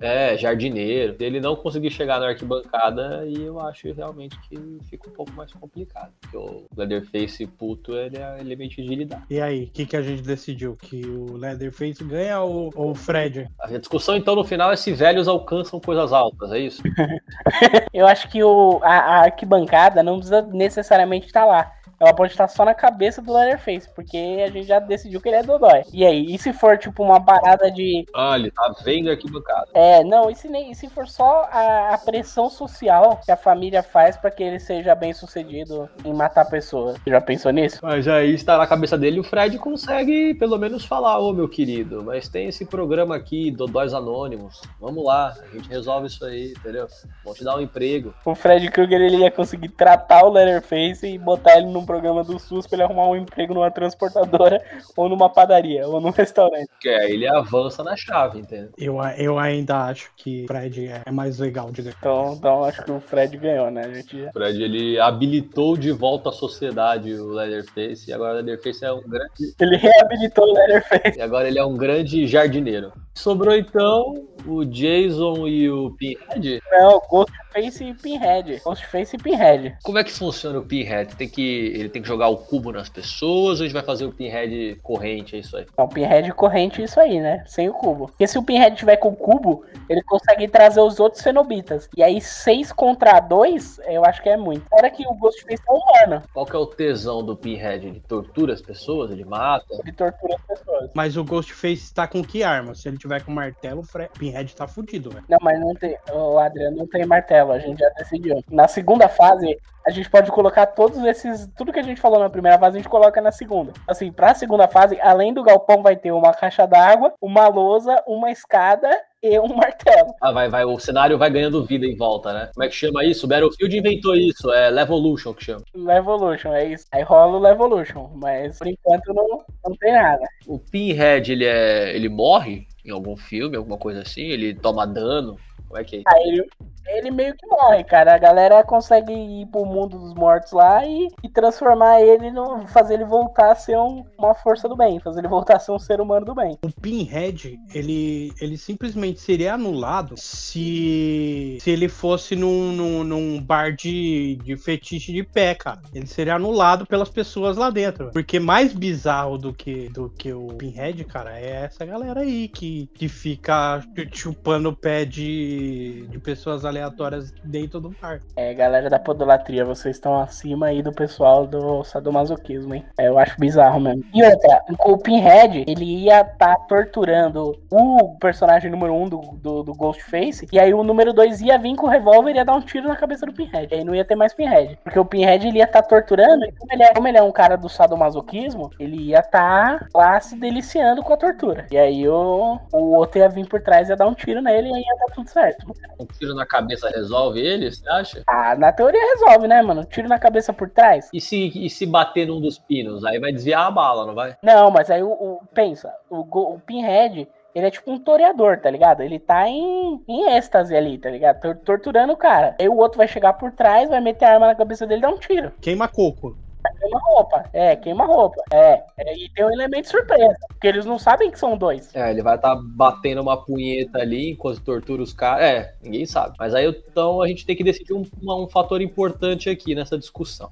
é, 0.00 0.36
jardineiro. 0.36 1.16
Ele 1.20 1.40
não 1.40 1.54
conseguir 1.54 1.90
chegar 1.90 2.18
na 2.18 2.28
arquibancada, 2.28 3.20
aí 3.20 3.44
eu 3.44 3.60
acho 3.60 3.92
realmente 3.92 4.38
que 4.48 4.78
fica 4.88 5.08
um 5.08 5.12
pouco 5.12 5.32
mais 5.32 5.52
complicado. 5.52 6.10
Porque 6.20 6.36
o 6.36 6.64
Leatherface 6.76 7.46
puto, 7.46 7.94
ele 7.94 8.18
é 8.18 8.40
elemento 8.40 8.76
de 8.76 8.94
lidar. 8.94 9.24
E 9.30 9.40
aí, 9.40 9.64
o 9.64 9.70
que, 9.70 9.86
que 9.86 9.96
a 9.96 10.02
gente 10.02 10.22
decidiu? 10.22 10.76
Que 10.76 11.06
o 11.06 11.36
Leatherface 11.36 12.02
ganha 12.02 12.40
ou, 12.40 12.72
ou 12.74 12.90
o 12.90 12.94
Fred? 12.94 13.48
A 13.60 13.78
discussão, 13.78 14.16
então, 14.16 14.34
no 14.34 14.44
final 14.44 14.72
é 14.72 14.76
se 14.76 14.92
velhos 14.92 15.28
alcançam 15.28 15.78
coisas 15.78 16.12
altas, 16.12 16.50
é 16.52 16.58
isso? 16.58 16.82
Eu 17.92 18.06
acho 18.06 18.28
que 18.28 18.42
o, 18.42 18.80
a, 18.82 18.94
a 18.94 19.18
arquibancada 19.24 20.02
não 20.02 20.16
precisa 20.16 20.42
necessariamente 20.42 21.26
estar 21.26 21.44
lá. 21.44 21.72
Ela 21.98 22.12
pode 22.12 22.32
estar 22.32 22.48
só 22.48 22.64
na 22.64 22.74
cabeça 22.74 23.22
do 23.22 23.32
Leatherface, 23.32 23.88
porque 23.94 24.42
a 24.44 24.50
gente 24.50 24.66
já 24.66 24.78
decidiu 24.78 25.13
que 25.20 25.28
ele 25.28 25.36
é 25.36 25.42
Dodói. 25.42 25.82
E 25.92 26.04
aí, 26.04 26.34
e 26.34 26.38
se 26.38 26.52
for 26.52 26.78
tipo 26.78 27.02
uma 27.02 27.24
parada 27.24 27.70
de. 27.70 28.06
Ah, 28.14 28.36
ele 28.36 28.50
tá 28.50 28.74
vendo 28.84 29.08
a 29.08 29.12
arquibancada. 29.12 29.68
É, 29.74 30.02
não, 30.04 30.30
e 30.30 30.34
se, 30.34 30.48
nem, 30.48 30.70
e 30.70 30.74
se 30.74 30.88
for 30.88 31.06
só 31.08 31.48
a, 31.50 31.94
a 31.94 31.98
pressão 31.98 32.48
social 32.50 33.20
que 33.24 33.30
a 33.30 33.36
família 33.36 33.82
faz 33.82 34.16
pra 34.16 34.30
que 34.30 34.42
ele 34.42 34.58
seja 34.58 34.94
bem 34.94 35.12
sucedido 35.12 35.88
em 36.04 36.12
matar 36.12 36.44
pessoas? 36.46 36.98
Você 36.98 37.10
já 37.10 37.20
pensou 37.20 37.52
nisso? 37.52 37.80
Mas 37.82 38.06
aí 38.08 38.34
está 38.34 38.58
na 38.58 38.66
cabeça 38.66 38.96
dele, 38.96 39.20
o 39.20 39.24
Fred 39.24 39.58
consegue 39.58 40.34
pelo 40.34 40.58
menos 40.58 40.84
falar, 40.84 41.18
ô 41.18 41.32
meu 41.32 41.48
querido, 41.48 42.02
mas 42.02 42.28
tem 42.28 42.48
esse 42.48 42.64
programa 42.64 43.16
aqui, 43.16 43.50
Dodóis 43.50 43.94
Anônimos. 43.94 44.60
Vamos 44.80 45.04
lá, 45.04 45.34
a 45.42 45.56
gente 45.56 45.68
resolve 45.68 46.06
isso 46.06 46.24
aí, 46.24 46.52
entendeu? 46.58 46.86
Vamos 47.22 47.38
te 47.38 47.44
dar 47.44 47.56
um 47.56 47.60
emprego. 47.60 48.14
O 48.24 48.34
Fred 48.34 48.70
Krueger 48.70 49.00
ele 49.00 49.18
ia 49.18 49.30
conseguir 49.30 49.68
tratar 49.70 50.24
o 50.24 50.32
Leatherface 50.32 51.06
e 51.06 51.18
botar 51.18 51.58
ele 51.58 51.66
num 51.66 51.84
programa 51.84 52.22
do 52.22 52.38
SUS 52.38 52.66
pra 52.66 52.76
ele 52.76 52.82
arrumar 52.84 53.08
um 53.08 53.16
emprego 53.16 53.54
numa 53.54 53.70
transportadora 53.70 54.62
ou 55.04 55.08
numa 55.08 55.28
padaria 55.28 55.86
ou 55.86 56.00
num 56.00 56.10
restaurante. 56.12 56.68
Que 56.80 56.88
aí 56.88 57.12
ele 57.12 57.28
avança 57.28 57.82
na 57.84 57.96
chave, 57.96 58.40
entendeu? 58.40 58.70
Eu, 58.76 58.98
eu 59.18 59.38
ainda 59.38 59.84
acho 59.84 60.10
que 60.16 60.44
o 60.44 60.46
Fred 60.46 60.90
é 61.04 61.10
mais 61.10 61.38
legal 61.38 61.70
de 61.70 61.82
ganhar. 61.82 61.96
Então, 61.98 62.34
então 62.36 62.64
acho 62.64 62.82
que 62.84 62.90
o 62.90 63.00
Fred 63.00 63.36
ganhou, 63.36 63.70
né? 63.70 63.82
A 63.84 63.92
gente. 63.92 64.22
O 64.22 64.32
Fred, 64.32 64.62
ele 64.62 64.98
habilitou 64.98 65.76
de 65.76 65.92
volta 65.92 66.30
à 66.30 66.32
sociedade 66.32 67.14
o 67.14 67.30
Leatherface, 67.30 68.10
e 68.10 68.12
agora 68.12 68.32
o 68.32 68.36
Leatherface 68.36 68.84
é 68.84 68.92
um 68.92 69.02
grande... 69.02 69.54
Ele 69.60 69.76
reabilitou 69.76 70.44
o 70.44 70.52
Leatherface. 70.52 71.18
E 71.18 71.22
agora 71.22 71.48
ele 71.48 71.58
é 71.58 71.64
um 71.64 71.76
grande 71.76 72.26
jardineiro. 72.26 72.92
Sobrou 73.14 73.54
então 73.54 74.26
o 74.46 74.64
Jason 74.64 75.46
e 75.46 75.70
o 75.70 75.92
Pinhead. 75.92 76.60
Não, 76.70 77.00
Ghostface 77.08 77.84
e 77.84 77.94
Pinhead. 77.94 78.60
Ghostface 78.64 79.16
e 79.16 79.18
Pinhead. 79.18 79.76
Como 79.82 79.98
é 79.98 80.04
que 80.04 80.12
funciona 80.12 80.58
o 80.58 80.64
Pinhead? 80.64 81.14
Tem 81.16 81.28
que, 81.28 81.42
ele 81.74 81.88
tem 81.88 82.02
que 82.02 82.08
jogar 82.08 82.28
o 82.28 82.36
cubo 82.36 82.72
nas 82.72 82.88
pessoas 82.88 83.60
ou 83.60 83.64
a 83.64 83.68
gente 83.68 83.72
vai 83.72 83.82
fazer 83.82 84.04
o 84.04 84.12
Pinhead 84.12 84.78
corrente? 84.82 85.36
É 85.36 85.38
isso 85.38 85.56
aí. 85.56 85.64
Então, 85.72 85.88
Pinhead 85.88 86.30
corrente 86.32 86.82
isso 86.82 87.00
aí, 87.00 87.20
né? 87.20 87.44
Sem 87.46 87.68
o 87.68 87.72
cubo. 87.72 88.08
Porque 88.08 88.26
se 88.26 88.36
o 88.36 88.42
Pinhead 88.42 88.76
tiver 88.76 88.96
com 88.96 89.08
o 89.08 89.16
cubo, 89.16 89.64
ele 89.88 90.02
consegue 90.02 90.48
trazer 90.48 90.80
os 90.80 91.00
outros 91.00 91.22
cenobitas. 91.22 91.88
E 91.96 92.02
aí, 92.02 92.20
6 92.20 92.72
contra 92.72 93.20
2, 93.20 93.80
eu 93.86 94.04
acho 94.04 94.22
que 94.22 94.28
é 94.28 94.36
muito. 94.36 94.68
Fora 94.68 94.90
que 94.90 95.06
o 95.06 95.14
Ghostface 95.14 95.62
é 95.66 95.72
humano. 95.72 96.22
Qual 96.32 96.44
que 96.44 96.56
é 96.56 96.58
o 96.58 96.66
tesão 96.66 97.24
do 97.24 97.36
Pinhead? 97.36 97.86
Ele 97.86 98.02
tortura 98.06 98.52
as 98.52 98.60
pessoas? 98.60 99.10
Ele 99.10 99.24
mata? 99.24 99.66
Ele 99.70 99.92
tortura 99.92 100.34
as 100.34 100.42
pessoas. 100.42 100.90
Mas 100.94 101.16
o 101.16 101.24
Ghostface 101.24 101.94
tá 101.94 102.06
com 102.06 102.22
que 102.22 102.42
arma? 102.42 102.74
Se 102.74 102.88
ele 102.88 102.98
tiver 103.04 103.22
com 103.22 103.32
martelo, 103.32 103.80
o 103.80 103.84
Fre- 103.84 104.08
Pinhead 104.18 104.56
tá 104.56 104.66
fudido, 104.66 105.10
velho. 105.10 105.24
Não, 105.28 105.38
mas 105.42 105.60
não 105.60 105.74
tem. 105.74 105.96
O 106.12 106.38
Adriano 106.38 106.76
não 106.78 106.86
tem 106.86 107.04
martelo, 107.04 107.52
a 107.52 107.58
gente 107.58 107.78
já 107.78 107.88
decidiu. 107.90 108.42
Na 108.50 108.66
segunda 108.66 109.08
fase, 109.08 109.58
a 109.86 109.90
gente 109.90 110.08
pode 110.08 110.30
colocar 110.32 110.66
todos 110.66 110.98
esses. 111.04 111.46
Tudo 111.56 111.72
que 111.72 111.78
a 111.80 111.82
gente 111.82 112.00
falou 112.00 112.18
na 112.18 112.30
primeira 112.30 112.58
fase, 112.58 112.78
a 112.78 112.80
gente 112.80 112.88
coloca 112.88 113.20
na 113.20 113.30
segunda. 113.30 113.72
Assim, 113.86 114.10
pra 114.10 114.34
segunda 114.34 114.66
fase, 114.66 114.98
além 115.02 115.34
do 115.34 115.42
galpão, 115.42 115.82
vai 115.82 115.96
ter 115.96 116.12
uma 116.12 116.32
caixa 116.32 116.66
d'água, 116.66 117.12
uma 117.20 117.46
lousa, 117.46 118.02
uma 118.06 118.30
escada 118.30 118.88
e 119.22 119.38
um 119.38 119.48
martelo. 119.54 120.14
Ah, 120.22 120.32
vai, 120.32 120.48
vai, 120.48 120.64
o 120.64 120.78
cenário 120.78 121.18
vai 121.18 121.28
ganhando 121.30 121.64
vida 121.66 121.84
em 121.84 121.94
volta, 121.96 122.32
né? 122.32 122.50
Como 122.54 122.64
é 122.64 122.68
que 122.68 122.74
chama 122.74 123.04
isso? 123.04 123.26
O 123.26 123.28
Battlefield 123.28 123.76
inventou 123.78 124.14
isso, 124.16 124.50
é 124.50 124.70
Levolution 124.70 125.34
que 125.34 125.44
chama. 125.44 125.62
Levolution, 125.74 126.54
é 126.54 126.64
isso. 126.64 126.86
Aí 126.90 127.02
rola 127.02 127.36
o 127.36 127.40
Levolution, 127.40 128.10
mas 128.14 128.58
por 128.58 128.66
enquanto 128.66 129.12
não, 129.12 129.44
não 129.62 129.76
tem 129.78 129.92
nada. 129.92 130.24
O 130.46 130.58
Pinhead, 130.58 131.30
ele 131.30 131.44
é. 131.44 131.94
ele 131.94 132.08
morre 132.08 132.66
em 132.84 132.90
algum 132.90 133.16
filme, 133.16 133.56
alguma 133.56 133.78
coisa 133.78 134.02
assim? 134.02 134.22
Ele 134.22 134.54
toma 134.54 134.86
dano? 134.86 135.42
Como 135.68 135.80
é 135.80 135.84
que 135.84 135.96
é? 135.96 136.02
Aí 136.06 136.28
ele, 136.28 136.46
ele 136.86 137.10
meio 137.10 137.34
que 137.34 137.46
morre, 137.46 137.82
cara. 137.84 138.14
A 138.14 138.18
galera 138.18 138.62
consegue 138.62 139.12
ir 139.12 139.46
pro 139.46 139.64
mundo 139.64 139.98
dos 139.98 140.14
mortos 140.14 140.52
lá 140.52 140.84
e, 140.86 141.08
e 141.22 141.28
transformar 141.28 142.00
ele, 142.00 142.30
no, 142.30 142.66
fazer 142.68 142.94
ele 142.94 143.04
voltar 143.04 143.52
a 143.52 143.54
ser 143.54 143.76
um- 143.78 144.04
uma 144.18 144.34
força 144.34 144.68
do 144.68 144.76
bem, 144.76 145.00
fazer 145.00 145.20
ele 145.20 145.28
voltar 145.28 145.56
a 145.56 145.58
ser 145.58 145.72
um 145.72 145.78
ser 145.78 146.00
humano 146.00 146.26
do 146.26 146.34
bem. 146.34 146.58
O 146.62 146.70
Pinhead, 146.80 147.58
ele, 147.74 148.32
ele 148.40 148.56
simplesmente 148.56 149.20
seria 149.20 149.54
anulado 149.54 150.14
se, 150.16 151.58
se 151.60 151.70
ele 151.70 151.88
fosse 151.88 152.36
num, 152.36 152.72
num, 152.72 153.04
num 153.04 153.40
bar 153.40 153.74
de, 153.74 154.36
de 154.44 154.56
fetiche 154.56 155.12
de 155.12 155.22
pé, 155.22 155.54
cara. 155.54 155.80
Ele 155.94 156.06
seria 156.06 156.34
anulado 156.36 156.86
pelas 156.86 157.08
pessoas 157.08 157.56
lá 157.56 157.70
dentro. 157.70 158.10
Porque 158.12 158.38
mais 158.38 158.72
bizarro 158.72 159.38
do 159.38 159.52
que, 159.52 159.88
do 159.88 160.08
que 160.10 160.32
o 160.32 160.48
Pinhead, 160.48 161.04
cara, 161.04 161.38
é 161.38 161.64
essa 161.64 161.84
galera 161.84 162.20
aí 162.20 162.48
que, 162.48 162.88
que 162.94 163.08
fica 163.08 163.82
chupando 164.12 164.68
o 164.68 164.76
pé 164.76 165.04
de, 165.04 165.53
de 165.54 166.18
pessoas 166.18 166.64
aleatórias 166.64 167.32
dentro 167.42 167.80
do 167.80 167.90
bar. 168.00 168.20
É, 168.36 168.52
galera 168.54 168.88
da 168.88 168.98
podolatria, 168.98 169.64
vocês 169.64 169.96
estão 169.96 170.20
acima 170.20 170.66
aí 170.66 170.82
do 170.82 170.92
pessoal 170.92 171.46
do 171.46 171.84
sadomasoquismo, 171.84 172.74
hein? 172.74 172.84
É, 172.98 173.08
eu 173.08 173.18
acho 173.18 173.38
bizarro 173.38 173.80
mesmo. 173.80 174.04
E 174.12 174.22
outra, 174.22 174.62
o 174.84 174.98
Pinhead, 174.98 175.64
ele 175.66 176.04
ia 176.04 176.20
estar 176.22 176.56
torturando 176.66 177.58
o 177.70 178.16
personagem 178.18 178.70
número 178.70 178.92
1 178.94 179.02
um 179.02 179.08
do, 179.08 179.20
do, 179.34 179.62
do 179.62 179.74
Ghostface, 179.74 180.46
e 180.52 180.58
aí 180.58 180.72
o 180.72 180.82
número 180.82 181.12
2 181.12 181.40
ia 181.40 181.58
vir 181.58 181.76
com 181.76 181.86
o 181.86 181.90
revólver 181.90 182.32
e 182.32 182.36
ia 182.36 182.44
dar 182.44 182.54
um 182.54 182.60
tiro 182.60 182.88
na 182.88 182.96
cabeça 182.96 183.26
do 183.26 183.32
Pinhead. 183.32 183.74
Aí 183.74 183.84
não 183.84 183.94
ia 183.94 184.04
ter 184.04 184.14
mais 184.14 184.34
Pinhead. 184.34 184.78
Porque 184.82 184.98
o 184.98 185.04
Pinhead, 185.04 185.46
ele 185.46 185.58
ia 185.58 185.64
estar 185.64 185.82
torturando, 185.82 186.44
e 186.44 186.52
como 186.52 186.72
ele, 186.72 186.82
é, 186.82 186.94
como 186.94 187.08
ele 187.08 187.18
é 187.18 187.22
um 187.22 187.32
cara 187.32 187.56
do 187.56 187.68
sadomasoquismo, 187.68 188.70
ele 188.78 188.96
ia 188.96 189.20
estar 189.20 189.88
lá 189.94 190.20
se 190.20 190.36
deliciando 190.36 191.02
com 191.02 191.12
a 191.12 191.16
tortura. 191.16 191.66
E 191.70 191.78
aí 191.78 192.08
o, 192.08 192.58
o 192.72 192.92
outro 192.94 193.18
ia 193.18 193.28
vir 193.28 193.48
por 193.48 193.60
trás 193.60 193.88
e 193.88 193.92
ia 193.92 193.96
dar 193.96 194.06
um 194.06 194.14
tiro 194.14 194.40
nele 194.40 194.68
e 194.68 194.74
aí 194.74 194.80
ia 194.80 194.96
dar 194.98 195.14
tudo 195.14 195.28
certo. 195.28 195.43
Certo. 195.44 195.66
Um 196.00 196.06
tiro 196.06 196.34
na 196.34 196.46
cabeça 196.46 196.88
resolve 196.88 197.40
ele, 197.40 197.70
você 197.70 197.88
acha? 197.88 198.22
Ah, 198.26 198.54
na 198.56 198.72
teoria 198.72 199.00
resolve, 199.14 199.46
né, 199.48 199.62
mano? 199.62 199.84
Tiro 199.84 200.08
na 200.08 200.18
cabeça 200.18 200.52
por 200.52 200.68
trás. 200.70 201.08
E 201.12 201.20
se, 201.20 201.52
e 201.54 201.68
se 201.70 201.86
bater 201.86 202.26
num 202.26 202.40
dos 202.40 202.58
pinos? 202.58 203.04
Aí 203.04 203.18
vai 203.18 203.32
desviar 203.32 203.66
a 203.66 203.70
bala, 203.70 204.06
não 204.06 204.14
vai? 204.14 204.36
Não, 204.42 204.70
mas 204.70 204.90
aí 204.90 205.02
o, 205.02 205.10
o- 205.10 205.40
pensa, 205.54 205.92
o, 206.10 206.20
o 206.20 206.58
Pinhead, 206.60 207.28
ele 207.54 207.66
é 207.66 207.70
tipo 207.70 207.90
um 207.90 207.98
toreador, 207.98 208.58
tá 208.60 208.70
ligado? 208.70 209.02
Ele 209.02 209.18
tá 209.18 209.48
em, 209.48 210.02
em 210.08 210.30
êxtase 210.36 210.74
ali, 210.74 210.98
tá 210.98 211.08
ligado? 211.10 211.40
Tor- 211.40 211.56
torturando 211.64 212.12
o 212.12 212.16
cara. 212.16 212.56
Aí 212.60 212.68
o 212.68 212.76
outro 212.76 212.98
vai 212.98 213.06
chegar 213.08 213.34
por 213.34 213.52
trás, 213.52 213.88
vai 213.88 214.00
meter 214.00 214.24
a 214.24 214.34
arma 214.34 214.46
na 214.48 214.54
cabeça 214.54 214.86
dele 214.86 214.98
e 215.00 215.02
dar 215.02 215.10
um 215.10 215.18
tiro. 215.18 215.52
Queima 215.60 215.86
coco. 215.88 216.36
Queima 216.72 216.98
roupa. 216.98 217.44
É, 217.52 217.76
queima 217.76 218.04
roupa. 218.04 218.42
É. 218.52 218.82
é, 218.96 219.16
E 219.16 219.28
tem 219.30 219.44
um 219.44 219.50
elemento 219.50 219.88
surpresa. 219.88 220.36
Porque 220.48 220.66
eles 220.66 220.84
não 220.84 220.98
sabem 220.98 221.30
que 221.30 221.38
são 221.38 221.56
dois. 221.56 221.94
É, 221.94 222.10
ele 222.10 222.22
vai 222.22 222.36
estar 222.36 222.54
batendo 222.56 223.20
uma 223.20 223.36
punheta 223.36 223.98
ali 223.98 224.30
enquanto 224.30 224.60
tortura 224.60 225.02
os 225.02 225.12
caras. 225.12 225.44
É, 225.44 225.74
ninguém 225.82 226.06
sabe. 226.06 226.36
Mas 226.38 226.54
aí 226.54 226.66
então 226.66 227.20
a 227.22 227.28
gente 227.28 227.44
tem 227.46 227.56
que 227.56 227.64
decidir 227.64 227.92
um, 227.92 228.04
um 228.22 228.48
fator 228.48 228.80
importante 228.80 229.48
aqui 229.48 229.74
nessa 229.74 229.98
discussão. 229.98 230.50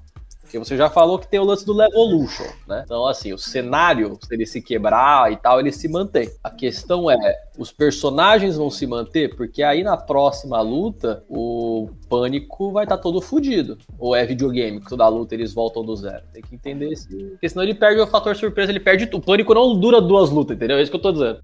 Porque 0.53 0.63
você 0.63 0.77
já 0.77 0.87
falou 0.87 1.17
que 1.17 1.27
tem 1.27 1.39
o 1.39 1.43
lance 1.43 1.65
do 1.65 1.73
Levolution, 1.73 2.45
né? 2.67 2.83
Então, 2.85 3.07
assim, 3.07 3.33
o 3.33 3.39
cenário, 3.39 4.19
se 4.21 4.31
ele 4.31 4.45
se 4.45 4.61
quebrar 4.61 5.31
e 5.31 5.35
tal, 5.35 5.59
ele 5.59 5.71
se 5.71 5.87
mantém. 5.87 6.29
A 6.43 6.51
questão 6.51 7.09
é, 7.09 7.17
os 7.57 7.71
personagens 7.71 8.55
vão 8.55 8.69
se 8.69 8.85
manter? 8.85 9.35
Porque 9.35 9.63
aí 9.63 9.83
na 9.83 9.97
próxima 9.97 10.61
luta, 10.61 11.23
o 11.27 11.89
Pânico 12.07 12.71
vai 12.71 12.83
estar 12.85 12.99
todo 12.99 13.19
fudido. 13.19 13.79
Ou 13.97 14.15
é 14.15 14.23
videogame, 14.27 14.79
que 14.79 14.89
toda 14.89 15.07
luta 15.07 15.33
eles 15.33 15.55
voltam 15.55 15.83
do 15.83 15.95
zero. 15.95 16.21
Tem 16.31 16.43
que 16.43 16.53
entender 16.53 16.91
esse... 16.91 17.07
Porque 17.07 17.49
senão 17.49 17.63
ele 17.63 17.73
perde 17.73 17.99
o 17.99 18.05
fator 18.05 18.35
surpresa, 18.35 18.71
ele 18.71 18.79
perde... 18.79 19.07
tudo. 19.07 19.23
O 19.23 19.25
Pânico 19.25 19.55
não 19.55 19.75
dura 19.79 19.99
duas 19.99 20.29
lutas, 20.29 20.55
entendeu? 20.55 20.77
É 20.77 20.83
isso 20.83 20.91
que 20.91 20.97
eu 20.97 21.01
tô 21.01 21.11
dizendo. 21.11 21.39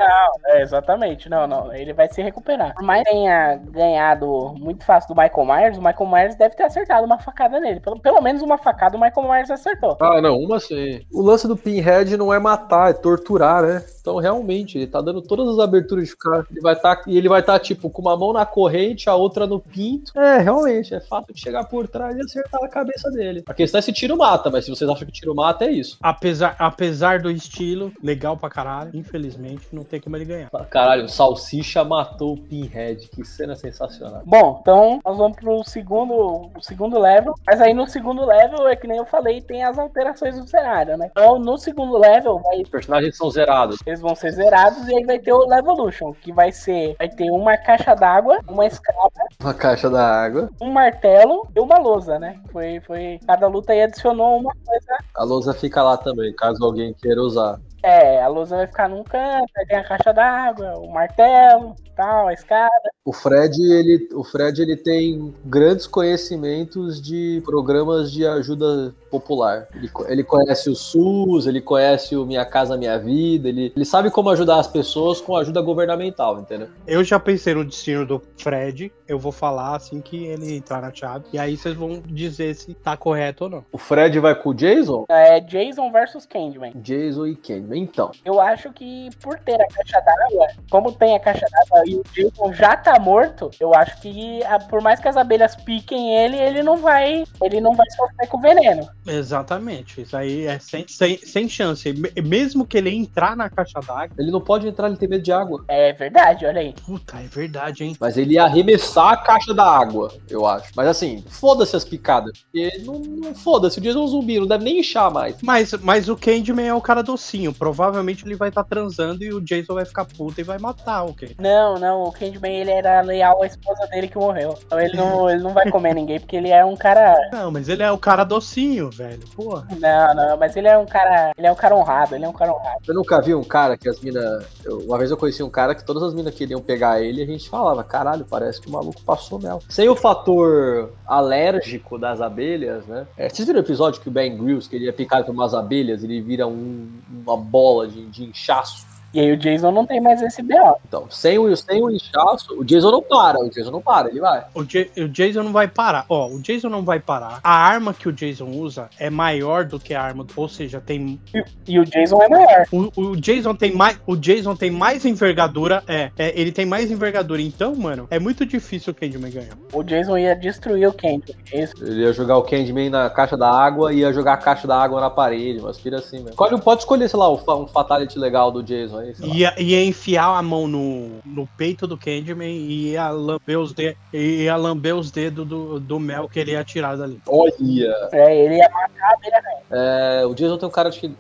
É, 0.46 0.62
exatamente. 0.62 1.28
Não, 1.28 1.48
não. 1.48 1.74
Ele 1.74 1.94
vai 1.94 2.08
se 2.10 2.22
recuperar. 2.22 2.76
Por 2.76 2.84
mais 2.84 3.04
tenha 3.04 3.56
ganhado 3.56 4.54
muito 4.60 4.86
fácil 4.86 5.16
do 5.16 5.20
Michael 5.20 5.46
Myers, 5.48 5.78
o 5.80 5.82
Michael 5.82 6.12
Myers 6.12 6.36
deve 6.36 6.56
ter 6.56 6.64
acertado 6.64 7.08
uma 7.08 7.18
facada 7.18 7.60
nele. 7.60 7.80
Pelo, 7.80 8.00
pelo 8.00 8.22
menos 8.22 8.44
uma 8.44 8.60
facada 8.60 8.99
Michael 9.00 9.30
Myers 9.30 9.52
acertou. 9.52 9.98
Ah, 10.00 10.22
não, 10.22 10.38
uma 10.38 10.60
sim. 10.60 11.02
O 11.12 11.22
lance 11.22 11.48
do 11.48 11.58
Pinhead 11.58 12.16
não 12.18 12.34
é 12.34 12.40
matar, 12.40 12.90
é 12.90 12.94
torturar, 12.94 13.64
né? 13.64 13.84
Então, 14.02 14.18
realmente, 14.18 14.78
ele 14.78 14.88
tá 14.88 15.02
dando 15.02 15.22
todas 15.22 15.48
as 15.48 15.60
aberturas 15.60 16.06
de 16.06 16.12
ficar. 16.12 16.46
Ele 16.50 16.62
vai 16.62 16.74
estar. 16.74 17.04
e 17.06 17.18
ele 17.18 17.30
vai 17.30 17.42
estar, 17.42 17.60
tipo, 17.60 17.90
com 17.90 18.02
uma 18.02 18.18
mão 18.18 18.34
na 18.34 18.46
corrente, 18.46 19.10
a 19.10 19.16
outra 19.16 19.46
no 19.46 19.60
pinto. 19.60 20.18
É, 20.18 20.40
realmente, 20.40 20.94
é 20.96 21.00
fato 21.00 21.34
de 21.34 21.40
chegar 21.40 21.66
por 21.66 21.88
trás 21.88 22.18
e 22.18 22.22
acertar 22.22 22.64
a 22.64 22.68
cabeça 22.68 23.12
dele. 23.12 23.44
A 23.46 23.54
questão 23.54 23.78
é 23.78 23.82
se 23.82 23.94
tiro 23.94 24.18
mata, 24.18 24.50
mas 24.50 24.66
se 24.66 24.72
vocês 24.72 24.90
acham 24.90 25.06
que 25.06 25.12
tiro 25.12 25.36
mata, 25.36 25.66
é 25.66 25.72
isso. 25.72 25.98
Apesar, 26.02 26.56
apesar 26.58 27.20
do 27.20 27.30
estilo, 27.30 27.92
legal 28.02 28.36
pra 28.36 28.50
caralho, 28.50 28.92
infelizmente, 28.94 29.68
não 29.72 29.84
tem 29.84 30.02
como 30.02 30.16
ele 30.16 30.26
ganhar. 30.26 30.50
Caralho, 30.70 31.06
o 31.06 31.10
Salsicha 31.10 31.84
matou 31.84 32.34
o 32.34 32.38
Pinhead. 32.38 33.10
Que 33.10 33.24
cena 33.24 33.56
sensacional. 33.56 34.24
Bom, 34.26 34.60
então 34.62 35.00
nós 35.06 35.18
vamos 35.18 35.38
pro 35.38 35.64
segundo, 35.64 36.50
o 36.56 36.62
segundo 36.62 37.00
level. 37.00 37.36
Mas 37.46 37.62
aí 37.62 37.74
no 37.74 37.88
segundo 37.88 38.26
level, 38.26 38.68
é 38.68 38.76
que 38.76 38.88
nem 38.90 38.98
eu 38.98 39.06
falei, 39.06 39.40
tem 39.42 39.64
as 39.64 39.78
alterações 39.80 40.38
do 40.40 40.48
cenário, 40.48 40.98
né? 40.98 41.08
Então 41.12 41.40
no 41.40 41.58
segundo 41.58 41.98
level, 41.98 42.40
vai, 42.40 42.62
Os 42.62 42.70
personagens 42.70 43.16
são 43.16 43.30
zerados. 43.32 43.78
eles 43.86 44.02
vão 44.02 44.16
ser 44.16 44.32
zerados 44.32 44.88
e 44.88 44.96
aí 44.96 45.06
vai 45.06 45.20
ter 45.20 45.32
o 45.32 45.46
Levolution, 45.48 46.14
que 46.14 46.34
vai 46.34 46.52
ser. 46.52 46.96
Vai 46.98 47.08
ter 47.10 47.30
uma 47.32 47.56
caixa 47.58 47.96
d'água, 47.96 48.40
uma 48.48 48.66
escada, 48.66 49.00
Uma 49.42 49.54
caixa 49.54 49.90
da 49.90 50.04
água. 50.06 50.50
um 50.62 50.72
martelo 50.72 51.48
e 51.56 51.60
uma 51.60 51.78
lousa, 51.78 52.18
né? 52.20 52.40
Foi, 52.52 52.80
foi. 52.82 53.20
Cada 53.26 53.48
luta 53.48 53.72
aí 53.74 53.82
adicionou 53.84 54.38
uma 54.40 54.54
coisa. 54.66 54.98
A 55.16 55.24
lousa 55.24 55.54
fica 55.54 55.82
lá 55.84 55.96
também, 55.98 56.34
caso 56.36 56.64
alguém 56.64 56.94
queira 56.94 57.22
usar. 57.22 57.60
É, 57.82 58.22
a 58.22 58.28
lousa 58.28 58.58
vai 58.58 58.68
ficar 58.68 58.90
num 58.90 59.04
canto, 59.04 59.52
aí 59.58 59.66
tem 59.66 59.78
a 59.78 59.88
caixa 59.88 60.14
d'água, 60.14 60.74
o 60.80 60.92
martelo, 60.92 61.76
tal, 61.96 62.28
a 62.28 62.34
escada. 62.34 62.90
O 63.06 63.14
Fred, 63.14 63.56
ele, 63.62 64.10
o 64.14 64.24
Fred, 64.24 64.62
ele 64.62 64.76
tem 64.76 65.34
grandes 65.46 65.88
conhecimentos 65.88 67.02
de 67.02 67.42
programas 67.46 68.12
de 68.12 68.26
ajuda 68.26 68.94
popular. 69.10 69.68
Ele, 69.76 69.90
ele 70.08 70.24
conhece 70.24 70.70
o 70.70 70.76
SUS, 70.76 71.48
ele 71.48 71.62
conhece 71.62 72.16
o 72.16 72.26
Minha 72.26 72.46
Casa 72.46 72.78
Minha 72.78 72.98
Vida, 72.98 73.50
ele, 73.50 73.72
ele 73.76 73.86
sabe 73.86 74.10
como 74.10 74.30
ajudar 74.30 74.60
as 74.60 74.68
pessoas 74.68 75.20
com 75.22 75.36
ajuda 75.36 75.62
governamental, 75.62 76.40
entendeu? 76.40 76.68
Eu 76.88 77.04
já 77.04 77.20
pensei 77.20 77.54
no 77.54 77.66
destino 77.66 78.06
do 78.06 78.22
Fred, 78.38 78.92
eu 79.08 79.18
vou 79.18 79.32
falar 79.32 79.76
assim 79.76 80.02
que 80.02 80.26
ele 80.26 80.56
entrar 80.56 80.82
na 80.82 80.94
chave, 80.94 81.26
e 81.34 81.40
aí 81.40 81.58
vocês 81.58 81.76
vão 81.76 82.02
dizer 82.06 82.54
se 82.56 82.74
tá 82.74 82.96
correto 82.96 83.46
ou 83.46 83.50
não. 83.50 83.66
O 83.72 83.78
Fred 83.78 84.20
vai 84.20 84.36
com 84.36 84.50
o 84.50 84.54
Jason? 84.54 85.06
É 85.10 85.40
Jason 85.40 85.92
versus 85.92 86.26
Candyman. 86.26 86.72
Jason 86.76 87.28
e 87.28 87.36
Candyman. 87.36 87.80
Então, 87.80 88.12
Eu 88.24 88.40
acho 88.40 88.72
que 88.72 89.10
por 89.22 89.40
ter 89.40 89.60
a 89.62 89.68
caixa 89.68 90.00
d'água, 90.02 90.48
como 90.70 90.92
tem 90.92 91.16
a 91.16 91.20
caixa 91.20 91.46
d'água 91.52 91.84
e 91.86 91.96
o 91.96 92.04
Jason 92.14 92.54
já 92.54 92.76
tá 92.76 93.00
morto, 93.00 93.50
eu 93.60 93.74
acho 93.74 94.00
que 94.02 94.40
por 94.70 94.82
mais 94.82 95.00
que 95.00 95.08
as 95.08 95.18
abelhas 95.18 95.56
piquem 95.56 96.16
ele, 96.16 96.38
ele 96.38 96.64
não 96.64 96.78
vai. 96.78 97.24
Ele 97.42 97.62
não 97.62 97.74
vai 97.74 97.90
sofrer 97.92 98.28
com 98.28 98.40
veneno. 98.40 98.88
Exatamente, 99.08 100.02
isso 100.02 100.16
aí 100.16 100.46
é 100.46 100.60
sem, 100.60 100.86
sem, 100.88 101.18
sem 101.18 101.50
chance. 101.50 101.92
Me- 101.94 102.12
Mesmo 102.22 102.66
que 102.66 102.78
ele 102.78 102.90
entrar 102.94 103.36
na 103.36 103.50
caixa 103.50 103.80
d'água, 103.80 104.16
ele 104.18 104.32
não 104.32 104.42
pode 104.42 104.68
entrar, 104.68 104.88
ele 104.88 104.98
tem 104.98 105.10
medo 105.10 105.24
de 105.24 105.32
água. 105.32 105.64
É 105.68 105.94
verdade, 105.94 106.46
olha 106.46 106.62
aí. 106.62 106.74
puta, 106.86 107.18
é 107.18 107.24
verdade, 107.28 107.84
hein? 107.84 107.96
Mas 108.00 108.18
ele 108.18 108.34
ia 108.34 108.44
arremessar 108.44 109.14
a 109.14 109.18
caixa 109.18 109.54
da 109.54 109.66
água, 109.66 110.12
eu 110.30 110.46
acho. 110.46 110.72
Mas 110.76 110.88
assim, 110.88 111.24
foda-se 111.30 111.76
as 111.76 111.86
picadas. 111.86 112.40
Porque 112.52 112.82
não, 112.86 113.00
não 113.00 113.34
foda-se, 113.36 113.80
o 113.80 113.82
Jason 113.82 114.00
é 114.00 114.04
um 114.04 114.08
zumbi, 114.08 114.40
não 114.40 114.48
deve 114.48 114.64
nem 114.64 114.80
inchar 114.80 115.12
mais. 115.12 115.38
Mas, 115.42 115.72
mas 115.82 116.10
o 116.10 116.16
Candyman 116.18 116.68
é 116.68 116.74
o 116.74 116.82
cara 116.82 117.02
docinho, 117.02 117.54
provavelmente 117.54 118.26
ele 118.26 118.36
vai 118.36 118.50
estar 118.50 118.64
transando 118.64 119.24
e 119.24 119.34
o 119.34 119.42
Jason 119.42 119.74
vai 119.74 119.86
ficar 119.86 120.06
puto 120.06 120.40
e 120.40 120.44
vai 120.44 120.60
matar 120.60 121.04
o 121.04 121.14
Candyman. 121.14 121.36
Não, 121.40 121.80
não, 121.80 122.04
o 122.04 122.12
Candyman 122.12 122.54
ele 122.54 122.72
era 122.72 123.02
leal 123.02 123.42
à 123.42 123.48
esposa 123.48 123.88
dele 123.88 124.08
que 124.08 124.18
morreu. 124.18 124.58
Então 124.66 124.80
ele 124.80 124.96
não, 124.96 125.30
ele 125.32 125.42
não 125.42 125.54
vai 125.54 125.70
comer 125.72 125.94
ninguém, 125.96 126.20
porque 126.20 126.36
ele 126.36 126.50
é 126.50 126.64
um 126.64 126.76
cara. 126.76 127.16
Não, 127.32 127.50
mas 127.52 127.70
ele 127.70 127.82
é 127.84 127.92
o 127.92 127.98
cara 127.98 128.24
docinho, 128.24 128.89
velho, 128.90 129.22
porra. 129.36 129.68
Não, 129.80 130.14
não, 130.16 130.38
mas 130.38 130.56
ele 130.56 130.68
é 130.68 130.78
um 130.78 130.86
cara. 130.86 131.32
Ele 131.38 131.48
é 131.48 131.52
um 131.52 131.56
cara 131.56 131.76
honrado, 131.76 132.16
ele 132.16 132.26
é 132.26 132.30
um 132.30 132.34
cara 132.34 132.54
honrado. 132.54 132.80
Eu 132.88 132.94
nunca 132.96 133.22
vi 133.22 133.34
um 133.36 133.44
cara 133.44 133.78
que 133.78 133.88
as 133.90 134.00
minas. 134.00 134.46
Uma 134.86 134.98
vez 134.98 135.12
eu 135.12 135.18
conheci 135.18 135.42
um 135.44 135.50
cara 135.50 135.74
que 135.76 135.84
todas 135.86 136.04
as 136.04 136.14
minas 136.14 136.34
queriam 136.34 136.62
pegar 136.62 137.02
ele 137.02 137.22
e 137.22 137.24
a 137.24 137.28
gente 137.28 137.50
falava, 137.50 137.84
caralho, 137.84 138.26
parece 138.30 138.60
que 138.62 138.68
o 138.68 138.72
maluco 138.72 139.02
passou 139.04 139.40
mel. 139.40 139.62
Sem 139.70 139.88
o 139.90 139.96
fator 139.96 140.92
alérgico 141.08 141.98
das 141.98 142.22
abelhas, 142.22 142.86
né? 142.86 143.06
É, 143.18 143.30
vocês 143.30 143.48
viram 143.48 143.60
o 143.60 143.64
episódio 143.64 144.02
que 144.02 144.08
o 144.10 144.12
Ben 144.12 144.38
Grills, 144.38 144.70
que 144.70 144.76
ele 144.76 144.88
é 144.88 144.92
picado 144.92 145.26
por 145.26 145.32
umas 145.32 145.54
abelhas, 145.54 146.04
ele 146.04 146.22
vira 146.22 146.48
um- 146.48 146.90
uma 147.10 147.38
bola 147.38 147.88
de, 147.88 148.06
de 148.08 148.24
inchaço? 148.26 148.86
E 149.14 149.20
aí 149.20 149.32
o 149.32 149.38
Jason 149.38 149.72
não 149.72 149.86
tem 149.86 150.00
mais 150.00 150.22
esse 150.22 150.42
B.O. 150.42 150.76
Então, 150.88 151.06
sem 151.10 151.40
o, 151.40 151.56
sem 151.56 151.82
o 151.84 151.90
inchaço, 151.90 152.54
o 152.60 152.64
Jason 152.64 152.92
não 152.92 153.02
para, 153.02 153.40
o 153.40 153.50
Jason 153.50 153.72
não 153.72 153.82
para, 153.82 154.08
ele 154.10 154.20
vai. 154.20 154.44
O, 154.54 154.62
o 154.62 155.08
Jason 155.10 155.44
não 155.44 155.52
vai 155.52 155.68
parar. 155.68 156.06
Ó, 156.08 156.28
o 156.28 156.40
Jason 156.42 156.70
não 156.70 156.84
vai 156.84 157.00
parar. 157.00 157.40
A 157.44 157.52
arma 157.52 157.94
que 157.94 158.08
o 158.08 158.12
Jason 158.14 158.46
usa 158.52 158.90
é 159.00 159.10
maior 159.10 159.66
do 159.66 159.80
que 159.80 159.94
a 159.94 160.02
arma, 160.02 160.26
ou 160.36 160.48
seja, 160.48 160.80
tem 160.80 161.20
E 161.68 161.80
o 161.80 161.86
Jason 161.86 162.22
é 162.22 162.30
maior. 162.30 162.66
o, 162.72 163.02
o 163.02 163.16
Jason 163.18 163.56
tem 163.56 163.74
mais 163.76 164.00
o 164.06 164.16
Jason 164.16 164.56
tem 164.56 164.70
mais 164.72 165.06
envergadura, 165.06 165.84
é, 165.88 166.12
é, 166.18 166.40
ele 166.40 166.52
tem 166.52 166.66
mais 166.66 166.92
envergadura. 166.92 167.42
Então, 167.42 167.76
mano, 167.76 168.08
é 168.12 168.20
muito 168.20 168.46
difícil 168.46 168.92
o 168.92 168.96
Candyman 168.96 169.32
ganhar. 169.32 169.58
O 169.74 169.84
Jason 169.84 170.18
ia 170.18 170.36
destruir 170.36 170.88
o 170.88 170.94
Candyman. 170.94 171.36
é 171.52 171.64
Isso. 171.64 171.74
Ele 171.84 172.02
ia 172.02 172.14
jogar 172.14 172.38
o 172.38 172.44
Candyman 172.44 172.90
na 172.90 173.10
caixa 173.10 173.36
da 173.36 173.50
água 173.50 173.92
e 173.94 174.00
ia 174.00 174.14
jogar 174.14 174.34
a 174.34 174.38
caixa 174.38 174.68
da 174.68 174.80
água 174.80 175.02
na 175.02 175.10
parede, 175.10 175.60
mas 175.62 175.78
vira 175.80 175.98
assim 175.98 176.18
mesmo. 176.18 176.30
Escolhe- 176.32 176.60
Pode 176.62 176.82
escolher, 176.82 177.08
sei 177.10 177.18
lá, 177.20 177.30
um 177.32 177.40
um 177.50 177.68
fatality 177.68 178.20
legal 178.20 178.52
do 178.52 178.62
Jason 178.62 178.99
lá. 179.02 179.36
Ia, 179.36 179.54
ia 179.58 179.84
enfiar 179.84 180.38
a 180.38 180.42
mão 180.42 180.68
no, 180.68 181.20
no 181.26 181.48
peito 181.58 181.88
do 181.88 181.98
Candyman 181.98 182.50
e 182.50 182.92
ia 182.92 183.10
lamber 183.10 183.60
os, 183.60 183.74
de, 183.74 183.96
ia 184.14 184.56
lamber 184.56 184.96
os 184.96 185.12
dedos 185.12 185.48
do, 185.48 185.80
do 185.80 186.00
mel 186.00 186.28
que 186.28 186.40
ele 186.40 186.52
ia 186.52 186.64
tirar 186.64 186.96
dali. 186.96 187.22
Olha! 187.28 188.10
É, 188.12 188.46
ele 188.46 188.58
ia 188.58 188.70
matar 188.70 189.10
a 189.10 189.14
abelha. 189.14 189.44
É, 189.72 190.26
o 190.26 190.34
Jason 190.34 190.58
tem 190.58 190.68
um 190.68 190.72
cara 190.72 190.90
de 190.90 191.00
que, 191.00 191.16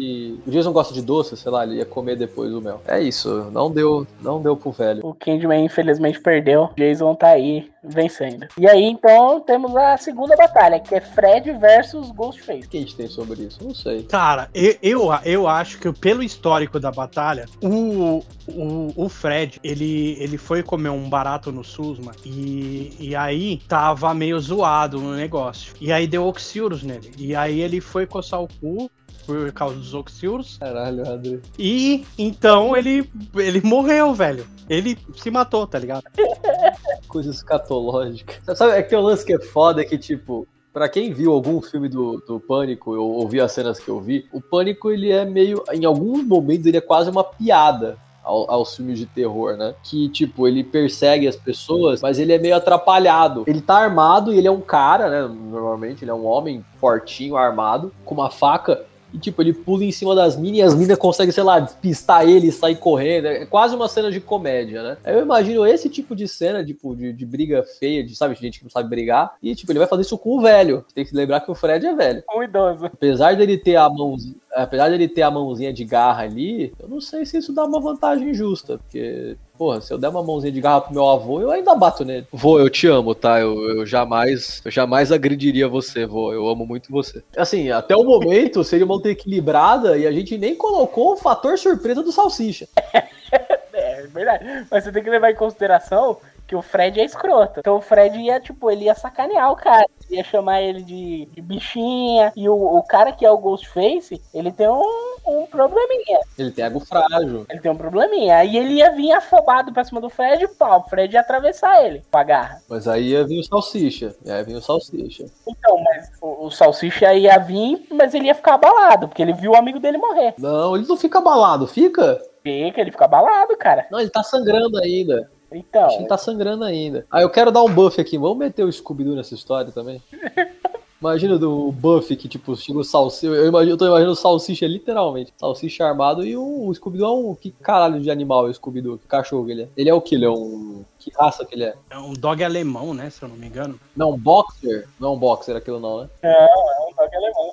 que- 0.00 0.40
O 0.46 0.50
Jason 0.50 0.72
gosta 0.72 0.94
de 0.94 1.02
doce, 1.02 1.36
sei 1.36 1.50
lá, 1.50 1.64
ele 1.64 1.76
ia 1.76 1.84
comer 1.84 2.16
depois 2.16 2.52
o 2.52 2.60
mel. 2.60 2.80
É 2.86 3.00
isso, 3.00 3.50
não 3.52 3.70
deu, 3.70 4.06
não 4.22 4.40
deu 4.40 4.56
pro 4.56 4.70
velho. 4.72 5.00
O 5.04 5.14
Candyman 5.14 5.64
infelizmente 5.64 6.20
perdeu. 6.20 6.64
O 6.64 6.74
Jason 6.76 7.14
tá 7.14 7.28
aí 7.28 7.68
vencendo. 7.82 8.46
E 8.58 8.66
aí 8.68 8.82
então 8.84 9.40
temos 9.40 9.74
a 9.76 9.96
segunda 9.96 10.36
batalha, 10.36 10.78
que 10.80 10.94
é 10.94 11.00
Fred 11.00 11.50
versus 11.52 12.10
Ghostface. 12.10 12.66
O 12.66 12.68
que 12.68 12.76
a 12.76 12.80
gente 12.80 12.96
tem 12.96 13.06
sobre 13.06 13.42
isso? 13.42 13.58
Não 13.62 13.74
sei. 13.74 14.02
Cara, 14.04 14.48
eu, 14.54 14.74
eu, 14.82 15.08
eu 15.24 15.48
acho 15.48 15.78
que 15.78 15.90
pelo 15.92 16.22
histórico 16.22 16.78
da 16.78 16.90
batalha, 16.90 17.46
o, 17.62 18.22
o, 18.48 18.92
o 18.96 19.08
Fred, 19.08 19.58
ele, 19.64 20.16
ele 20.20 20.36
foi 20.36 20.62
comer 20.62 20.90
um 20.90 21.08
barato 21.08 21.50
no 21.50 21.64
Susma 21.64 22.12
e, 22.24 22.92
e 23.00 23.16
aí 23.16 23.58
tava 23.68 24.12
meio 24.14 24.38
zoado 24.40 24.98
o 24.98 25.14
negócio. 25.14 25.74
E 25.80 25.90
aí 25.92 26.06
deu 26.06 26.26
oxiurus 26.26 26.82
nele. 26.82 27.10
E 27.18 27.34
aí 27.34 27.60
ele 27.60 27.80
foi 27.80 28.06
coçar 28.06 28.42
o 28.42 28.48
cu 28.60 28.90
por 29.30 29.52
causa 29.52 29.76
dos 29.76 29.94
oxiurus. 29.94 30.56
Caralho, 30.58 31.08
André. 31.08 31.38
E 31.58 32.04
então 32.18 32.76
ele, 32.76 33.08
ele 33.34 33.60
morreu, 33.62 34.12
velho. 34.14 34.46
Ele 34.68 34.96
se 35.16 35.30
matou, 35.30 35.66
tá 35.66 35.78
ligado? 35.78 36.04
Coisa 37.08 37.30
escatológica. 37.30 38.34
Sabe, 38.54 38.72
é 38.72 38.82
que 38.82 38.90
tem 38.90 38.98
um 38.98 39.02
lance 39.02 39.24
que 39.24 39.32
é 39.34 39.40
foda, 39.40 39.80
é 39.82 39.84
que, 39.84 39.98
tipo, 39.98 40.46
Pra 40.72 40.88
quem 40.88 41.12
viu 41.12 41.32
algum 41.32 41.60
filme 41.60 41.88
do, 41.88 42.22
do 42.24 42.38
Pânico, 42.38 42.94
eu 42.94 43.02
ouvi 43.04 43.40
as 43.40 43.50
cenas 43.50 43.80
que 43.80 43.88
eu 43.88 43.98
vi, 43.98 44.28
o 44.32 44.40
Pânico, 44.40 44.88
ele 44.88 45.10
é 45.10 45.24
meio. 45.24 45.64
Em 45.72 45.84
alguns 45.84 46.24
momentos, 46.24 46.64
ele 46.64 46.76
é 46.76 46.80
quase 46.80 47.10
uma 47.10 47.24
piada. 47.24 47.98
ao- 48.22 48.48
aos 48.48 48.76
filmes 48.76 48.96
de 48.96 49.06
terror, 49.06 49.56
né? 49.56 49.74
Que, 49.82 50.08
tipo, 50.10 50.46
ele 50.46 50.62
persegue 50.62 51.26
as 51.26 51.34
pessoas, 51.34 52.00
mas 52.00 52.20
ele 52.20 52.32
é 52.32 52.38
meio 52.38 52.54
atrapalhado. 52.54 53.42
Ele 53.48 53.60
tá 53.60 53.78
armado 53.78 54.32
e 54.32 54.38
ele 54.38 54.46
é 54.46 54.50
um 54.50 54.60
cara, 54.60 55.08
né? 55.10 55.22
Normalmente, 55.50 56.04
ele 56.04 56.10
é 56.12 56.14
um 56.14 56.24
homem 56.26 56.64
fortinho, 56.78 57.36
armado, 57.36 57.92
com 58.04 58.14
uma 58.14 58.30
faca. 58.30 58.84
E, 59.12 59.18
tipo, 59.18 59.42
ele 59.42 59.52
pula 59.52 59.84
em 59.84 59.92
cima 59.92 60.14
das 60.14 60.36
minas 60.36 60.58
e 60.58 60.62
as 60.62 60.74
minas 60.74 60.98
conseguem, 60.98 61.32
sei 61.32 61.42
lá, 61.42 61.58
despistar 61.58 62.28
ele 62.28 62.48
e 62.48 62.52
sair 62.52 62.76
correndo. 62.76 63.26
É 63.26 63.46
quase 63.46 63.74
uma 63.74 63.88
cena 63.88 64.10
de 64.10 64.20
comédia, 64.20 64.82
né? 64.82 64.96
Eu 65.04 65.20
imagino 65.22 65.66
esse 65.66 65.88
tipo 65.88 66.14
de 66.14 66.28
cena, 66.28 66.64
tipo, 66.64 66.94
de, 66.94 67.12
de 67.12 67.26
briga 67.26 67.62
feia, 67.78 68.04
de, 68.04 68.14
sabe, 68.14 68.34
gente 68.34 68.58
que 68.58 68.64
não 68.64 68.70
sabe 68.70 68.88
brigar. 68.88 69.34
E, 69.42 69.54
tipo, 69.54 69.70
ele 69.72 69.78
vai 69.78 69.88
fazer 69.88 70.02
isso 70.02 70.18
com 70.18 70.38
o 70.38 70.40
velho. 70.40 70.84
Tem 70.94 71.04
que 71.04 71.14
lembrar 71.14 71.40
que 71.40 71.50
o 71.50 71.54
Fred 71.54 71.86
é 71.86 71.94
velho. 71.94 72.22
Um 72.34 72.42
idoso. 72.42 72.86
Apesar 72.86 73.36
dele 73.36 73.58
ter 73.58 73.76
a 73.76 73.88
mãozinha, 73.88 74.34
apesar 74.54 74.90
dele 74.90 75.08
ter 75.08 75.22
a 75.22 75.30
mãozinha 75.30 75.72
de 75.72 75.84
garra 75.84 76.22
ali, 76.22 76.72
eu 76.78 76.88
não 76.88 77.00
sei 77.00 77.24
se 77.24 77.38
isso 77.38 77.52
dá 77.52 77.64
uma 77.64 77.80
vantagem 77.80 78.34
justa, 78.34 78.78
porque 78.78 79.36
Porra, 79.60 79.78
se 79.82 79.92
eu 79.92 79.98
der 79.98 80.08
uma 80.08 80.22
mãozinha 80.22 80.50
de 80.50 80.58
garra 80.58 80.80
pro 80.80 80.94
meu 80.94 81.06
avô, 81.06 81.38
eu 81.38 81.50
ainda 81.50 81.74
bato 81.74 82.02
nele. 82.02 82.26
Vô, 82.32 82.58
eu 82.58 82.70
te 82.70 82.86
amo, 82.86 83.14
tá? 83.14 83.38
Eu, 83.38 83.60
eu 83.68 83.84
jamais 83.84 84.62
eu 84.64 84.70
jamais 84.70 85.12
agrediria 85.12 85.68
você, 85.68 86.06
vô. 86.06 86.32
Eu 86.32 86.48
amo 86.48 86.64
muito 86.64 86.90
você. 86.90 87.22
Assim, 87.36 87.68
até 87.68 87.94
o 87.94 88.02
momento 88.02 88.64
seria 88.64 88.86
uma 88.86 88.94
luta 88.94 89.10
equilibrada 89.10 89.98
e 89.98 90.06
a 90.06 90.12
gente 90.12 90.38
nem 90.38 90.56
colocou 90.56 91.12
o 91.12 91.16
fator 91.18 91.58
surpresa 91.58 92.02
do 92.02 92.10
salsicha. 92.10 92.66
É, 92.94 93.06
é 93.74 94.06
verdade. 94.06 94.66
Mas 94.70 94.82
você 94.82 94.90
tem 94.90 95.04
que 95.04 95.10
levar 95.10 95.30
em 95.30 95.36
consideração 95.36 96.16
que 96.50 96.56
o 96.56 96.62
Fred 96.62 96.98
é 97.00 97.04
escroto. 97.04 97.60
Então 97.60 97.76
o 97.76 97.80
Fred 97.80 98.18
ia, 98.18 98.40
tipo, 98.40 98.68
ele 98.72 98.86
ia 98.86 98.94
sacanear 98.96 99.52
o 99.52 99.56
cara. 99.56 99.86
Ia 100.10 100.24
chamar 100.24 100.60
ele 100.60 100.82
de, 100.82 101.26
de 101.26 101.40
bichinha. 101.40 102.32
E 102.36 102.48
o, 102.48 102.54
o 102.56 102.82
cara 102.82 103.12
que 103.12 103.24
é 103.24 103.30
o 103.30 103.38
Ghostface, 103.38 104.20
ele 104.34 104.50
tem 104.50 104.68
um, 104.68 105.14
um 105.24 105.46
probleminha. 105.46 106.18
Ele 106.36 106.50
tem 106.50 106.64
ego 106.64 106.80
frágil. 106.80 107.46
Ele 107.48 107.60
tem 107.60 107.70
um 107.70 107.76
probleminha. 107.76 108.38
Aí 108.38 108.56
ele 108.56 108.74
ia 108.74 108.90
vir 108.90 109.12
afobado 109.12 109.72
pra 109.72 109.84
cima 109.84 110.00
do 110.00 110.10
Fred 110.10 110.42
e 110.42 110.48
pau. 110.48 110.80
O 110.80 110.90
Fred 110.90 111.14
ia 111.14 111.20
atravessar 111.20 111.86
ele 111.86 112.02
com 112.10 112.18
a 112.18 112.24
garra. 112.24 112.60
Mas 112.68 112.88
aí 112.88 113.10
ia 113.10 113.24
vir 113.24 113.38
o 113.38 113.44
salsicha. 113.44 114.16
E 114.24 114.32
aí 114.32 114.42
vinha 114.42 114.58
o 114.58 114.62
salsicha. 114.62 115.26
Então, 115.46 115.80
mas 115.84 116.10
o, 116.20 116.46
o 116.46 116.50
Salsicha 116.50 117.14
ia 117.14 117.38
vir, 117.38 117.86
mas 117.92 118.12
ele 118.12 118.26
ia 118.26 118.34
ficar 118.34 118.54
abalado, 118.54 119.06
porque 119.06 119.22
ele 119.22 119.34
viu 119.34 119.52
o 119.52 119.56
amigo 119.56 119.78
dele 119.78 119.98
morrer. 119.98 120.34
Não, 120.36 120.74
ele 120.74 120.88
não 120.88 120.96
fica 120.96 121.18
abalado, 121.18 121.68
fica? 121.68 122.20
Fica, 122.42 122.80
ele 122.80 122.90
fica 122.90 123.04
abalado, 123.04 123.56
cara. 123.56 123.86
Não, 123.88 124.00
ele 124.00 124.10
tá 124.10 124.24
sangrando 124.24 124.78
ainda. 124.78 125.30
Então, 125.52 125.86
Acho 125.86 125.96
que 125.96 126.02
ele 126.02 126.08
tá 126.08 126.18
sangrando 126.18 126.64
ainda. 126.64 127.06
Ah, 127.10 127.22
eu 127.22 127.30
quero 127.30 127.50
dar 127.50 127.62
um 127.62 127.72
buff 127.72 128.00
aqui. 128.00 128.16
Vamos 128.16 128.38
meter 128.38 128.64
o 128.64 128.72
Scooby-Doo 128.72 129.16
nessa 129.16 129.34
história 129.34 129.72
também? 129.72 130.00
Imagina 131.00 131.38
do 131.38 131.72
buff 131.72 132.14
que, 132.14 132.28
tipo, 132.28 132.54
chega 132.54 132.78
o 132.78 132.84
salsicha. 132.84 133.26
Eu, 133.26 133.48
imagino, 133.48 133.72
eu 133.72 133.78
tô 133.78 133.86
imaginando 133.86 134.12
o 134.12 134.16
salsicha 134.16 134.66
literalmente. 134.66 135.32
Salsicha 135.38 135.86
armado 135.86 136.26
e 136.26 136.36
o, 136.36 136.66
o 136.66 136.74
Scooby-Doo 136.74 137.06
é 137.06 137.30
um. 137.30 137.34
Que 137.34 137.50
caralho 137.50 137.98
de 138.00 138.10
animal 138.10 138.46
é 138.46 138.50
o 138.50 138.54
Scooby-Doo? 138.54 138.98
Que 138.98 139.06
cachorro 139.06 139.46
que 139.46 139.52
ele 139.52 139.62
é? 139.62 139.68
Ele 139.78 139.88
é 139.88 139.94
o 139.94 140.00
que? 140.02 140.14
Ele 140.14 140.26
é 140.26 140.30
um. 140.30 140.84
Que 140.98 141.10
raça 141.18 141.46
que 141.46 141.54
ele 141.54 141.64
é? 141.64 141.74
É 141.88 141.96
um 141.96 142.12
dog 142.12 142.44
alemão, 142.44 142.92
né? 142.92 143.08
Se 143.08 143.22
eu 143.22 143.30
não 143.30 143.36
me 143.36 143.46
engano. 143.46 143.80
Não, 143.96 144.10
um 144.10 144.18
boxer? 144.18 144.86
Não 145.00 145.08
é 145.08 145.12
um 145.12 145.18
boxer 145.18 145.56
aquilo, 145.56 145.80
não, 145.80 146.02
né? 146.02 146.10
é 146.22 146.28
um 146.28 146.68
alemão. 146.68 146.89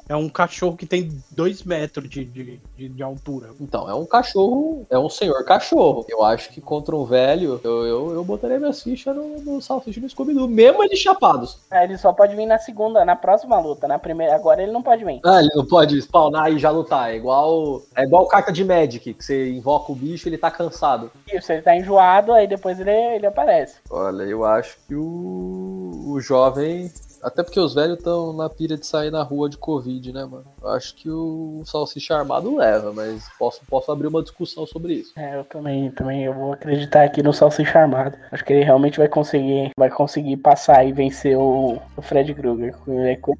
É 0.09 0.15
um 0.15 0.29
cachorro 0.29 0.77
que 0.77 0.85
tem 0.85 1.21
dois 1.31 1.63
metros 1.63 2.09
de, 2.09 2.23
de, 2.23 2.59
de, 2.77 2.89
de 2.89 3.03
altura. 3.03 3.49
Então, 3.59 3.89
é 3.89 3.93
um 3.93 4.05
cachorro. 4.05 4.85
É 4.89 4.97
um 4.97 5.09
senhor 5.09 5.43
cachorro. 5.43 6.05
Eu 6.07 6.23
acho 6.23 6.49
que 6.49 6.61
contra 6.61 6.95
um 6.95 7.05
velho, 7.05 7.59
eu, 7.63 7.85
eu, 7.85 8.13
eu 8.13 8.23
botaria 8.23 8.59
minhas 8.59 8.81
fichas 8.81 9.15
no, 9.15 9.39
no 9.41 9.61
salsicha 9.61 9.99
no 9.99 10.09
Scooby-Doo. 10.09 10.47
Mesmo 10.47 10.83
eles 10.83 10.99
chapados. 10.99 11.59
É, 11.69 11.83
ele 11.83 11.97
só 11.97 12.13
pode 12.13 12.35
vir 12.35 12.45
na 12.45 12.57
segunda, 12.57 13.03
na 13.03 13.15
próxima 13.15 13.59
luta. 13.59 13.87
Na 13.87 13.99
primeira, 13.99 14.35
agora 14.35 14.63
ele 14.63 14.71
não 14.71 14.81
pode 14.81 15.03
vir. 15.03 15.19
Ah, 15.25 15.39
ele 15.39 15.51
não 15.55 15.65
pode 15.65 15.97
spawnar 16.01 16.51
e 16.51 16.59
já 16.59 16.69
lutar. 16.69 17.11
É 17.11 17.15
igual. 17.15 17.81
É 17.95 18.03
igual 18.03 18.27
carta 18.27 18.51
de 18.51 18.63
Magic, 18.63 19.13
que 19.13 19.23
você 19.23 19.51
invoca 19.51 19.91
o 19.91 19.95
bicho 19.95 20.27
e 20.27 20.29
ele 20.29 20.37
tá 20.37 20.49
cansado. 20.49 21.11
Isso, 21.31 21.51
ele 21.51 21.61
tá 21.61 21.75
enjoado, 21.75 22.31
aí 22.31 22.47
depois 22.47 22.79
ele, 22.79 22.91
ele 22.91 23.25
aparece. 23.25 23.77
Olha, 23.89 24.23
eu 24.23 24.45
acho 24.45 24.77
que 24.87 24.95
o, 24.95 26.03
o 26.07 26.19
jovem. 26.19 26.91
Até 27.21 27.43
porque 27.43 27.59
os 27.59 27.73
velhos 27.73 27.97
estão 27.97 28.31
na 28.33 28.49
pira 28.49 28.77
de 28.77 28.85
sair 28.85 29.11
na 29.11 29.23
rua 29.23 29.49
de 29.49 29.57
Covid, 29.57 30.13
né, 30.13 30.23
mano? 30.25 30.45
Eu 30.61 30.69
acho 30.69 30.95
que 30.95 31.09
o 31.09 31.61
salsicha 31.65 32.15
armado 32.15 32.55
leva, 32.55 32.91
mas 32.93 33.27
posso, 33.37 33.61
posso 33.69 33.91
abrir 33.91 34.07
uma 34.07 34.21
discussão 34.21 34.65
sobre 34.65 34.93
isso. 34.93 35.13
É, 35.17 35.37
eu 35.39 35.43
também, 35.45 35.89
também 35.91 36.23
eu 36.23 36.33
vou 36.33 36.53
acreditar 36.53 37.03
aqui 37.03 37.21
no 37.23 37.33
Salsicha 37.33 37.79
Armado. 37.79 38.17
Acho 38.31 38.43
que 38.45 38.53
ele 38.53 38.63
realmente 38.63 38.97
vai 38.97 39.07
conseguir, 39.07 39.71
vai 39.77 39.89
conseguir 39.89 40.37
passar 40.37 40.85
e 40.85 40.91
vencer 40.93 41.37
o, 41.37 41.79
o 41.95 42.01
Fred 42.01 42.33
Krueger. 42.33 42.75
com- 43.21 43.35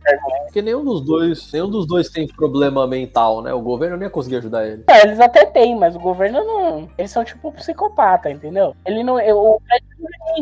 Porque 0.45 0.61
nenhum 0.61 0.83
dos 0.83 1.01
dois, 1.01 1.51
nenhum 1.51 1.69
dos 1.69 1.85
dois 1.87 2.09
tem 2.09 2.27
problema 2.27 2.87
mental, 2.87 3.41
né? 3.41 3.53
O 3.53 3.61
governo 3.61 3.97
nem 3.97 4.05
ia 4.07 4.09
conseguir 4.11 4.37
ajudar 4.37 4.65
ele. 4.67 4.83
Ah, 4.87 4.99
eles 5.01 5.19
até 5.19 5.45
têm, 5.45 5.75
mas 5.77 5.95
o 5.95 5.99
governo 5.99 6.43
não. 6.43 6.89
Eles 6.97 7.11
são 7.11 7.23
tipo 7.23 7.49
um 7.49 7.51
psicopata, 7.51 8.29
entendeu? 8.29 8.75
Ele 8.85 9.03
não. 9.03 9.19
eu- 9.19 9.37
O 9.37 9.61
Fred 9.67 9.83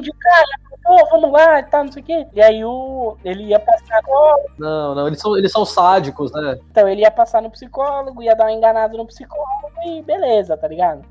ia 0.07 0.13
falar, 0.23 0.45
pô, 0.83 1.09
vamos 1.11 1.31
lá 1.31 1.59
e 1.59 1.63
tal, 1.63 1.83
não 1.85 1.91
sei 1.91 2.01
o 2.01 2.05
quê. 2.05 2.27
E 2.33 2.41
aí 2.41 2.63
o. 2.63 3.17
Ele 3.25 3.45
ia 3.45 3.59
passar. 3.59 4.01
ó, 4.07 4.37
Não, 4.57 4.93
não, 4.93 5.07
eles 5.07 5.19
são, 5.19 5.35
eles 5.35 5.51
são 5.51 5.65
sádicos, 5.65 6.31
né? 6.31 6.59
Então 6.69 6.87
ele 6.87 7.01
ia 7.01 7.09
passar 7.09 7.41
no 7.41 7.49
psicólogo, 7.49 8.21
ia 8.21 8.35
dar 8.35 8.45
uma 8.45 8.51
enganada 8.53 8.95
no 8.95 9.05
psicólogo 9.07 9.71
e 9.83 10.03
beleza, 10.03 10.55
tá 10.55 10.67
ligado? 10.67 11.01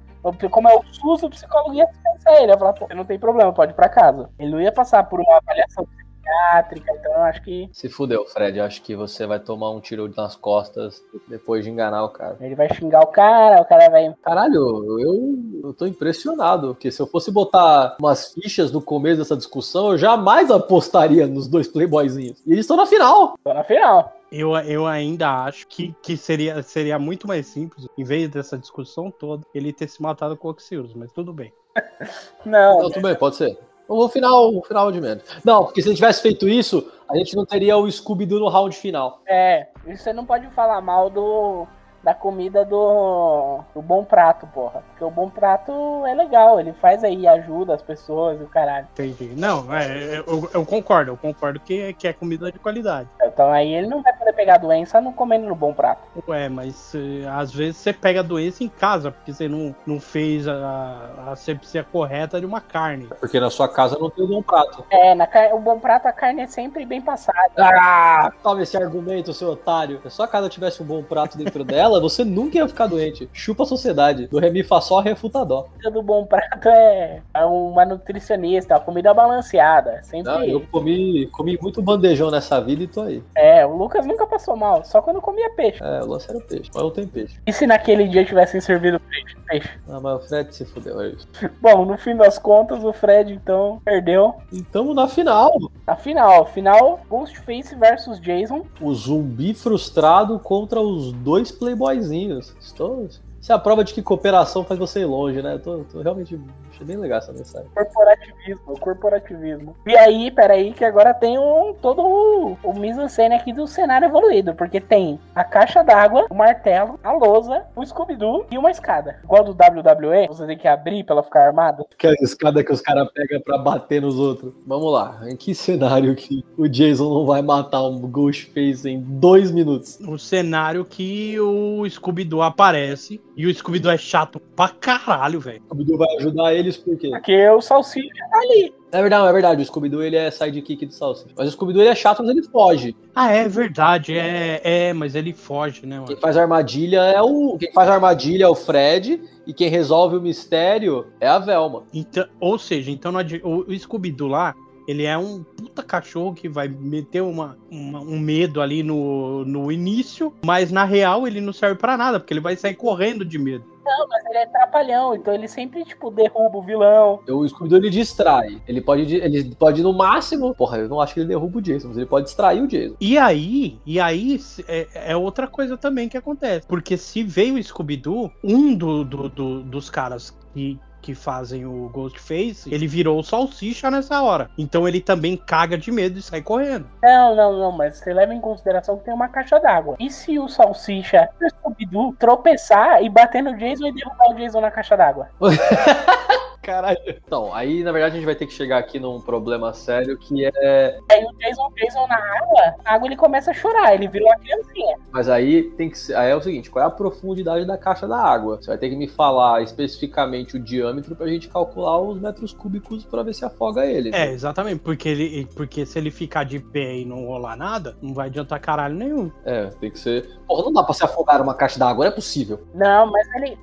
Como 0.51 0.69
é 0.69 0.75
o 0.75 0.83
SUS, 0.91 1.25
o 1.25 1.29
psicólogo 1.31 1.75
ia 1.75 1.85
dispensar 1.87 2.35
ele. 2.41 2.53
Ia 2.53 2.59
falar, 2.59 2.73
pô, 2.73 2.87
não 2.95 3.05
tem 3.05 3.19
problema, 3.19 3.53
pode 3.53 3.73
ir 3.73 3.75
pra 3.75 3.89
casa. 3.89 4.31
Ele 4.39 4.53
não 4.53 4.61
ia 4.61 4.73
passar 4.73 5.03
por 5.05 5.21
uma 5.21 5.37
avaliação 5.37 5.87
psiquiátrica, 6.25 6.93
então 6.99 7.13
eu 7.13 7.23
acho 7.23 7.43
que 7.43 7.69
Se 7.73 7.89
fudeu, 7.89 8.25
Fred. 8.27 8.59
Acho 8.61 8.83
que 8.83 8.97
você 8.97 9.27
vai 9.27 9.39
tomar 9.39 9.71
um 9.71 9.81
tiro 9.81 10.11
nas 10.17 10.35
costas 10.35 11.03
depois 11.29 11.65
de 11.65 11.71
enganar 11.71 12.05
o 12.05 12.09
cara. 12.09 12.37
ele 12.41 12.55
vai 12.55 12.73
xingar 12.73 13.01
o 13.01 13.09
cara, 13.09 13.61
o 13.61 13.65
cara 13.65 13.89
vai. 13.91 14.15
Caralho, 14.23 15.01
eu, 15.01 15.39
eu 15.63 15.75
tô 15.75 15.87
impressionado, 15.87 16.69
porque 16.69 16.91
se 16.91 17.01
eu 17.01 17.07
fosse 17.07 17.31
botar 17.31 17.97
umas 17.99 18.33
fichas 18.33 18.73
no 18.73 18.81
começo 18.81 19.19
dessa 19.19 19.37
discussão, 19.37 19.93
eu 19.93 19.99
jamais 19.99 20.51
apostaria 20.51 21.27
nos 21.27 21.47
dois 21.47 21.69
playboyzinhos. 21.69 22.41
E 22.47 22.53
eles 22.53 22.61
estão 22.61 22.77
na 22.77 22.87
final. 22.87 23.39
Tô 23.43 23.53
na 23.53 23.65
final. 23.65 24.13
Eu, 24.33 24.57
eu 24.57 24.87
ainda 24.87 25.45
acho 25.45 25.67
que, 25.69 25.95
que 26.03 26.17
seria, 26.17 26.61
seria 26.63 26.99
muito 26.99 27.29
mais 27.29 27.47
simples, 27.47 27.87
em 27.97 28.03
vez 28.03 28.29
dessa 28.29 28.59
discussão 28.59 29.09
toda, 29.09 29.47
ele 29.55 29.73
ter 29.73 29.87
se 29.87 30.03
matado 30.03 30.37
com 30.37 30.49
o 30.49 30.51
Oxyrus, 30.51 30.93
mas 30.93 31.13
tudo 31.13 31.33
bem. 31.33 31.53
Não, 32.45 32.81
Não, 32.81 32.91
tudo 32.91 33.01
bem, 33.01 33.15
pode 33.15 33.37
ser. 33.37 33.57
O 33.87 34.09
final, 34.09 34.55
o 34.57 34.63
final 34.63 34.91
de 34.91 35.01
menos. 35.01 35.23
Não, 35.45 35.65
porque 35.65 35.83
se 35.83 35.89
ele 35.89 35.95
tivesse 35.97 36.23
feito 36.23 36.49
isso, 36.49 36.91
a 37.11 37.17
gente 37.17 37.37
não 37.37 37.45
teria 37.45 37.77
o 37.77 37.91
Scooby-Doo 37.91 38.41
no 38.41 38.49
round 38.49 38.75
final. 38.77 39.21
é. 39.27 39.69
Você 39.87 40.15
não 40.15 40.25
pode 40.25 40.47
falar 40.49 40.81
mal 40.81 41.11
do. 41.11 41.67
Da 42.05 42.15
comida 42.15 42.65
do, 42.65 43.61
do 43.75 43.81
Bom 43.81 44.05
Prato, 44.05 44.47
porra. 44.47 44.83
Porque 44.91 45.03
o 45.03 45.11
Bom 45.11 45.31
Prato 45.31 45.73
é 46.07 46.15
legal, 46.15 46.61
ele 46.61 46.73
faz 46.75 47.03
aí, 47.03 47.27
ajuda 47.27 47.75
as 47.75 47.83
pessoas 47.83 48.39
e 48.41 48.45
o 48.45 48.49
caralho. 48.49 48.87
Entendi. 48.93 49.33
Não, 49.37 49.75
é, 49.75 50.19
eu, 50.19 50.51
eu 50.53 50.67
concordo, 50.67 51.13
eu 51.13 51.17
concordo 51.17 51.59
que, 51.61 51.95
que 51.95 52.07
é 52.07 52.13
comida 52.13 52.53
de 52.53 52.59
qualidade. 52.59 53.09
Então 53.23 53.51
aí 53.51 53.75
ele 53.75 53.87
não 53.87 54.03
vai 54.03 54.13
poder 54.13 54.33
pegar 54.35 54.59
doença 54.59 55.01
não 55.01 55.13
comendo 55.13 55.47
no 55.47 55.55
Bom 55.55 55.73
Prato. 55.73 56.03
Ué, 56.29 56.49
mas 56.49 56.95
eh, 56.95 57.27
às 57.29 57.53
vezes 57.53 57.79
você 57.79 57.93
pega 57.93 58.21
a 58.21 58.23
doença 58.23 58.63
em 58.63 58.69
casa, 58.69 59.11
porque 59.11 59.33
você 59.33 59.49
não, 59.49 59.75
não 59.87 59.99
fez 59.99 60.47
a, 60.47 61.11
a 61.27 61.33
asepsia 61.33 61.83
correta 61.83 62.39
de 62.39 62.47
uma 62.47 62.61
carne. 62.61 63.09
Porque 63.19 63.41
na 63.41 63.51
sua 63.51 63.69
casa 63.69 63.99
não 63.99 64.11
tem 64.11 64.25
um 64.25 64.29
bom 64.29 64.43
prato. 64.43 64.85
É, 64.91 65.15
na 65.15 65.29
o 65.53 65.59
Bom 65.59 65.79
Prato 65.79 66.07
a 66.07 66.13
carne 66.13 66.43
é 66.43 66.47
sempre 66.47 66.85
bem 66.85 67.01
passada. 67.01 67.39
Ah, 67.59 68.31
toma 68.43 68.63
esse 68.63 68.77
argumento, 68.77 69.33
seu 69.33 69.51
otário. 69.51 70.01
Se 70.03 70.09
a 70.09 70.11
sua 70.11 70.29
casa 70.29 70.49
tivesse 70.49 70.83
um 70.83 70.87
bom 70.87 71.03
prato 71.03 71.37
dentro 71.37 71.65
dela, 71.65 71.94
você 72.01 72.25
nunca 72.25 72.59
ia 72.59 72.69
ficar 72.69 72.87
doente. 72.87 73.29
Chupa 73.33 73.63
a 73.63 73.67
sociedade. 73.67 74.27
Do 74.27 74.39
Remi 74.39 74.63
Façol 74.63 75.01
refuta 75.01 75.45
dó. 75.45 75.61
A 75.61 75.63
comida 75.65 75.91
do 75.91 76.03
Bom 76.03 76.25
Prato 76.27 76.69
é, 76.69 77.23
é 77.33 77.45
uma 77.45 77.85
nutricionista, 77.85 78.79
comida 78.81 79.13
balanceada. 79.13 80.03
Sempre. 80.03 80.33
Não, 80.33 80.45
eu 80.45 80.61
comi, 80.61 81.27
comi 81.27 81.59
muito 81.61 81.83
bandejão 81.83 82.31
nessa 82.31 82.61
vida 82.61 82.85
e 82.85 82.87
tô 82.87 83.03
aí. 83.03 83.23
É, 83.35 83.65
o 83.67 83.77
Lucas 83.77 84.07
nunca 84.07 84.27
passou 84.27 84.57
mal, 84.57 84.85
só 84.85 85.01
quando 85.03 85.21
comia 85.21 85.51
peixe. 85.51 85.83
É, 85.83 86.03
o 86.03 86.07
lance 86.07 86.31
era 86.31 86.41
peixe, 86.41 86.71
mas 86.73 86.83
não 86.83 86.91
tem 86.91 87.07
peixe. 87.07 87.41
E 87.47 87.53
se 87.53 87.67
naquele 87.67 88.09
dia 88.09 88.25
tivessem 88.25 88.61
servido 88.61 89.01
peixe? 89.01 89.35
peixe? 89.45 89.71
Ah, 89.89 90.01
mas 90.01 90.25
o 90.25 90.29
Fred 90.29 90.55
se 90.55 90.65
fudeu, 90.65 91.01
é 91.01 91.09
isso. 91.09 91.29
Bom, 91.61 91.85
no 91.85 91.97
fim 91.97 92.17
das 92.17 92.39
contas, 92.39 92.83
o 92.83 92.93
Fred 92.93 93.33
então 93.33 93.81
perdeu. 93.85 94.35
E 94.53 94.63
tamo 94.63 94.95
na 94.95 95.09
final. 95.09 95.53
A 95.87 95.97
final, 95.97 96.47
final 96.47 97.01
Ghostface 97.09 97.75
versus 97.75 98.19
Jason. 98.21 98.65
O 98.81 98.93
zumbi 98.95 99.55
frustrado 99.55 100.39
contra 100.39 100.81
os 100.81 101.13
dois 101.13 101.51
playboyzinhos. 101.85 102.55
Estou... 102.61 103.09
Isso 103.41 103.53
é 103.53 103.55
a 103.55 103.59
prova 103.59 103.85
de 103.85 103.93
que 103.93 104.01
cooperação 104.01 104.65
faz 104.65 104.81
você 104.81 105.01
ir 105.01 105.05
longe, 105.05 105.43
né? 105.43 105.59
Tô 105.59 105.85
realmente... 106.03 106.41
Achei 106.75 106.87
bem 106.87 106.97
legal 106.97 107.19
essa 107.19 107.33
mensagem. 107.33 107.69
Corporativismo, 107.73 108.81
corporativismo. 108.81 109.77
E 109.87 109.97
aí, 109.97 110.31
peraí, 110.31 110.73
que 110.73 110.85
agora 110.85 111.15
tem 111.15 111.39
um, 111.39 111.73
todo 111.81 112.03
o, 112.03 112.59
o 112.65 112.75
mise-en-scène 112.75 113.35
aqui 113.35 113.53
do 113.53 113.67
cenário 113.67 114.07
evoluído, 114.07 114.55
porque 114.55 114.81
tem 114.81 115.21
a 115.35 115.45
caixa 115.45 115.85
d'água, 115.85 116.27
o 116.29 116.35
martelo, 116.35 116.99
a 117.03 117.13
lousa, 117.13 117.65
o 117.77 117.85
Scooby-Doo 117.85 118.47
e 118.51 118.59
uma 118.59 118.73
escada. 118.73 119.21
Igual 119.23 119.45
do 119.45 119.53
WWE, 119.53 120.27
você 120.27 120.47
tem 120.47 120.59
que 120.59 120.67
abrir 120.67 121.05
pra 121.05 121.15
ela 121.15 121.23
ficar 121.23 121.47
armada. 121.47 121.85
Aquela 121.93 122.17
escada 122.21 122.65
que 122.65 122.73
os 122.73 122.81
caras 122.81 123.09
pegam 123.13 123.41
pra 123.41 123.57
bater 123.57 124.03
nos 124.03 124.19
outros. 124.19 124.53
Vamos 124.67 124.93
lá. 124.93 125.21
Em 125.29 125.37
que 125.37 125.55
cenário 125.55 126.15
que 126.17 126.45
o 126.59 126.69
Jason 126.69 127.09
não 127.09 127.25
vai 127.25 127.41
matar 127.41 127.83
um 127.83 128.01
Ghostface 128.01 128.89
em 128.89 129.01
dois 129.01 129.53
minutos? 129.53 130.01
O 130.01 130.19
cenário 130.19 130.85
que 130.85 131.39
o 131.39 131.89
Scooby-Doo 131.89 132.43
aparece 132.43 133.21
E 133.37 133.47
o 133.47 133.55
Scooby-Doo 133.55 133.93
é 133.93 133.99
chato 133.99 134.41
pra 134.41 134.69
caralho, 134.69 135.39
velho. 135.39 135.63
O 135.63 135.67
Scooby-Doo 135.67 135.99
vai 135.99 136.17
ajudar 136.17 136.55
eles 136.65 136.77
por 136.77 136.97
quê? 136.97 137.11
Porque 137.11 137.49
o 137.49 137.61
Salsicha 137.61 138.09
tá 138.31 138.39
ali. 138.39 138.75
É 138.91 139.01
verdade, 139.01 139.29
é 139.29 139.33
verdade. 139.33 139.63
O 139.63 139.65
Scooby-Doo 139.65 140.03
ele 140.03 140.17
é 140.17 140.31
sidekick 140.31 140.87
do 140.87 140.95
Salsicha. 140.95 141.35
Mas 141.37 141.49
o 141.49 141.53
Scooby-Doo 141.53 141.83
ele 141.83 141.91
é 141.91 141.95
chato, 141.95 142.23
mas 142.23 142.31
ele 142.31 142.43
foge. 142.43 142.97
Ah, 143.15 143.31
é 143.31 143.49
verdade. 143.49 144.17
É, 144.17 144.61
é, 144.63 144.93
mas 144.93 145.15
ele 145.15 145.33
foge, 145.33 145.87
né, 145.87 146.03
Quem 146.07 146.17
faz 146.17 146.37
a 146.37 146.43
armadilha 146.43 147.01
é 147.01 147.21
o. 147.21 147.57
Quem 147.59 147.73
faz 147.73 147.89
armadilha 147.89 148.45
é 148.45 148.49
o 148.49 148.55
Fred. 148.55 149.21
E 149.47 149.53
quem 149.53 149.69
resolve 149.69 150.17
o 150.17 150.23
mistério 150.23 151.07
é 151.21 151.29
a 151.29 151.39
Velma. 151.39 151.85
Então, 151.93 152.27
ou 152.41 152.59
seja, 152.59 152.91
então 152.91 153.13
o, 153.43 153.71
o 153.71 153.79
Scooby-Doo 153.79 154.29
lá, 154.29 154.55
ele 154.87 155.05
é 155.05 155.17
um 155.17 155.43
puta 155.43 155.83
cachorro 155.83 156.35
que 156.35 156.49
vai 156.49 156.69
meter 156.69 157.23
uma, 157.23 157.57
uma- 157.71 158.01
um 158.01 158.19
medo 158.19 158.61
ali 158.61 158.83
no, 158.83 159.45
no 159.45 159.71
início, 159.73 160.33
mas 160.45 160.71
na 160.71 160.85
real 160.85 161.27
ele 161.27 161.41
não 161.41 161.53
serve 161.53 161.77
pra 161.81 161.97
nada, 161.97 162.19
porque 162.21 162.33
ele 162.33 162.41
vai 162.41 162.57
sair 162.57 162.75
correndo 162.75 163.25
de 163.25 163.39
medo. 163.39 163.65
Não, 163.85 164.09
mas 164.09 164.25
ele 164.25 164.39
é 164.39 164.47
trapalhão, 164.47 165.15
então 165.15 165.35
ele 165.35 165.47
sempre, 165.47 165.85
tipo, 165.85 166.11
derruba 166.11 166.57
o 166.57 166.63
vilão. 166.63 167.21
O 167.29 167.47
Scooby-Doo 167.47 167.79
ele 167.79 167.91
distrai. 167.91 168.59
Ele 168.67 168.81
pode, 168.81 169.15
ele 169.15 169.55
pode, 169.57 169.83
no 169.83 169.93
máximo. 169.93 170.55
Porra, 170.55 170.79
eu 170.79 170.89
não 170.89 171.01
acho 171.03 171.13
que 171.13 171.21
ele 171.21 171.29
derruba 171.29 171.59
o 171.59 171.61
Jason, 171.61 171.89
mas 171.89 171.99
ele 171.99 172.07
pode 172.07 172.25
distrair 172.25 172.63
o 172.63 172.67
Jason. 172.67 172.97
E 172.99 173.19
aí, 173.19 173.79
e 173.85 174.01
aí 174.01 174.41
é, 174.67 175.13
é 175.13 175.17
outra 175.17 175.47
coisa 175.47 175.77
também 175.77 176.09
que 176.09 176.17
acontece. 176.17 176.67
Porque 176.67 176.97
se 176.97 177.23
veio 177.23 177.57
o 177.57 177.63
Scooby-Doo, 177.63 178.33
um 178.43 178.75
do, 178.75 179.05
do- 179.05 179.29
do- 179.29 179.63
dos 179.63 179.91
caras 179.91 180.35
que, 180.55 180.79
que 181.05 181.15
fazem 181.15 181.67
o 181.67 181.91
Ghostface, 181.91 182.73
ele 182.73 182.87
virou 182.87 183.19
o 183.19 183.23
salsicha 183.23 183.91
nessa 183.91 184.23
hora. 184.23 184.49
Então 184.57 184.89
ele 184.89 185.03
também 185.03 185.37
caga 185.37 185.77
de 185.77 185.93
medo 185.93 186.19
e 186.19 186.23
sai 186.23 186.41
correndo. 186.41 186.87
Não, 187.03 187.37
não, 187.37 187.53
não, 187.59 187.73
mas 187.73 187.99
você 187.99 188.15
leva 188.15 188.33
em 188.33 188.41
consideração 188.41 188.97
que 188.97 189.05
tem 189.05 189.13
uma 189.13 189.29
caixa 189.29 189.61
d'água. 189.61 189.97
E 190.01 190.11
se 190.11 190.39
o 190.39 190.49
Salsicha, 190.49 191.29
o 191.39 191.47
Scooby-Doo, 191.47 192.17
tropeçar 192.19 193.03
e 193.03 193.11
bater 193.11 193.43
no 193.43 193.55
Jason 193.55 193.89
e 193.89 193.93
derrubar 193.93 194.31
o 194.31 194.35
Jason 194.35 194.63
na 194.63 194.71
caixa 194.71 194.97
d'água? 194.97 195.29
Caralho. 196.65 196.99
Então, 197.07 197.55
aí 197.55 197.83
na 197.83 197.93
verdade 197.93 198.15
a 198.15 198.17
gente 198.17 198.27
vai 198.27 198.35
ter 198.35 198.47
que 198.47 198.53
chegar 198.53 198.79
aqui 198.79 198.99
num 198.99 199.21
problema 199.21 199.73
sério 199.75 200.17
que 200.17 200.47
é. 200.47 200.99
Aí 201.11 201.25
o 201.25 201.33
Jason, 201.37 201.71
Jason 201.77 202.07
na 202.07 202.17
água, 202.17 202.75
a 202.85 202.95
água 202.95 203.07
ele 203.09 203.17
começa 203.17 203.51
a 203.51 203.55
chorar, 203.55 203.95
ele 203.95 204.09
vira 204.09 204.25
uma 204.25 204.37
criancinha. 204.37 204.97
Mas 205.13 205.29
aí 205.29 205.65
tem 205.71 205.91
que 205.91 205.99
ser. 205.99 206.15
Aí 206.15 206.31
é 206.31 206.37
o 206.37 206.41
seguinte: 206.41 206.71
qual 206.71 206.85
é 206.85 206.89
a 206.89 206.91
profundidade 206.91 207.67
da 207.67 207.77
caixa 207.77 208.09
da 208.09 208.19
água? 208.19 208.57
Você 208.57 208.69
vai 208.69 208.79
ter 208.79 208.89
que 208.89 208.97
me 208.97 209.07
falar 209.07 209.63
especificamente 209.63 210.57
o 210.57 210.61
diâmetro 210.61 211.15
pra 211.15 211.27
gente 211.27 211.49
calcular 211.49 212.01
os 212.01 212.19
metros 212.19 212.53
cúbicos 212.55 213.05
pra 213.05 213.23
ver 213.23 213.35
se 213.35 213.45
afoga 213.45 213.85
ele. 213.85 214.11
É, 214.15 214.31
exatamente. 214.33 214.81
Porque, 214.81 215.09
ele, 215.09 215.47
porque 215.55 215.85
se 215.85 215.99
ele 215.99 216.11
ficar 216.11 216.45
de 216.45 216.59
pé 216.59 216.97
e 216.97 217.05
não 217.05 217.27
rolar 217.27 217.57
nada, 217.57 217.97
não 218.01 218.15
vai 218.15 218.29
adiantar 218.29 218.59
caralho 218.61 218.95
nenhum. 218.95 219.31
É, 219.45 219.67
tem 219.67 219.91
que 219.91 219.99
ser. 219.99 220.39
Porra, 220.47 220.65
não 220.65 220.73
dá 220.73 220.83
pra 220.83 220.95
se 220.95 221.05
afogar 221.05 221.43
uma 221.43 221.55
caixa 221.55 221.79
d'água, 221.79 222.05
não 222.05 222.13
é 222.13 222.15
possível. 222.15 222.61
Não, 222.75 223.11
mas 223.11 223.27
ele, 223.35 223.59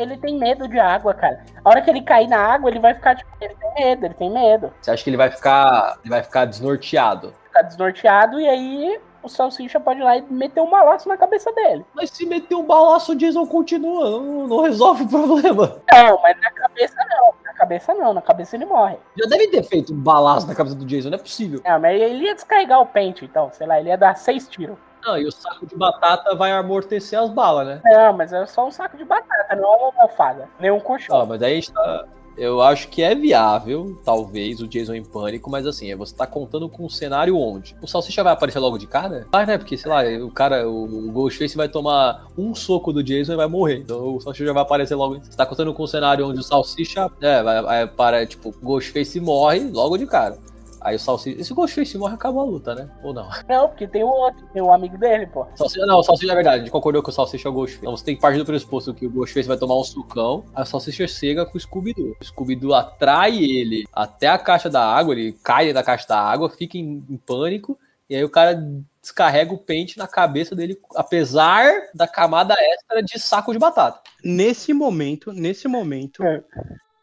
ele 0.00 0.16
tem 0.18 0.38
medo 0.38 0.68
de 0.68 0.78
água, 0.78 1.14
cara. 1.14 1.44
A 1.64 1.68
hora 1.68 1.82
que 1.82 1.90
ele 1.90 2.02
cair 2.02 2.28
na 2.32 2.38
água, 2.38 2.70
ele 2.70 2.80
vai 2.80 2.94
ficar, 2.94 3.14
tipo, 3.14 3.30
ele 3.40 3.54
tem 3.54 3.74
medo, 3.74 4.06
ele 4.06 4.14
tem 4.14 4.30
medo. 4.30 4.72
Você 4.80 4.90
acha 4.90 5.04
que 5.04 5.10
ele 5.10 5.16
vai 5.16 5.30
ficar. 5.30 5.98
Ele 6.00 6.10
vai 6.10 6.22
ficar 6.22 6.46
desnorteado? 6.46 7.34
Ficar 7.44 7.62
desnorteado 7.62 8.40
e 8.40 8.48
aí 8.48 9.00
o 9.22 9.28
Salsicha 9.28 9.78
pode 9.78 10.00
ir 10.00 10.02
lá 10.02 10.16
e 10.16 10.22
meter 10.22 10.60
um 10.60 10.70
balaço 10.70 11.08
na 11.08 11.16
cabeça 11.16 11.52
dele. 11.52 11.84
Mas 11.94 12.10
se 12.10 12.26
meter 12.26 12.54
um 12.54 12.64
balaço, 12.64 13.12
o 13.12 13.14
Jason 13.14 13.46
continua, 13.46 14.10
não, 14.10 14.48
não 14.48 14.62
resolve 14.62 15.04
o 15.04 15.08
problema. 15.08 15.76
Não, 15.92 16.20
mas 16.22 16.40
na 16.40 16.50
cabeça 16.50 16.96
não. 17.08 17.34
Na 17.44 17.52
cabeça 17.52 17.94
não, 17.94 18.14
na 18.14 18.22
cabeça 18.22 18.56
ele 18.56 18.64
morre. 18.64 18.96
Já 19.16 19.28
deve 19.28 19.48
ter 19.48 19.62
feito 19.62 19.92
um 19.92 20.00
balaço 20.00 20.46
na 20.46 20.54
cabeça 20.54 20.74
do 20.74 20.84
Jason, 20.84 21.10
não 21.10 21.16
é 21.16 21.20
possível. 21.20 21.60
Não, 21.64 21.78
mas 21.78 22.00
ele 22.00 22.24
ia 22.24 22.34
descarregar 22.34 22.80
o 22.80 22.86
pente, 22.86 23.24
então, 23.24 23.50
sei 23.52 23.66
lá, 23.66 23.78
ele 23.78 23.90
ia 23.90 23.98
dar 23.98 24.16
seis 24.16 24.48
tiros. 24.48 24.76
Não, 25.04 25.18
e 25.18 25.26
o 25.26 25.32
saco 25.32 25.66
de 25.66 25.76
batata 25.76 26.34
vai 26.34 26.52
amortecer 26.52 27.18
as 27.18 27.28
balas, 27.28 27.66
né? 27.66 27.80
Não, 27.84 28.12
mas 28.12 28.32
é 28.32 28.46
só 28.46 28.66
um 28.66 28.70
saco 28.70 28.96
de 28.96 29.04
batata, 29.04 29.56
não 29.56 29.64
é 29.64 29.76
uma 29.76 29.86
almofada, 29.86 30.48
nem 30.60 30.70
um 30.70 30.78
colchão. 30.78 31.16
Ó, 31.16 31.26
mas 31.26 31.42
aí 31.42 31.52
a 31.52 31.54
gente 31.56 31.72
tá. 31.72 32.04
Eu 32.36 32.62
acho 32.62 32.88
que 32.88 33.02
é 33.02 33.14
viável, 33.14 33.98
talvez, 34.04 34.60
o 34.60 34.68
Jason 34.68 34.94
em 34.94 35.04
pânico, 35.04 35.50
mas 35.50 35.66
assim, 35.66 35.94
você 35.94 36.14
tá 36.14 36.26
contando 36.26 36.68
com 36.68 36.84
um 36.84 36.88
cenário 36.88 37.36
onde? 37.36 37.76
O 37.82 37.86
Salsicha 37.86 38.22
vai 38.22 38.32
aparecer 38.32 38.58
logo 38.58 38.78
de 38.78 38.86
cara? 38.86 39.26
Vai, 39.30 39.46
né? 39.46 39.58
Porque, 39.58 39.76
sei 39.76 39.90
lá, 39.90 40.02
o 40.24 40.30
cara, 40.30 40.68
o 40.68 41.10
Ghostface 41.12 41.56
vai 41.56 41.68
tomar 41.68 42.26
um 42.36 42.54
soco 42.54 42.92
do 42.92 43.02
Jason 43.02 43.34
e 43.34 43.36
vai 43.36 43.48
morrer. 43.48 43.78
Então 43.78 44.16
o 44.16 44.20
Salsicha 44.20 44.46
já 44.46 44.52
vai 44.52 44.62
aparecer 44.62 44.94
logo. 44.94 45.20
Você 45.22 45.36
tá 45.36 45.44
contando 45.46 45.74
com 45.74 45.84
um 45.84 45.86
cenário 45.86 46.26
onde 46.26 46.40
o 46.40 46.42
Salsicha, 46.42 47.10
é, 47.20 47.42
vai, 47.42 47.62
vai 47.62 47.86
para, 47.86 48.26
tipo, 48.26 48.54
Ghostface 48.62 49.20
morre 49.20 49.60
logo 49.60 49.96
de 49.96 50.06
cara. 50.06 50.38
Aí 50.84 50.96
o 50.96 50.98
Salsicha. 50.98 51.40
E 51.40 51.44
se 51.44 51.52
o 51.52 51.54
Ghostface 51.54 51.96
morre, 51.96 52.14
acabou 52.14 52.42
a 52.42 52.44
luta, 52.44 52.74
né? 52.74 52.88
Ou 53.02 53.14
não? 53.14 53.28
Não, 53.48 53.68
porque 53.68 53.86
tem 53.86 54.02
o 54.02 54.08
outro, 54.08 54.44
tem 54.52 54.62
o 54.62 54.72
amigo 54.72 54.98
dele, 54.98 55.26
pô. 55.26 55.46
Salsicha, 55.54 55.86
não, 55.86 55.98
o 55.98 56.02
Salsicha 56.02 56.32
é 56.32 56.34
verdade. 56.34 56.56
A 56.56 56.58
gente 56.60 56.70
concordou 56.70 57.02
que 57.02 57.10
o 57.10 57.12
Salsicha 57.12 57.48
é 57.48 57.50
o 57.50 57.54
Ghostface. 57.54 57.82
Então 57.82 57.96
você 57.96 58.04
tem 58.04 58.14
que 58.16 58.20
partir 58.20 58.38
do 58.38 58.44
pressuposto 58.44 58.94
que 58.94 59.06
o 59.06 59.10
Ghostface 59.10 59.48
vai 59.48 59.56
tomar 59.56 59.78
um 59.78 59.84
sucão. 59.84 60.44
A 60.54 60.64
Salsicha 60.64 61.06
chega 61.06 61.46
com 61.46 61.56
o 61.56 61.60
Scooby-Doo. 61.60 62.16
O 62.20 62.24
Scooby-Doo 62.24 62.74
atrai 62.74 63.36
ele 63.36 63.84
até 63.92 64.28
a 64.28 64.38
caixa 64.38 64.68
da 64.68 64.84
água. 64.84 65.14
Ele 65.14 65.32
cai 65.42 65.72
da 65.72 65.82
caixa 65.82 66.06
da 66.08 66.20
água, 66.20 66.50
fica 66.50 66.76
em, 66.76 67.04
em 67.08 67.16
pânico. 67.16 67.78
E 68.08 68.16
aí 68.16 68.24
o 68.24 68.30
cara 68.30 68.62
descarrega 69.00 69.52
o 69.52 69.58
pente 69.58 69.98
na 69.98 70.06
cabeça 70.06 70.54
dele, 70.54 70.78
apesar 70.94 71.72
da 71.94 72.06
camada 72.06 72.54
extra 72.58 73.02
de 73.02 73.18
saco 73.18 73.52
de 73.52 73.58
batata. 73.58 74.00
Nesse 74.22 74.72
momento, 74.72 75.32
nesse 75.32 75.66
momento, 75.66 76.22
É. 76.22 76.42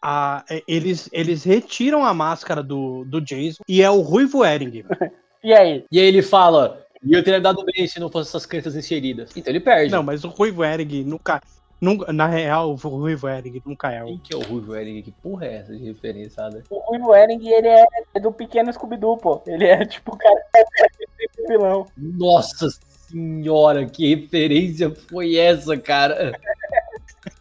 a- 0.02 0.44
é, 0.50 0.64
eles, 0.68 1.10
eles 1.12 1.44
retiram 1.44 2.04
a 2.06 2.14
máscara 2.14 2.62
do, 2.64 3.04
do 3.06 3.20
Jason 3.22 3.64
e 3.68 3.82
é 3.82 3.90
o 3.90 4.02
Ruivo 4.02 4.44
Ering. 4.46 4.84
E 5.42 5.54
aí? 5.54 5.86
E 5.90 5.98
aí 5.98 6.06
ele 6.06 6.22
fala. 6.22 6.86
E 7.02 7.14
eu 7.14 7.24
teria 7.24 7.40
dado 7.40 7.64
bem 7.64 7.88
se 7.88 7.98
não 7.98 8.10
fosse 8.10 8.28
essas 8.30 8.46
crianças 8.46 8.76
inseridas. 8.76 9.32
Então 9.38 9.50
ele 9.54 9.62
perde. 9.62 9.90
Não, 9.90 10.04
mas 10.04 10.26
o 10.26 10.28
Ruivo 10.28 10.66
Ering 10.66 11.06
nunca, 11.06 11.42
nunca. 11.80 12.12
Na 12.12 12.28
real, 12.28 12.72
o 12.72 12.76
Ruivo 12.76 13.30
Ering 13.30 13.62
nunca 13.66 13.90
é 13.90 14.04
o. 14.04 14.08
Quem 14.08 14.18
que 14.18 14.34
é 14.34 14.38
o 14.38 14.42
Ruivo 14.42 14.76
Eric? 14.76 15.04
Que 15.04 15.12
porra 15.24 15.46
é 15.46 15.54
essa 15.60 15.74
de 15.74 15.86
referenciada? 15.86 16.62
O 16.70 16.80
Ruivo 16.80 17.16
Ering, 17.16 17.48
ele 17.48 17.70
é, 17.70 17.86
é 18.16 18.20
do 18.20 18.34
pequeno 18.34 18.74
Scooby-Doo, 18.74 19.16
pô. 19.16 19.42
Ele 19.48 19.64
é 19.64 19.86
tipo 19.86 20.14
o 20.14 20.18
cara 20.18 20.42
que 20.52 21.42
é 21.44 21.48
vilão. 21.48 21.86
Nossa 21.98 22.68
senhora, 23.08 23.86
que 23.86 24.14
referência 24.14 24.94
foi 24.94 25.38
essa, 25.38 25.78
cara? 25.78 26.34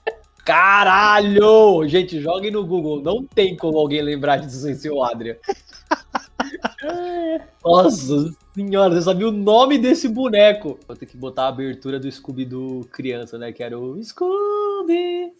Caralho! 0.46 1.86
Gente, 1.88 2.20
joguem 2.20 2.52
no 2.52 2.64
Google. 2.64 3.02
Não 3.02 3.24
tem 3.24 3.56
como 3.56 3.78
alguém 3.78 4.00
lembrar 4.00 4.36
disso 4.36 4.60
sem 4.60 4.76
ser 4.76 4.92
o 4.92 5.02
Adrian. 5.02 5.34
Nossa 7.64 8.32
senhora, 8.54 8.94
você 8.94 9.02
sabia 9.02 9.26
o 9.26 9.32
nome 9.32 9.76
desse 9.76 10.08
boneco? 10.08 10.78
Vou 10.86 10.96
ter 10.96 11.06
que 11.06 11.16
botar 11.16 11.46
a 11.46 11.48
abertura 11.48 11.98
do 11.98 12.10
Scooby-Doo 12.10 12.84
criança, 12.92 13.36
né? 13.36 13.50
Que 13.50 13.64
era 13.64 13.76
o 13.76 14.00
Scooby, 14.00 15.32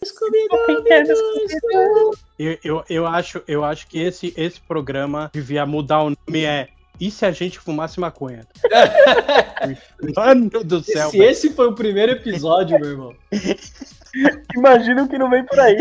pequeno 0.65 1.07
Scooby-Doo. 1.15 2.11
Eu, 2.37 2.57
eu, 2.61 2.83
eu, 2.89 3.07
acho, 3.07 3.41
eu 3.47 3.63
acho 3.63 3.87
que 3.87 3.99
esse, 3.99 4.33
esse 4.35 4.59
programa 4.59 5.31
devia 5.33 5.65
mudar 5.65 6.03
o 6.03 6.09
nome. 6.09 6.43
É. 6.43 6.67
E 6.99 7.09
se 7.09 7.25
a 7.25 7.31
gente 7.31 7.59
fumasse 7.59 7.97
maconha? 7.99 8.45
Mano 10.15 10.49
do 10.65 10.83
céu. 10.83 11.11
Se 11.11 11.19
esse 11.19 11.51
foi 11.51 11.67
o 11.67 11.73
primeiro 11.73 12.11
episódio, 12.11 12.77
meu 12.79 12.89
irmão. 12.89 13.15
Imagina 14.55 15.03
o 15.03 15.07
que 15.07 15.17
não 15.17 15.29
vem 15.29 15.45
por 15.45 15.59
aí. 15.59 15.77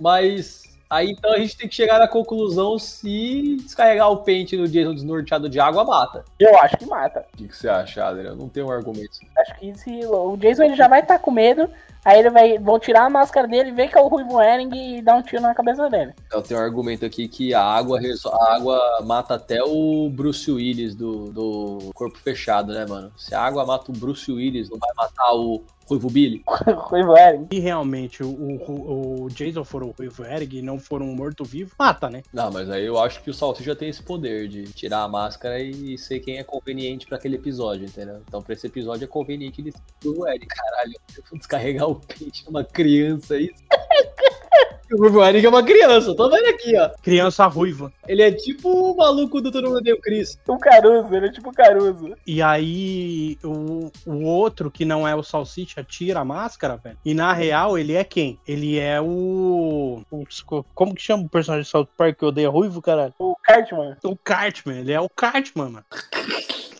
Mas 0.00 0.62
aí 0.88 1.10
então 1.10 1.32
a 1.32 1.38
gente 1.38 1.56
tem 1.56 1.68
que 1.68 1.74
chegar 1.74 1.98
na 1.98 2.06
conclusão 2.06 2.78
se 2.78 3.56
descarregar 3.62 4.10
o 4.10 4.18
pente 4.18 4.56
no 4.56 4.68
Jason 4.68 4.94
desnorteado 4.94 5.48
de 5.48 5.58
água 5.58 5.84
mata. 5.84 6.24
Eu 6.38 6.56
acho 6.58 6.76
que 6.76 6.86
mata. 6.86 7.24
O 7.32 7.36
que, 7.36 7.48
que 7.48 7.56
você 7.56 7.68
acha, 7.68 8.04
Adriano? 8.04 8.36
Não 8.36 8.48
tem 8.48 8.62
um 8.62 8.70
argumento. 8.70 9.18
Acho 9.38 9.54
que 9.58 9.74
se 9.78 10.00
o 10.06 10.36
Jason 10.36 10.64
ele 10.64 10.76
já 10.76 10.88
vai 10.88 11.00
estar 11.00 11.18
com 11.18 11.30
medo, 11.30 11.68
aí 12.04 12.18
ele 12.18 12.30
vai 12.30 12.58
vão 12.58 12.78
tirar 12.78 13.06
a 13.06 13.10
máscara 13.10 13.48
dele, 13.48 13.72
ver 13.72 13.88
que 13.88 13.96
é 13.96 14.00
o 14.00 14.08
Ruivo 14.08 14.40
Ering 14.40 14.98
e 14.98 15.02
dar 15.02 15.16
um 15.16 15.22
tiro 15.22 15.42
na 15.42 15.54
cabeça 15.54 15.88
dele. 15.88 16.12
Então 16.26 16.42
tem 16.42 16.56
um 16.56 16.60
argumento 16.60 17.06
aqui 17.06 17.28
que 17.28 17.54
a 17.54 17.62
água, 17.62 17.98
a 17.98 18.54
água 18.54 19.00
mata 19.04 19.34
até 19.34 19.62
o 19.62 20.10
Bruce 20.10 20.50
Willis 20.50 20.94
do, 20.94 21.32
do 21.32 21.90
corpo 21.94 22.18
fechado, 22.18 22.72
né, 22.72 22.84
mano? 22.86 23.12
Se 23.16 23.34
a 23.34 23.40
água 23.40 23.64
mata 23.64 23.90
o 23.90 23.94
Bruce 23.94 24.30
Willis, 24.30 24.68
não 24.68 24.78
vai 24.78 24.90
matar 24.96 25.32
o 25.32 25.62
Ruivo 25.92 26.10
Billy? 26.10 26.42
Ruivo 26.48 27.16
Ering. 27.16 27.46
Se 27.52 27.58
realmente 27.58 28.22
o, 28.22 28.28
o, 28.28 29.24
o 29.24 29.28
Jason 29.28 29.62
for 29.62 29.82
o 29.82 29.90
Ruivo 29.90 30.24
Ering 30.24 30.56
e 30.56 30.62
não 30.62 30.78
for 30.78 31.02
um 31.02 31.14
morto-vivo, 31.14 31.74
mata, 31.78 32.08
né? 32.08 32.22
Não, 32.32 32.50
mas 32.50 32.70
aí 32.70 32.86
eu 32.86 32.98
acho 32.98 33.22
que 33.22 33.30
o 33.30 33.34
Salsicha 33.34 33.76
tem 33.76 33.90
esse 33.90 34.02
poder 34.02 34.48
de 34.48 34.64
tirar 34.64 35.02
a 35.02 35.08
máscara 35.08 35.60
e 35.60 35.98
ser 35.98 36.20
quem 36.20 36.38
é 36.38 36.44
conveniente 36.44 37.06
pra 37.06 37.18
aquele 37.18 37.36
episódio, 37.36 37.86
entendeu? 37.86 38.22
Então 38.26 38.40
pra 38.42 38.54
esse 38.54 38.66
episódio 38.66 39.04
é 39.04 39.08
conveniente 39.08 39.60
ele 39.60 39.72
ser 39.72 40.08
o 40.08 40.26
Eric. 40.26 40.46
Caralho, 40.46 40.94
eu 41.16 41.22
vou 41.28 41.38
descarregar 41.38 41.88
o 41.88 41.96
pente 41.96 42.44
numa 42.46 42.64
criança, 42.64 43.36
é 43.36 43.42
isso? 43.42 43.62
o 44.94 44.98
Ruivo 44.98 45.24
Eric 45.24 45.44
é 45.44 45.48
uma 45.48 45.62
criança, 45.64 46.14
tô 46.14 46.28
vendo 46.30 46.46
aqui, 46.48 46.76
ó. 46.76 46.90
Criança 47.02 47.46
ruiva. 47.46 47.92
Ele 48.06 48.22
é 48.22 48.30
tipo 48.32 48.68
o 48.68 48.96
maluco 48.96 49.40
do 49.40 49.50
Todo 49.50 49.68
Mundo 49.68 49.80
Deu 49.80 49.98
Chris. 50.00 50.38
O 50.46 50.58
Caruso, 50.58 51.14
ele 51.14 51.26
é 51.26 51.32
tipo 51.32 51.50
o 51.50 51.52
Caruso. 51.52 52.14
E 52.26 52.42
aí 52.42 53.38
o, 53.44 53.90
o 54.06 54.24
outro, 54.24 54.70
que 54.70 54.84
não 54.84 55.06
é 55.06 55.14
o 55.14 55.22
Salsicha, 55.22 55.82
tira 55.84 56.20
a 56.20 56.24
máscara, 56.24 56.76
velho. 56.76 56.98
E 57.04 57.14
na 57.14 57.32
real, 57.32 57.78
ele 57.78 57.94
é 57.94 58.04
quem? 58.04 58.38
Ele 58.46 58.78
é 58.78 59.00
o. 59.00 60.02
o- 60.10 60.64
Como 60.74 60.94
que 60.94 61.02
chama 61.02 61.24
o 61.24 61.28
personagem 61.28 61.64
de 61.64 61.70
South 61.70 61.88
Park 61.96 62.18
que 62.18 62.24
odeia 62.24 62.48
ruivo, 62.50 62.80
caralho? 62.82 63.14
O 63.18 63.36
Cartman. 63.42 63.96
O 64.04 64.16
Cartman. 64.16 64.78
Ele 64.80 64.92
é 64.92 65.00
o 65.00 65.08
Cartman, 65.08 65.70
mano. 65.70 65.84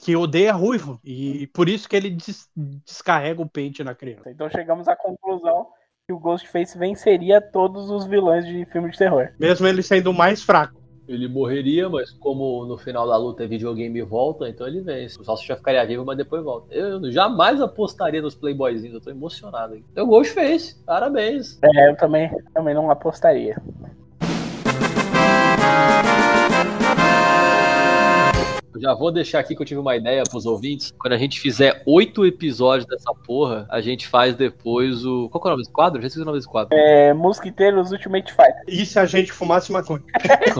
que 0.04 0.16
odeia 0.16 0.52
ruivo. 0.52 0.98
E 1.04 1.46
por 1.48 1.68
isso 1.68 1.88
que 1.88 1.94
ele 1.96 2.10
des- 2.10 2.48
descarrega 2.56 3.40
o 3.40 3.48
pente 3.48 3.84
na 3.84 3.94
criança. 3.94 4.30
Então 4.30 4.50
chegamos 4.50 4.88
à 4.88 4.96
conclusão 4.96 5.68
que 6.12 6.14
o 6.14 6.18
Ghostface 6.18 6.76
venceria 6.76 7.40
todos 7.40 7.90
os 7.90 8.06
vilões 8.06 8.46
de 8.46 8.64
filme 8.66 8.90
de 8.90 8.98
terror. 8.98 9.28
Mesmo 9.38 9.66
ele 9.66 9.82
sendo 9.82 10.10
o 10.10 10.14
mais 10.14 10.42
fraco. 10.42 10.80
Ele 11.08 11.26
morreria, 11.26 11.88
mas 11.88 12.10
como 12.12 12.64
no 12.64 12.78
final 12.78 13.08
da 13.08 13.16
luta 13.16 13.42
é 13.42 13.46
videogame 13.46 13.98
e 13.98 14.02
volta, 14.02 14.48
então 14.48 14.66
ele 14.66 14.80
vence. 14.80 15.20
O 15.20 15.24
Salsicha 15.24 15.56
ficaria 15.56 15.84
vivo, 15.84 16.04
mas 16.04 16.16
depois 16.16 16.44
volta. 16.44 16.72
Eu 16.72 17.10
jamais 17.10 17.60
apostaria 17.60 18.22
nos 18.22 18.34
Playboyzinhos, 18.34 18.94
eu 18.94 19.00
tô 19.00 19.10
emocionado. 19.10 19.74
Hein? 19.74 19.84
Eu 19.96 20.06
Ghostface, 20.06 20.76
parabéns. 20.84 21.58
É, 21.62 21.90
eu 21.90 21.96
também, 21.96 22.30
também 22.54 22.74
não 22.74 22.90
apostaria. 22.90 23.56
Já 28.83 28.95
vou 28.95 29.12
deixar 29.12 29.39
aqui 29.39 29.55
que 29.55 29.62
eu 29.62 29.66
tive 29.66 29.78
uma 29.80 29.95
ideia 29.97 30.24
pros 30.28 30.45
ouvintes. 30.45 30.93
Quando 30.99 31.12
a 31.12 31.16
gente 31.18 31.39
fizer 31.39 31.83
oito 31.87 32.26
episódios 32.26 32.85
dessa 32.87 33.12
porra, 33.14 33.64
a 33.70 33.80
gente 33.80 34.09
faz 34.09 34.35
depois 34.35 35.07
o. 35.07 35.28
Qual 35.30 35.41
que 35.41 35.47
é 35.47 35.51
o 35.51 35.53
nome 35.53 35.62
desse 35.62 35.72
quadro? 35.72 36.01
Já 36.01 36.09
esqueci 36.09 36.22
o 36.22 36.26
nome 36.26 36.39
desse 36.39 36.49
quadro. 36.49 36.76
É, 36.76 37.14
Mosquiteiros 37.14 37.93
Ultimate 37.93 38.33
Fighter. 38.33 38.62
E 38.66 38.85
se 38.85 38.99
a 38.99 39.07
gente 39.07 39.30
fumasse 39.33 39.70
maconha? 39.70 40.03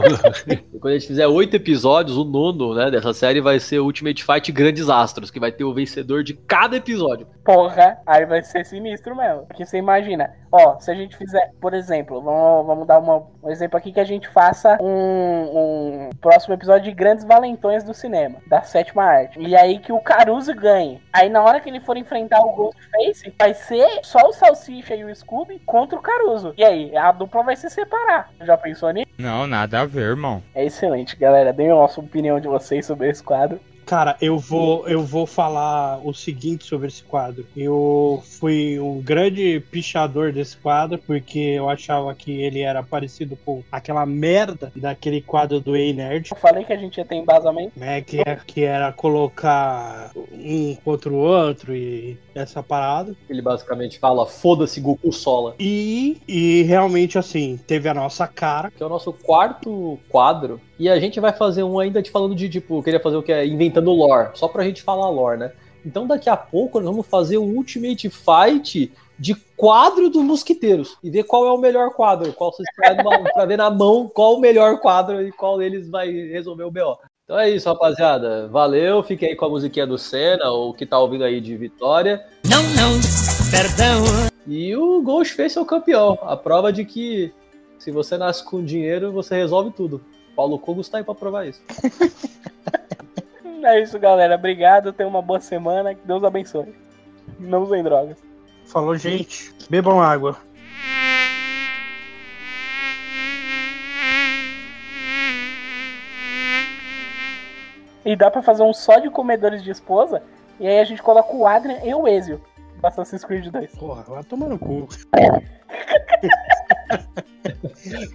Quando 0.81 0.87
a 0.93 0.99
gente 0.99 1.07
fizer 1.09 1.27
oito 1.27 1.55
episódios, 1.57 2.17
o 2.17 2.25
nono, 2.25 2.75
né, 2.75 2.91
dessa 2.91 3.13
série 3.13 3.41
vai 3.41 3.59
ser 3.59 3.79
o 3.81 3.85
Ultimate 3.85 4.25
Fight 4.25 4.53
Grandes 4.53 4.89
Astros, 4.89 5.31
que 5.31 5.41
vai 5.41 5.51
ter 5.53 5.65
o 5.65 5.75
vencedor 5.75 6.23
de 6.23 6.35
cada 6.35 6.77
episódio. 6.77 7.27
Porra, 7.45 7.99
aí 8.07 8.25
vai 8.25 8.43
ser 8.43 8.65
sinistro 8.65 9.17
mesmo. 9.17 9.47
Porque 9.47 9.65
você 9.67 9.79
imagina, 9.79 10.31
ó, 10.51 10.79
se 10.79 10.91
a 10.91 10.95
gente 10.95 11.17
fizer, 11.17 11.51
por 11.61 11.75
exemplo, 11.75 12.21
vamos, 12.23 12.67
vamos 12.67 12.87
dar 12.87 12.99
uma- 13.01 13.23
um 13.43 13.51
exemplo 13.51 13.77
aqui 13.77 13.93
que 13.93 14.01
a 14.01 14.05
gente 14.05 14.29
faça 14.29 14.79
um, 14.81 14.87
um 14.87 16.11
próximo 16.21 16.55
episódio 16.55 16.85
de 16.85 16.93
Grandes 16.93 17.25
Valentões 17.25 17.83
do 17.85 17.93
cinema, 17.93 18.12
da 18.47 18.63
sétima 18.63 19.05
arte. 19.05 19.41
E 19.41 19.57
aí 19.57 19.79
que 19.79 19.93
o 19.93 20.01
Caruso 20.01 20.55
ganhe. 20.55 21.01
Aí 21.13 21.29
na 21.29 21.43
hora 21.43 21.61
que 21.61 21.69
ele 21.69 21.81
for 21.81 21.97
enfrentar 21.97 22.41
o 22.41 22.53
Ghostface, 22.53 23.33
vai 23.39 23.55
ser 23.55 24.01
só 24.03 24.29
o 24.29 24.33
Salsicha 24.33 24.95
e 24.95 25.05
o 25.05 25.15
Scooby 25.15 25.61
contra 25.65 25.99
o 25.99 26.03
Caruso. 26.03 26.55
E 26.57 26.65
aí, 26.65 26.97
a 26.97 27.11
dupla 27.13 27.43
vai 27.43 27.57
se 27.57 27.69
separar. 27.71 28.31
Já 28.41 28.57
pensou 28.57 28.91
nisso? 28.91 29.09
Não, 29.19 29.47
nada 29.47 29.81
a 29.81 29.87
ver, 29.87 30.03
irmão. 30.03 30.43
É 30.55 30.65
excelente, 30.65 31.17
galera. 31.17 31.53
Deem 31.53 31.71
a 31.71 31.75
nossa 31.75 32.01
opinião 32.01 32.39
de 32.41 32.49
vocês 32.49 32.87
sobre 32.87 33.09
esse 33.09 33.23
quadro. 33.23 33.61
Cara, 33.85 34.17
eu 34.21 34.39
vou, 34.39 34.89
eu 34.89 35.03
vou 35.03 35.27
falar 35.27 35.99
o 36.03 36.15
seguinte 36.15 36.65
sobre 36.65 36.89
esse 36.89 37.03
quadro. 37.03 37.47
Eu 37.57 38.23
fui 38.25 38.72
grande 39.03 39.61
pichador 39.71 40.33
desse 40.33 40.57
quadro, 40.57 40.99
porque 40.99 41.39
eu 41.39 41.69
achava 41.69 42.15
que 42.15 42.43
ele 42.43 42.61
era 42.61 42.83
parecido 42.83 43.37
com 43.45 43.63
aquela 43.71 44.07
merda 44.07 44.73
daquele 44.75 45.21
quadro 45.21 45.61
do 45.61 45.77
Ei 45.77 45.93
Nerd. 45.93 46.31
Eu 46.31 46.37
falei 46.37 46.65
que 46.65 46.73
a 46.73 46.77
gente 46.77 46.97
ia 46.99 47.05
ter 47.05 47.17
embasamento. 47.17 47.73
Né, 47.77 48.01
que, 48.01 48.21
é- 48.21 48.39
que 48.47 48.63
era 48.65 48.93
colocar 48.93 50.13
um 50.33 50.77
contra 50.85 51.11
o 51.11 51.17
outro 51.17 51.75
e 51.75 52.17
essa 52.35 52.63
parada. 52.63 53.15
Ele 53.29 53.43
basicamente 53.43 53.99
fala: 53.99 54.27
foda-se, 54.27 54.81
Goku 54.81 55.13
Sola. 55.13 55.55
E, 55.59 56.21
e 56.27 56.63
realmente, 56.63 57.19
assim, 57.19 57.59
teve 57.67 57.89
a 57.89 57.95
nossa 57.95 58.27
cara. 58.27 58.71
Que 58.71 58.83
é 58.83 58.87
o 58.87 58.89
nosso 58.89 59.13
quarto 59.13 59.99
quadro. 60.09 60.61
E 60.79 60.89
a 60.89 60.99
gente 60.99 61.21
vai 61.21 61.33
fazer 61.33 61.63
um 61.63 61.79
ainda 61.79 62.03
te 62.03 62.11
falando 62.11 62.35
de, 62.35 62.49
tipo, 62.49 62.83
queria 62.83 63.01
fazer 63.01 63.17
o 63.17 63.23
que 63.23 63.33
é 63.33 63.47
inventando 63.47 63.93
lore, 63.93 64.31
só 64.35 64.49
pra 64.49 64.65
gente 64.65 64.83
falar 64.83 65.09
lore, 65.11 65.39
né? 65.39 65.53
Então 65.85 66.07
daqui 66.07 66.31
a 66.31 66.37
pouco 66.37 66.81
nós 66.81 66.91
vamos 66.91 67.07
fazer 67.07 67.39
o 67.39 67.43
Ultimate 67.43 68.09
Fight 68.11 68.93
de 69.19 69.35
quadro 69.57 70.09
dos 70.11 70.23
mosquiteiros 70.23 70.97
e 71.03 71.11
ver 71.11 71.25
qual 71.25 71.47
é 71.47 71.53
o 71.53 71.59
melhor 71.59 71.91
quadro, 71.91 72.33
qual 72.33 72.53
vocês 72.53 72.69
pra 73.35 73.45
ver 73.45 73.57
na 73.59 73.71
mão 73.71 74.09
qual 74.09 74.35
o 74.35 74.41
melhor 74.41 74.81
quadro 74.81 75.23
e 75.23 75.31
qual 75.31 75.59
deles 75.59 75.89
vai 75.89 76.11
resolver 76.11 76.65
o 76.65 76.71
BO. 76.71 76.99
Então 77.25 77.39
é 77.39 77.49
isso, 77.49 77.69
rapaziada. 77.69 78.49
Valeu, 78.49 79.03
fiquem 79.03 79.31
aí 79.31 79.37
com 79.37 79.45
a 79.45 79.49
musiquinha 79.49 79.87
do 79.87 79.97
Senna, 79.97 80.51
ou 80.51 80.75
que 80.75 80.85
tá 80.85 80.99
ouvindo 80.99 81.25
aí 81.25 81.41
de 81.41 81.57
Vitória. 81.57 82.27
Não, 82.45 82.63
não, 82.75 83.01
perdão. 83.51 84.03
E 84.47 84.75
o 84.75 85.01
Ghostface 85.03 85.57
é 85.57 85.61
o 85.61 85.65
campeão. 85.65 86.19
A 86.23 86.37
prova 86.37 86.73
de 86.73 86.85
que 86.85 87.33
se 87.79 87.91
você 87.91 88.19
nasce 88.19 88.45
com 88.45 88.65
dinheiro, 88.65 89.13
você 89.13 89.35
resolve 89.35 89.71
tudo. 89.71 90.01
Paulo 90.37 90.59
Cogos 90.59 90.89
tá 90.89 90.99
aí 90.99 91.05
pra 91.05 91.15
provar 91.15 91.47
isso. 91.47 91.61
É 93.65 93.81
isso, 93.81 93.99
galera. 93.99 94.35
Obrigado. 94.35 94.93
Tenha 94.93 95.09
uma 95.09 95.23
boa 95.23 95.41
semana. 95.41 95.95
Que 95.95 96.07
Deus 96.07 96.25
abençoe. 96.25 96.75
Não 97.39 97.63
usem 97.63 97.83
drogas. 97.83 98.19
Falou, 98.67 98.97
gente, 98.97 99.55
bebam 99.71 100.01
água. 100.01 100.37
E 108.05 108.17
dá 108.17 108.31
pra 108.31 108.43
fazer 108.43 108.63
um 108.63 108.73
só 108.73 108.99
de 108.99 109.09
comedores 109.11 109.63
de 109.63 109.71
esposa. 109.71 110.23
E 110.59 110.67
aí 110.67 110.81
a 110.81 110.85
gente 110.85 111.03
coloca 111.03 111.35
o 111.35 111.47
Adrian 111.47 111.79
e 111.85 111.95
o 111.95 112.07
Ezio. 112.09 112.41
do 112.81 112.87
Assassin's 112.87 113.25
Creed 113.25 113.47
2. 113.47 113.77
Porra, 113.77 114.03
vai 114.03 114.25
tomar 114.25 114.49
no 114.49 114.59
cu. 114.59 114.89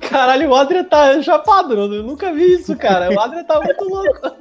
Caralho, 0.10 0.50
o 0.50 0.56
Adrian 0.56 0.84
tá 0.84 1.22
chapado, 1.22 1.74
eu 1.74 2.04
nunca 2.04 2.32
vi 2.34 2.54
isso, 2.56 2.76
cara. 2.78 3.14
O 3.14 3.20
Adrian 3.20 3.44
tá 3.44 3.60
muito 3.62 3.84
louco. 3.86 4.38